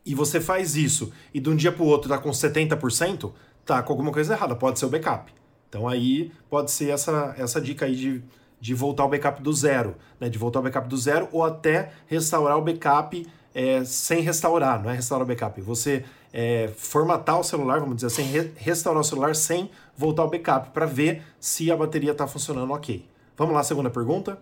e 0.05 0.13
você 0.13 0.41
faz 0.41 0.75
isso 0.75 1.11
e 1.33 1.39
de 1.39 1.49
um 1.49 1.55
dia 1.55 1.71
para 1.71 1.83
o 1.83 1.87
outro 1.87 2.11
está 2.11 2.21
com 2.21 2.29
70%, 2.29 3.31
tá 3.65 3.81
com 3.81 3.93
alguma 3.93 4.11
coisa 4.11 4.33
errada, 4.33 4.55
pode 4.55 4.79
ser 4.79 4.85
o 4.85 4.89
backup. 4.89 5.33
Então 5.69 5.87
aí 5.87 6.31
pode 6.49 6.71
ser 6.71 6.89
essa, 6.89 7.35
essa 7.37 7.61
dica 7.61 7.85
aí 7.85 7.95
de, 7.95 8.23
de 8.59 8.73
voltar 8.73 9.05
o 9.05 9.09
backup 9.09 9.41
do 9.41 9.53
zero, 9.53 9.95
né? 10.19 10.29
De 10.29 10.37
voltar 10.37 10.59
o 10.59 10.63
backup 10.63 10.87
do 10.87 10.97
zero 10.97 11.27
ou 11.31 11.43
até 11.43 11.91
restaurar 12.07 12.57
o 12.57 12.61
backup 12.61 13.25
é, 13.53 13.83
sem 13.83 14.21
restaurar, 14.21 14.81
não 14.81 14.89
é 14.89 14.95
restaurar 14.95 15.25
o 15.25 15.27
backup. 15.27 15.59
Você 15.61 16.05
é, 16.33 16.69
formatar 16.75 17.39
o 17.39 17.43
celular, 17.43 17.79
vamos 17.79 17.95
dizer 17.95 18.07
assim, 18.07 18.23
re 18.23 18.51
restaurar 18.55 19.01
o 19.01 19.03
celular 19.03 19.35
sem 19.35 19.69
voltar 19.95 20.23
ao 20.23 20.29
backup, 20.29 20.71
para 20.71 20.85
ver 20.85 21.23
se 21.39 21.71
a 21.71 21.77
bateria 21.77 22.11
está 22.11 22.27
funcionando 22.27 22.71
ok. 22.73 23.07
Vamos 23.35 23.53
lá, 23.53 23.63
segunda 23.63 23.89
pergunta. 23.89 24.39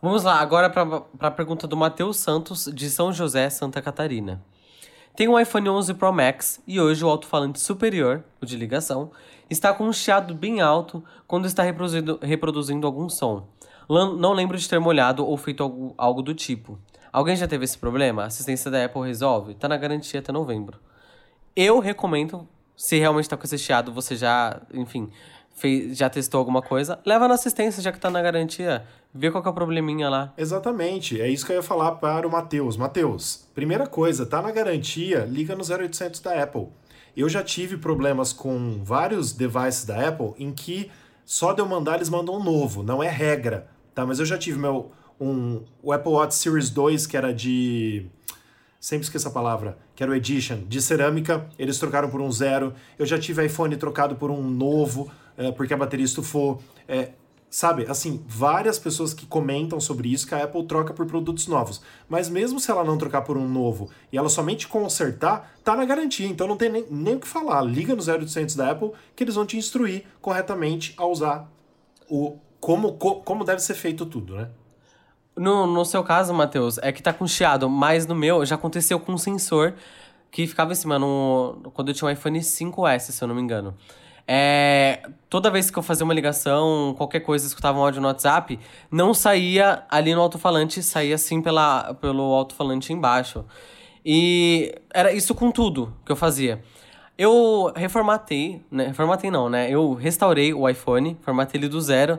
Vamos 0.00 0.24
lá, 0.24 0.40
agora 0.40 0.68
para 0.68 1.02
a 1.20 1.30
pergunta 1.30 1.66
do 1.66 1.76
Matheus 1.76 2.18
Santos, 2.18 2.70
de 2.72 2.88
São 2.90 3.12
José, 3.12 3.48
Santa 3.50 3.80
Catarina. 3.80 4.42
Tenho 5.16 5.32
um 5.32 5.40
iPhone 5.40 5.70
11 5.70 5.94
Pro 5.94 6.12
Max 6.12 6.60
e 6.66 6.78
hoje 6.78 7.02
o 7.02 7.08
alto-falante 7.08 7.58
superior, 7.58 8.22
o 8.40 8.44
de 8.44 8.54
ligação, 8.54 9.10
está 9.48 9.72
com 9.72 9.84
um 9.84 9.92
chiado 9.92 10.34
bem 10.34 10.60
alto 10.60 11.02
quando 11.26 11.46
está 11.46 11.62
reproduzindo, 11.62 12.18
reproduzindo 12.20 12.86
algum 12.86 13.08
som. 13.08 13.48
Não 13.88 14.32
lembro 14.34 14.58
de 14.58 14.68
ter 14.68 14.78
molhado 14.78 15.24
ou 15.24 15.36
feito 15.38 15.62
algo, 15.62 15.94
algo 15.96 16.20
do 16.20 16.34
tipo. 16.34 16.78
Alguém 17.16 17.34
já 17.34 17.48
teve 17.48 17.64
esse 17.64 17.78
problema? 17.78 18.24
A 18.24 18.26
assistência 18.26 18.70
da 18.70 18.84
Apple 18.84 19.00
resolve? 19.00 19.54
Tá 19.54 19.66
na 19.66 19.78
garantia 19.78 20.20
até 20.20 20.30
novembro. 20.30 20.78
Eu 21.56 21.78
recomendo, 21.78 22.46
se 22.76 22.98
realmente 22.98 23.26
tá 23.26 23.38
com 23.38 23.44
esse 23.44 23.56
chiado, 23.56 23.90
você 23.90 24.14
já, 24.14 24.60
enfim, 24.70 25.08
fez, 25.54 25.96
já 25.96 26.10
testou 26.10 26.38
alguma 26.38 26.60
coisa, 26.60 26.98
leva 27.06 27.26
na 27.26 27.32
assistência, 27.32 27.82
já 27.82 27.90
que 27.90 27.98
tá 27.98 28.10
na 28.10 28.20
garantia. 28.20 28.84
Vê 29.14 29.30
qual 29.30 29.42
que 29.42 29.48
é 29.48 29.50
o 29.50 29.54
probleminha 29.54 30.10
lá. 30.10 30.34
Exatamente, 30.36 31.18
é 31.18 31.26
isso 31.26 31.46
que 31.46 31.52
eu 31.52 31.56
ia 31.56 31.62
falar 31.62 31.92
para 31.92 32.28
o 32.28 32.30
Matheus. 32.30 32.76
Matheus, 32.76 33.48
primeira 33.54 33.86
coisa, 33.86 34.26
tá 34.26 34.42
na 34.42 34.50
garantia, 34.50 35.20
liga 35.20 35.56
no 35.56 35.64
0800 35.64 36.20
da 36.20 36.42
Apple. 36.42 36.68
Eu 37.16 37.30
já 37.30 37.42
tive 37.42 37.78
problemas 37.78 38.34
com 38.34 38.84
vários 38.84 39.32
devices 39.32 39.86
da 39.86 40.06
Apple 40.06 40.34
em 40.38 40.52
que 40.52 40.90
só 41.24 41.54
de 41.54 41.62
eu 41.62 41.66
mandar 41.66 41.94
eles 41.94 42.10
mandam 42.10 42.34
um 42.34 42.44
novo, 42.44 42.82
não 42.82 43.02
é 43.02 43.08
regra, 43.08 43.70
tá? 43.94 44.04
Mas 44.04 44.18
eu 44.18 44.26
já 44.26 44.36
tive 44.36 44.58
meu 44.58 44.92
um 45.20 45.62
o 45.82 45.92
Apple 45.92 46.12
Watch 46.12 46.34
Series 46.34 46.70
2 46.70 47.06
que 47.06 47.16
era 47.16 47.32
de 47.32 48.06
sempre 48.86 49.04
esqueço 49.04 49.26
a 49.26 49.30
palavra, 49.30 49.76
que 49.96 50.02
era 50.02 50.12
o 50.12 50.14
Edition, 50.14 50.60
de 50.68 50.80
cerâmica, 50.80 51.48
eles 51.58 51.78
trocaram 51.78 52.08
por 52.08 52.20
um 52.20 52.30
zero. 52.30 52.72
Eu 52.96 53.04
já 53.04 53.18
tive 53.18 53.44
iPhone 53.44 53.76
trocado 53.76 54.14
por 54.14 54.30
um 54.30 54.48
novo, 54.48 55.10
é, 55.36 55.50
porque 55.50 55.74
a 55.74 55.76
bateria 55.76 56.04
estufou. 56.04 56.62
É, 56.86 57.10
sabe, 57.50 57.84
assim, 57.88 58.22
várias 58.28 58.78
pessoas 58.78 59.12
que 59.12 59.26
comentam 59.26 59.80
sobre 59.80 60.12
isso, 60.12 60.26
que 60.26 60.34
a 60.34 60.44
Apple 60.44 60.64
troca 60.66 60.92
por 60.94 61.04
produtos 61.06 61.48
novos. 61.48 61.80
Mas 62.08 62.28
mesmo 62.28 62.60
se 62.60 62.70
ela 62.70 62.84
não 62.84 62.96
trocar 62.96 63.22
por 63.22 63.36
um 63.36 63.48
novo 63.48 63.90
e 64.12 64.18
ela 64.18 64.28
somente 64.28 64.68
consertar, 64.68 65.58
tá 65.64 65.74
na 65.74 65.84
garantia. 65.84 66.26
Então 66.28 66.46
não 66.46 66.56
tem 66.56 66.70
nem, 66.70 66.86
nem 66.88 67.14
o 67.16 67.20
que 67.20 67.26
falar. 67.26 67.62
Liga 67.62 67.96
no 67.96 68.02
0800 68.02 68.54
da 68.54 68.70
Apple 68.70 68.92
que 69.16 69.24
eles 69.24 69.34
vão 69.34 69.46
te 69.46 69.56
instruir 69.56 70.04
corretamente 70.20 70.94
a 70.96 71.06
usar 71.06 71.50
o 72.08 72.38
como, 72.60 72.92
como 72.94 73.44
deve 73.44 73.60
ser 73.60 73.74
feito 73.74 74.06
tudo, 74.06 74.36
né? 74.36 74.48
No, 75.36 75.66
no 75.66 75.84
seu 75.84 76.02
caso, 76.02 76.32
Matheus, 76.32 76.78
é 76.78 76.90
que 76.90 77.02
tá 77.02 77.12
com 77.12 77.26
chiado, 77.26 77.68
mas 77.68 78.06
no 78.06 78.14
meu 78.14 78.44
já 78.46 78.54
aconteceu 78.54 78.98
com 78.98 79.12
um 79.12 79.18
sensor 79.18 79.74
que 80.30 80.46
ficava 80.46 80.72
em 80.72 80.74
cima 80.74 80.98
no, 80.98 81.60
quando 81.74 81.88
eu 81.88 81.94
tinha 81.94 82.08
um 82.08 82.12
iPhone 82.12 82.38
5S, 82.38 83.00
se 83.00 83.22
eu 83.22 83.28
não 83.28 83.34
me 83.34 83.42
engano. 83.42 83.74
É, 84.26 85.02
toda 85.30 85.50
vez 85.50 85.70
que 85.70 85.78
eu 85.78 85.82
fazia 85.82 86.04
uma 86.04 86.14
ligação, 86.14 86.94
qualquer 86.96 87.20
coisa, 87.20 87.46
escutava 87.46 87.78
um 87.78 87.82
áudio 87.82 88.00
no 88.00 88.08
WhatsApp, 88.08 88.58
não 88.90 89.14
saía 89.14 89.84
ali 89.88 90.14
no 90.14 90.20
alto-falante, 90.20 90.82
saía 90.82 91.14
assim 91.14 91.40
pela, 91.40 91.94
pelo 91.94 92.22
alto-falante 92.34 92.92
embaixo. 92.92 93.44
E 94.04 94.74
era 94.92 95.12
isso 95.12 95.34
com 95.34 95.50
tudo 95.50 95.94
que 96.04 96.10
eu 96.10 96.16
fazia. 96.16 96.62
Eu 97.18 97.72
reformatei, 97.74 98.62
né? 98.70 98.88
Reformatei 98.88 99.30
não, 99.30 99.48
né? 99.48 99.70
Eu 99.70 99.94
restaurei 99.94 100.52
o 100.52 100.68
iPhone, 100.68 101.16
formatei 101.22 101.60
ele 101.60 101.68
do 101.68 101.80
zero 101.80 102.18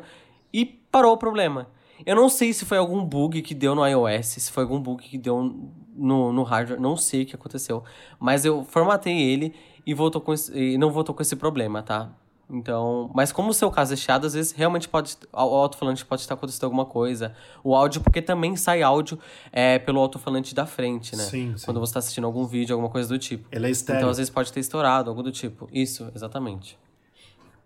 e 0.51 0.65
parou 0.65 1.13
o 1.13 1.17
problema. 1.17 1.67
Eu 2.05 2.15
não 2.15 2.29
sei 2.29 2.53
se 2.53 2.65
foi 2.65 2.77
algum 2.77 3.03
bug 3.03 3.41
que 3.41 3.53
deu 3.53 3.75
no 3.75 3.85
iOS, 3.85 4.27
se 4.27 4.51
foi 4.51 4.63
algum 4.63 4.79
bug 4.79 5.03
que 5.03 5.17
deu 5.17 5.71
no, 5.95 6.31
no 6.31 6.43
hardware, 6.43 6.79
não 6.79 6.95
sei 6.95 7.23
o 7.23 7.25
que 7.25 7.35
aconteceu. 7.35 7.83
Mas 8.19 8.45
eu 8.45 8.63
formatei 8.63 9.19
ele 9.19 9.53
e, 9.85 9.93
voltou 9.93 10.21
com 10.21 10.33
esse, 10.33 10.57
e 10.57 10.77
não 10.77 10.91
voltou 10.91 11.13
com 11.15 11.21
esse 11.21 11.35
problema, 11.35 11.81
tá? 11.81 12.11
Então, 12.49 13.11
mas 13.13 13.31
como 13.31 13.49
o 13.49 13.53
seu 13.53 13.69
caso 13.69 13.93
é 13.93 13.97
chiado, 13.97 14.25
às 14.25 14.33
vezes 14.33 14.53
realmente 14.53 14.87
pode. 14.87 15.17
O 15.33 15.37
alto-falante 15.37 16.05
pode 16.05 16.21
estar 16.21 16.35
acontecendo 16.35 16.63
alguma 16.63 16.85
coisa. 16.85 17.33
O 17.61 17.75
áudio, 17.75 17.99
porque 17.99 18.21
também 18.21 18.55
sai 18.55 18.81
áudio 18.81 19.19
é, 19.51 19.77
pelo 19.79 19.99
alto-falante 19.99 20.55
da 20.55 20.65
frente, 20.65 21.13
né? 21.15 21.23
Sim, 21.23 21.57
sim. 21.57 21.65
Quando 21.65 21.79
você 21.81 21.89
está 21.89 21.99
assistindo 21.99 22.25
algum 22.25 22.45
vídeo, 22.45 22.73
alguma 22.73 22.89
coisa 22.89 23.09
do 23.09 23.19
tipo. 23.19 23.45
Ele 23.51 23.67
é 23.67 23.69
estéreo. 23.69 23.99
Então, 23.99 24.09
às 24.09 24.17
vezes 24.17 24.29
pode 24.29 24.53
ter 24.53 24.61
estourado, 24.61 25.09
algo 25.09 25.21
do 25.21 25.31
tipo. 25.31 25.67
Isso, 25.73 26.09
exatamente. 26.15 26.79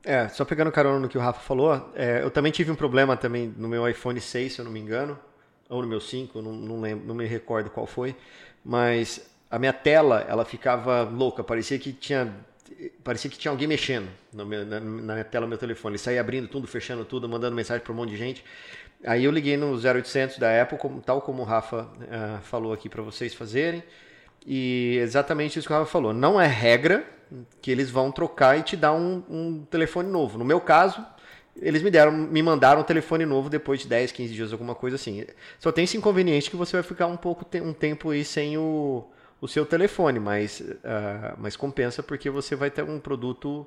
É, 0.04 0.28
só 0.30 0.44
pegando 0.44 0.72
carona 0.72 1.00
no 1.00 1.08
que 1.08 1.18
o 1.18 1.22
Rafa 1.22 1.42
falou, 1.42 1.92
é, 1.96 2.24
eu 2.24 2.32
também 2.32 2.52
tive 2.52 2.72
um 2.72 2.76
problema 2.76 3.16
também 3.16 3.54
no 3.56 3.68
meu 3.68 3.88
iPhone 3.88 4.20
6, 4.20 4.54
se 4.54 4.60
eu 4.60 4.66
não 4.66 4.72
me 4.72 4.80
engano, 4.80 5.18
ou 5.70 5.82
no 5.82 5.88
meu 5.88 6.02
5, 6.02 6.42
não, 6.42 6.52
não, 6.52 6.82
lembro, 6.82 7.06
não 7.06 7.14
me 7.14 7.26
recordo 7.26 7.70
qual 7.70 7.86
foi, 7.86 8.16
mas 8.66 9.30
a 9.50 9.60
minha 9.60 9.74
tela, 9.74 10.26
ela 10.28 10.44
ficava 10.44 11.04
louca, 11.04 11.44
parecia 11.44 11.78
que 11.78 11.94
tinha 11.94 12.34
parecia 13.04 13.30
que 13.30 13.38
tinha 13.38 13.52
alguém 13.52 13.68
mexendo 13.68 14.10
meu, 14.34 14.66
na, 14.66 14.80
na, 14.80 15.14
minha 15.14 15.24
tela 15.24 15.46
do 15.46 15.50
meu 15.50 15.58
telefone. 15.58 15.94
Ele 15.94 16.00
saía 16.00 16.22
abrindo 16.22 16.48
tudo, 16.48 16.68
fechando 16.68 17.06
tudo, 17.06 17.28
mandando 17.28 17.56
mensagem 17.56 17.84
para 17.84 17.92
um 17.92 17.96
monte 17.96 18.12
de 18.12 18.18
gente. 18.18 18.44
Aí 19.06 19.24
eu 19.24 19.32
liguei 19.32 19.58
no 19.58 19.74
0800 19.76 20.38
da 20.38 20.62
Apple, 20.62 20.78
como, 20.78 21.02
tal 21.02 21.22
como 21.22 21.42
o 21.42 21.46
Rafa 21.46 21.84
uh, 21.84 22.42
falou 22.44 22.72
aqui 22.72 22.88
para 22.88 23.02
vocês 23.02 23.34
fazerem. 23.34 23.84
E 24.46 24.98
exatamente 25.02 25.60
isso 25.60 25.68
que 25.68 25.74
o 25.74 25.78
Rafa 25.78 25.92
falou. 25.92 26.14
Não 26.14 26.40
é 26.40 26.48
regra, 26.48 27.06
que 27.62 27.72
eles 27.72 27.90
vão 27.90 28.12
trocar 28.12 28.58
e 28.58 28.64
te 28.64 28.76
dar 28.76 28.94
um, 28.94 29.24
um, 29.30 29.66
telefone 29.70 30.10
novo. 30.10 30.38
No 30.38 30.46
meu 30.46 30.60
caso, 30.60 31.06
eles 31.56 31.82
me 31.82 31.92
deram, 31.92 32.12
me 32.12 32.42
mandaram 32.42 32.82
um 32.82 32.84
telefone 32.84 33.26
novo 33.26 33.50
depois 33.50 33.82
de 33.82 33.88
10, 33.88 34.12
15 34.12 34.34
dias, 34.34 34.52
alguma 34.52 34.76
coisa 34.76 34.96
assim. 34.96 35.26
Só 35.60 35.72
tem 35.72 35.84
esse 35.84 35.98
inconveniente 35.98 36.50
que 36.50 36.56
você 36.56 36.74
vai 36.74 36.84
ficar 36.84 37.08
um 37.08 37.18
pouco 37.18 37.46
um 37.62 37.74
tempo 37.74 38.10
aí 38.10 38.26
sem 38.26 38.58
o, 38.58 39.06
o 39.40 39.48
seu 39.48 39.66
telefone, 39.66 40.20
mas, 40.20 40.60
uh, 40.60 41.38
mas 41.38 41.56
compensa 41.56 42.04
porque 42.04 42.30
você 42.30 42.56
vai 42.56 42.70
ter 42.70 42.84
um 42.84 43.00
produto 43.00 43.66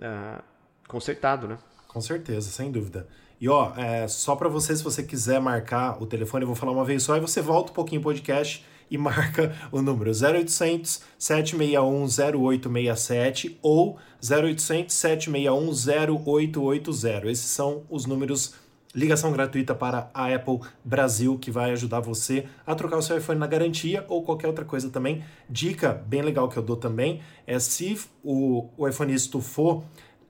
uh, 0.00 0.42
consertado, 0.88 1.46
né? 1.46 1.58
Com 1.86 2.00
certeza, 2.00 2.50
sem 2.50 2.70
dúvida. 2.70 3.06
E 3.40 3.48
ó, 3.48 3.74
é, 3.76 4.08
só 4.08 4.34
para 4.34 4.48
você, 4.48 4.74
se 4.74 4.82
você 4.82 5.02
quiser 5.02 5.40
marcar 5.40 6.02
o 6.02 6.06
telefone, 6.06 6.42
eu 6.42 6.46
vou 6.46 6.56
falar 6.56 6.72
uma 6.72 6.84
vez 6.84 7.02
só 7.02 7.16
e 7.16 7.20
você 7.20 7.42
volta 7.42 7.70
um 7.70 7.74
pouquinho 7.74 8.00
o 8.00 8.04
podcast 8.04 8.64
e 8.90 8.96
marca 8.98 9.54
o 9.72 9.82
número 9.82 10.10
0800 10.10 11.02
761 11.18 12.04
0867 12.04 13.58
ou 13.62 13.98
0800 14.22 14.94
761 14.94 15.70
0880. 15.70 17.30
Esses 17.30 17.50
são 17.50 17.82
os 17.90 18.06
números 18.06 18.54
ligação 18.96 19.30
gratuita 19.30 19.74
para 19.74 20.10
a 20.14 20.34
Apple 20.34 20.60
Brasil 20.82 21.38
que 21.38 21.50
vai 21.50 21.70
ajudar 21.72 22.00
você 22.00 22.46
a 22.66 22.74
trocar 22.74 22.96
o 22.96 23.02
seu 23.02 23.18
iPhone 23.18 23.38
na 23.38 23.46
garantia 23.46 24.06
ou 24.08 24.22
qualquer 24.22 24.46
outra 24.46 24.64
coisa 24.64 24.88
também. 24.88 25.22
Dica 25.50 25.92
bem 25.92 26.22
legal 26.22 26.48
que 26.48 26.56
eu 26.56 26.62
dou 26.62 26.76
também 26.76 27.20
é 27.46 27.58
se 27.58 28.00
o, 28.24 28.70
o 28.76 28.88
iPhone 28.88 29.12
estufou 29.12 29.84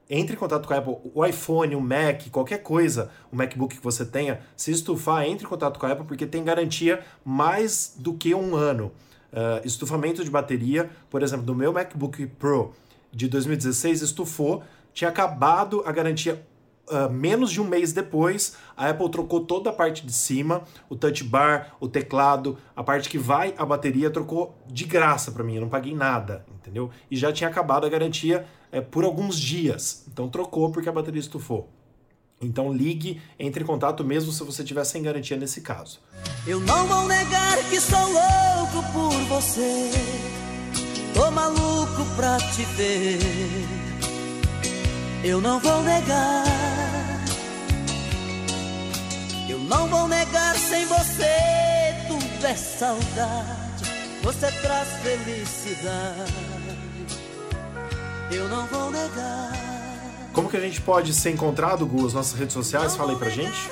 entre 0.09 0.37
em 0.37 0.39
contato 0.39 0.67
com 0.67 0.75
a 0.75 0.79
Apple, 0.79 0.97
o 1.15 1.25
iPhone, 1.25 1.75
o 1.75 1.81
Mac, 1.81 2.29
qualquer 2.31 2.63
coisa, 2.63 3.11
o 3.31 3.37
MacBook 3.37 3.77
que 3.77 3.83
você 3.83 4.05
tenha, 4.05 4.41
se 4.57 4.71
estufar, 4.71 5.25
entre 5.25 5.45
em 5.45 5.49
contato 5.49 5.79
com 5.79 5.87
a 5.87 5.93
Apple 5.93 6.07
porque 6.07 6.27
tem 6.27 6.45
garantia 6.45 7.01
mais 7.25 7.95
do 7.99 8.15
que 8.15 8.35
um 8.35 8.55
ano. 8.55 8.93
Uh, 9.33 9.67
estufamento 9.67 10.25
de 10.25 10.31
bateria, 10.31 10.89
por 11.11 11.23
exemplo, 11.23 11.45
do 11.45 11.55
meu 11.55 11.73
MacBook 11.73 12.25
Pro 12.39 12.73
de 13.13 13.29
2016 13.29 14.03
estufou, 14.03 14.63
tinha 14.95 15.11
acabado 15.11 15.83
a 15.85 15.93
garantia 15.93 16.47
Uh, 16.89 17.11
menos 17.13 17.51
de 17.51 17.61
um 17.61 17.65
mês 17.65 17.93
depois, 17.93 18.57
a 18.77 18.89
Apple 18.89 19.11
trocou 19.11 19.41
toda 19.41 19.71
a 19.71 19.73
parte 19.73 20.07
de 20.07 20.13
cima, 20.13 20.63
o 20.89 20.95
touch 20.95 21.25
bar, 21.25 21.75
o 21.81 21.89
teclado, 21.89 22.57
a 22.77 22.85
parte 22.85 23.09
que 23.09 23.19
vai 23.19 23.53
a 23.59 23.67
bateria, 23.67 24.09
trocou 24.09 24.57
de 24.69 24.85
graça 24.85 25.33
para 25.33 25.43
mim, 25.43 25.57
eu 25.57 25.63
não 25.63 25.69
paguei 25.69 25.97
nada, 25.97 26.47
entendeu? 26.55 26.89
E 27.11 27.17
já 27.17 27.33
tinha 27.33 27.51
acabado 27.51 27.87
a 27.87 27.89
garantia 27.89 28.47
é, 28.77 28.81
por 28.83 29.05
alguns 29.05 29.41
dias, 29.41 30.05
então 30.13 30.29
trocou 30.29 30.71
porque 30.71 30.87
a 30.87 30.93
bateria 30.93 31.21
estufou. 31.21 31.71
Então 32.39 32.71
ligue, 32.71 33.23
entre 33.39 33.63
em 33.65 33.67
contato 33.67 34.05
mesmo 34.05 34.31
se 34.31 34.45
você 34.45 34.63
tiver 34.63 34.85
sem 34.85 35.03
garantia 35.03 35.39
nesse 35.39 35.63
caso. 35.63 35.99
Eu 36.47 36.61
não 36.61 36.87
vou 36.87 37.09
negar 37.09 37.57
que 37.71 37.81
sou 37.81 37.99
louco 37.99 38.93
por 38.93 39.19
você, 39.29 39.91
tô 41.15 41.31
maluco 41.31 42.05
pra 42.17 42.37
te 42.37 42.65
ver. 42.77 43.19
Eu 45.25 45.41
não 45.41 45.59
vou 45.59 45.83
negar. 45.83 46.45
Eu 49.49 49.59
não 49.61 49.89
vou 49.89 50.07
negar 50.07 50.55
sem 50.55 50.85
você. 50.85 51.25
Tudo 52.09 52.47
é 52.47 52.55
saudade. 52.55 53.85
Você 54.23 54.53
traz 54.61 54.89
felicidade. 55.03 56.86
Eu 58.31 58.49
não 58.49 58.67
vou 58.67 58.91
negar. 58.91 59.53
Como 60.33 60.49
que 60.51 60.57
a 60.57 60.61
gente 60.61 60.81
pode 60.81 61.15
ser 61.15 61.31
encontrado, 61.31 61.87
Gu, 61.87 62.07
as 62.07 62.13
nossas 62.13 62.39
redes 62.39 62.53
sociais? 62.53 62.97
Fala 62.97 63.13
aí 63.13 63.19
pra 63.19 63.31
gente. 63.31 63.71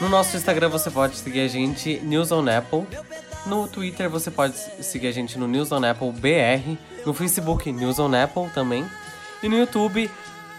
No 0.00 0.08
nosso 0.08 0.36
Instagram 0.36 0.68
você 0.68 0.90
pode 0.90 1.16
seguir 1.16 1.40
a 1.40 1.48
gente, 1.48 2.00
News 2.00 2.30
on 2.30 2.46
Apple. 2.48 2.86
No 3.46 3.66
Twitter 3.66 4.10
você 4.10 4.30
pode 4.30 4.54
seguir 4.82 5.06
a 5.06 5.12
gente 5.12 5.38
no 5.38 5.46
News 5.46 5.72
on 5.72 5.82
Apple 5.84 6.12
BR. 6.12 6.76
No 7.06 7.14
Facebook, 7.14 7.72
News 7.72 7.98
on 7.98 8.12
Apple 8.14 8.50
também. 8.52 8.84
E 9.42 9.48
no 9.48 9.56
YouTube, 9.56 10.10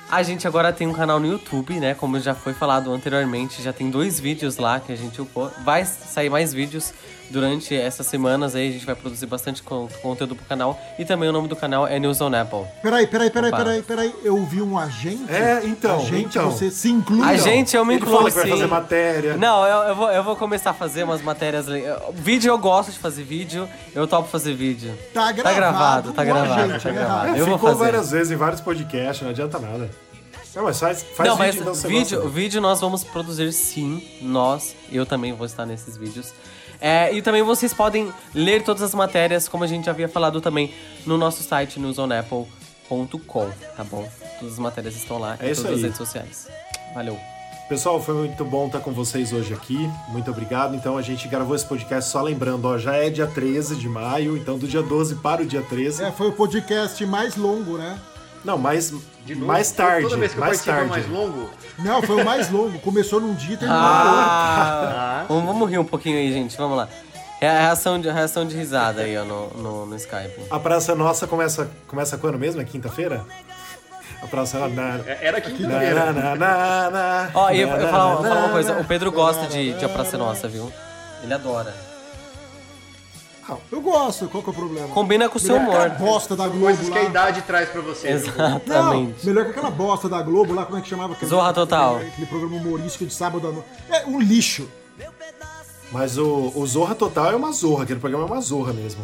a 0.09 0.23
gente 0.23 0.47
agora 0.47 0.71
tem 0.71 0.87
um 0.87 0.93
canal 0.93 1.19
no 1.19 1.27
YouTube, 1.27 1.79
né? 1.79 1.93
Como 1.93 2.19
já 2.19 2.33
foi 2.33 2.53
falado 2.53 2.91
anteriormente, 2.93 3.61
já 3.61 3.73
tem 3.73 3.91
dois 3.91 4.19
vídeos 4.19 4.57
lá 4.57 4.79
que 4.79 4.91
a 4.91 4.95
gente 4.95 5.21
upou. 5.21 5.51
Vai 5.63 5.85
sair 5.85 6.29
mais 6.29 6.53
vídeos 6.53 6.93
durante 7.29 7.75
essas 7.75 8.05
semanas 8.07 8.55
aí, 8.55 8.69
a 8.69 8.71
gente 8.71 8.85
vai 8.85 8.95
produzir 8.95 9.25
bastante 9.25 9.61
conteúdo 9.63 10.35
pro 10.35 10.45
canal. 10.45 10.79
E 10.97 11.05
também 11.05 11.29
o 11.29 11.31
nome 11.31 11.47
do 11.47 11.55
canal 11.55 11.87
é 11.87 11.99
News 11.99 12.21
on 12.21 12.33
Apple. 12.33 12.65
Peraí, 12.81 13.07
peraí, 13.07 13.29
peraí, 13.29 13.49
Opa. 13.49 13.57
peraí, 13.57 13.81
peraí. 13.81 14.15
Eu 14.23 14.43
vi 14.45 14.61
um 14.61 14.77
agente. 14.77 15.31
É, 15.31 15.61
então. 15.65 15.97
Agente, 15.97 16.37
então. 16.37 16.51
você 16.51 16.71
se 16.71 16.89
inclui. 16.89 17.21
A 17.21 17.35
gente, 17.35 17.75
eu 17.75 17.85
me 17.85 17.95
Ele 17.95 18.01
incluo 18.01 18.17
fala 18.17 18.29
que 18.29 18.35
vai 18.35 18.45
sim. 18.45 18.51
fazer 18.51 18.67
matéria. 18.67 19.37
Não, 19.37 19.65
eu, 19.65 19.89
eu, 19.89 19.95
vou, 19.95 20.11
eu 20.11 20.23
vou 20.23 20.35
começar 20.35 20.71
a 20.71 20.73
fazer 20.73 21.03
umas 21.03 21.21
matérias. 21.21 21.65
Vídeo 22.13 22.49
eu 22.49 22.57
gosto 22.57 22.91
de 22.91 22.99
fazer 22.99 23.23
vídeo, 23.23 23.67
eu 23.93 24.07
topo 24.07 24.29
fazer 24.29 24.53
vídeo. 24.53 24.97
Tá 25.13 25.31
gravado. 25.31 25.43
Tá 25.43 25.53
gravado, 25.53 26.13
tá 26.13 26.21
um 26.21 26.25
gravado, 26.25 26.61
agente, 26.61 26.83
tá 26.83 26.89
gravado. 26.91 27.27
É, 27.27 27.39
Eu 27.39 27.45
vou 27.45 27.57
ficou 27.57 27.69
fazer. 27.71 27.83
várias 27.83 28.11
vezes 28.11 28.31
em 28.31 28.35
vários 28.35 28.61
podcasts, 28.61 29.21
não 29.21 29.29
adianta 29.29 29.59
nada. 29.59 29.89
Não, 30.55 30.63
mas 30.63 30.79
faz, 30.79 31.03
faz 31.15 31.29
não, 31.29 31.37
vídeo 31.37 31.65
mas 31.65 31.77
então 31.77 31.89
vídeo, 31.89 32.29
vídeo 32.29 32.61
nós 32.61 32.81
vamos 32.81 33.03
produzir 33.03 33.53
sim, 33.53 34.03
nós, 34.23 34.75
eu 34.91 35.05
também 35.05 35.31
vou 35.31 35.45
estar 35.45 35.67
nesses 35.67 35.95
vídeos. 35.95 36.33
É, 36.79 37.13
e 37.13 37.21
também 37.21 37.41
vocês 37.43 37.73
podem 37.73 38.11
ler 38.33 38.63
todas 38.63 38.81
as 38.83 38.93
matérias, 38.93 39.47
como 39.47 39.63
a 39.63 39.67
gente 39.67 39.85
já 39.85 39.91
havia 39.91 40.07
falado 40.07 40.39
também, 40.41 40.73
no 41.05 41.17
nosso 41.17 41.41
site, 41.43 41.79
newsonapple.com, 41.79 43.49
tá 43.75 43.83
bom? 43.83 44.07
Todas 44.39 44.53
as 44.53 44.59
matérias 44.59 44.95
estão 44.95 45.17
lá 45.17 45.37
É 45.39 45.47
em 45.47 45.51
isso 45.51 45.61
todas 45.63 45.77
aí. 45.77 45.79
as 45.79 45.83
redes 45.83 45.97
sociais. 45.97 46.47
Valeu. 46.93 47.17
Pessoal, 47.67 48.01
foi 48.01 48.13
muito 48.15 48.45
bom 48.45 48.67
estar 48.67 48.79
com 48.79 48.93
vocês 48.93 49.33
hoje 49.33 49.53
aqui. 49.53 49.89
Muito 50.07 50.31
obrigado. 50.31 50.73
Então 50.73 50.97
a 50.97 51.01
gente 51.01 51.27
gravou 51.27 51.53
esse 51.53 51.65
podcast 51.65 52.09
só 52.09 52.21
lembrando, 52.21 52.65
ó, 52.65 52.77
já 52.77 52.95
é 52.95 53.09
dia 53.09 53.27
13 53.27 53.75
de 53.75 53.89
maio, 53.89 54.37
então 54.37 54.57
do 54.57 54.65
dia 54.67 54.81
12 54.81 55.15
para 55.15 55.41
o 55.41 55.45
dia 55.45 55.61
13. 55.61 56.03
É, 56.05 56.11
foi 56.11 56.29
o 56.29 56.31
podcast 56.31 57.05
mais 57.05 57.35
longo, 57.35 57.77
né? 57.77 57.99
Não, 58.47 58.57
mais, 58.57 58.93
De 59.25 59.35
novo, 59.35 59.45
mais 59.45 59.69
tarde. 59.71 60.03
Toda 60.03 60.15
vez 60.15 60.31
que 60.31 60.37
eu 60.37 60.41
mais 60.41 60.61
é 60.61 60.71
tarde. 60.71 60.89
mais 60.89 61.09
longo. 61.09 61.49
Não, 61.79 62.01
foi 62.01 62.21
o 62.21 62.23
mais 62.23 62.49
longo. 62.49 62.79
Começou 62.79 63.19
num 63.19 63.33
dia 63.33 63.55
e 63.55 63.57
terminou 63.57 63.81
no 63.83 63.89
outro. 63.89 64.05
Ah, 64.07 65.25
vamos, 65.27 65.69
rir 65.69 65.77
um 65.79 65.83
pouquinho 65.83 66.17
aí, 66.17 66.31
gente. 66.31 66.55
Vamos 66.57 66.77
lá. 66.77 66.87
É 67.41 67.49
a 67.49 67.59
reação 67.59 67.99
de, 67.99 68.09
a 68.09 68.13
reação 68.13 68.47
de 68.47 68.55
risada 68.55 69.01
aí, 69.01 69.17
ó, 69.17 69.25
no, 69.25 69.49
no, 69.49 69.85
no 69.85 69.95
Skype. 69.97 70.45
A 70.49 70.57
Praça 70.57 70.95
Nossa 70.95 71.27
começa, 71.27 71.69
começa 71.89 72.17
quando 72.17 72.39
mesmo? 72.39 72.61
É 72.61 72.63
quinta-feira? 72.63 73.25
A 74.23 74.27
Praça 74.27 74.59
na, 74.59 74.69
na, 74.69 74.99
É- 75.05 75.25
Era 75.27 75.41
quinta-feira. 75.41 77.29
Ó, 77.35 77.51
e 77.51 77.59
eu, 77.59 77.67
na, 77.67 77.75
eu 77.75 77.89
falar, 77.89 78.15
uma 78.21 78.49
coisa. 78.49 78.79
O 78.79 78.85
Pedro 78.85 79.11
gosta 79.11 79.45
de, 79.47 79.73
de 79.73 79.83
A 79.83 79.89
Praça 79.89 80.15
é 80.15 80.19
Nossa, 80.19 80.47
viu? 80.47 80.71
Ele 81.21 81.33
adora. 81.33 81.75
Eu 83.71 83.81
gosto, 83.81 84.27
qual 84.27 84.43
que 84.43 84.49
é 84.49 84.51
o 84.51 84.55
problema? 84.55 84.87
Combina 84.89 85.29
com 85.29 85.37
o 85.37 85.41
seu 85.41 85.55
humor. 85.55 85.75
aquela 85.75 85.89
bosta 85.95 86.35
da 86.35 86.47
Globo 86.47 86.65
Coisas 86.65 86.89
que 86.89 86.97
a 86.97 87.01
lá. 87.03 87.09
idade 87.09 87.41
traz 87.43 87.69
pra 87.69 87.81
você. 87.81 88.17
viu? 88.17 88.33
Não, 88.37 88.45
Exatamente. 88.57 89.25
melhor 89.25 89.45
que 89.45 89.51
aquela 89.51 89.71
bosta 89.71 90.09
da 90.09 90.21
Globo 90.21 90.53
lá, 90.53 90.65
como 90.65 90.77
é 90.77 90.81
que 90.81 90.89
chamava? 90.89 91.13
Aquele, 91.13 91.29
Zorra 91.29 91.53
Total. 91.53 91.95
Aquele, 91.95 92.09
aquele 92.11 92.27
programa 92.27 92.55
humorístico 92.57 93.05
de 93.05 93.13
sábado 93.13 93.47
à 93.47 93.51
noite. 93.51 93.67
É 93.89 94.05
um 94.05 94.19
lixo. 94.19 94.67
Mas 95.91 96.17
o, 96.17 96.51
o 96.55 96.67
Zorra 96.67 96.95
Total 96.95 97.31
é 97.31 97.35
uma 97.35 97.51
zorra, 97.53 97.83
aquele 97.83 97.99
programa 97.99 98.25
é 98.25 98.31
uma 98.31 98.41
zorra 98.41 98.73
mesmo. 98.73 99.01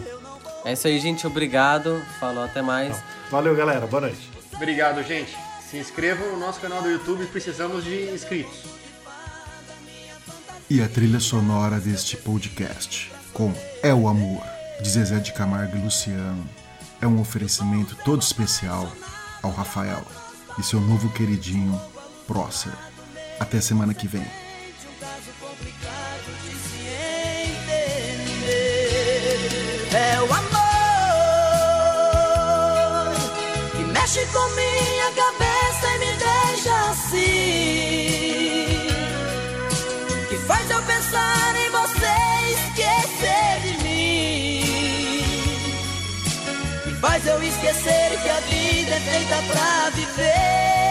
É 0.66 0.74
isso 0.74 0.88
aí, 0.88 1.00
gente. 1.00 1.26
Obrigado. 1.26 2.02
Falou, 2.20 2.44
até 2.44 2.62
mais. 2.62 2.98
Valeu, 3.32 3.56
galera. 3.56 3.86
Boa 3.88 4.02
noite. 4.02 4.30
Obrigado, 4.54 5.02
gente. 5.04 5.36
Se 5.70 5.78
inscrevam 5.78 6.32
no 6.34 6.40
nosso 6.40 6.60
canal 6.60 6.82
do 6.82 6.90
YouTube, 6.90 7.26
precisamos 7.28 7.84
de 7.84 8.10
inscritos. 8.14 8.64
E 10.70 10.82
a 10.82 10.88
trilha 10.88 11.20
sonora 11.20 11.80
deste 11.80 12.18
podcast, 12.18 13.12
com 13.34 13.54
É 13.82 13.94
o 13.94 14.08
Amor, 14.08 14.44
de 14.82 14.90
Zezé 14.90 15.20
de 15.20 15.34
Camargo 15.34 15.76
e 15.76 15.80
Luciano, 15.82 16.48
é 17.02 17.08
um 17.08 17.20
oferecimento 17.20 17.98
todo 18.06 18.22
especial 18.22 18.88
ao 19.42 19.52
Rafael 19.52 20.04
e 20.58 20.64
seu 20.64 20.80
novo 20.80 21.10
queridinho, 21.10 21.80
Prócer. 22.28 22.72
Até 23.40 23.60
semana 23.60 23.94
que 23.94 24.08
vem. 24.08 24.26
É 29.92 30.20
o 30.22 30.34
amor 30.34 30.52
que 33.72 33.84
mexe 33.92 34.26
com 34.28 34.48
minha 34.56 35.12
cabeça 35.12 35.88
e 35.88 36.00
me 36.00 36.14
deixa 36.18 36.90
assim. 36.92 37.24
Que 40.30 40.38
faz 40.48 40.70
eu 40.72 40.82
pensar 40.84 41.56
em 41.58 41.70
você 41.70 42.03
faz 47.04 47.28
eu 47.28 47.44
esquecer 47.44 48.18
que 48.22 48.30
a 48.30 48.40
vida 48.48 48.96
é 48.96 49.00
feita 49.02 49.36
pra 49.52 49.90
viver. 49.90 50.83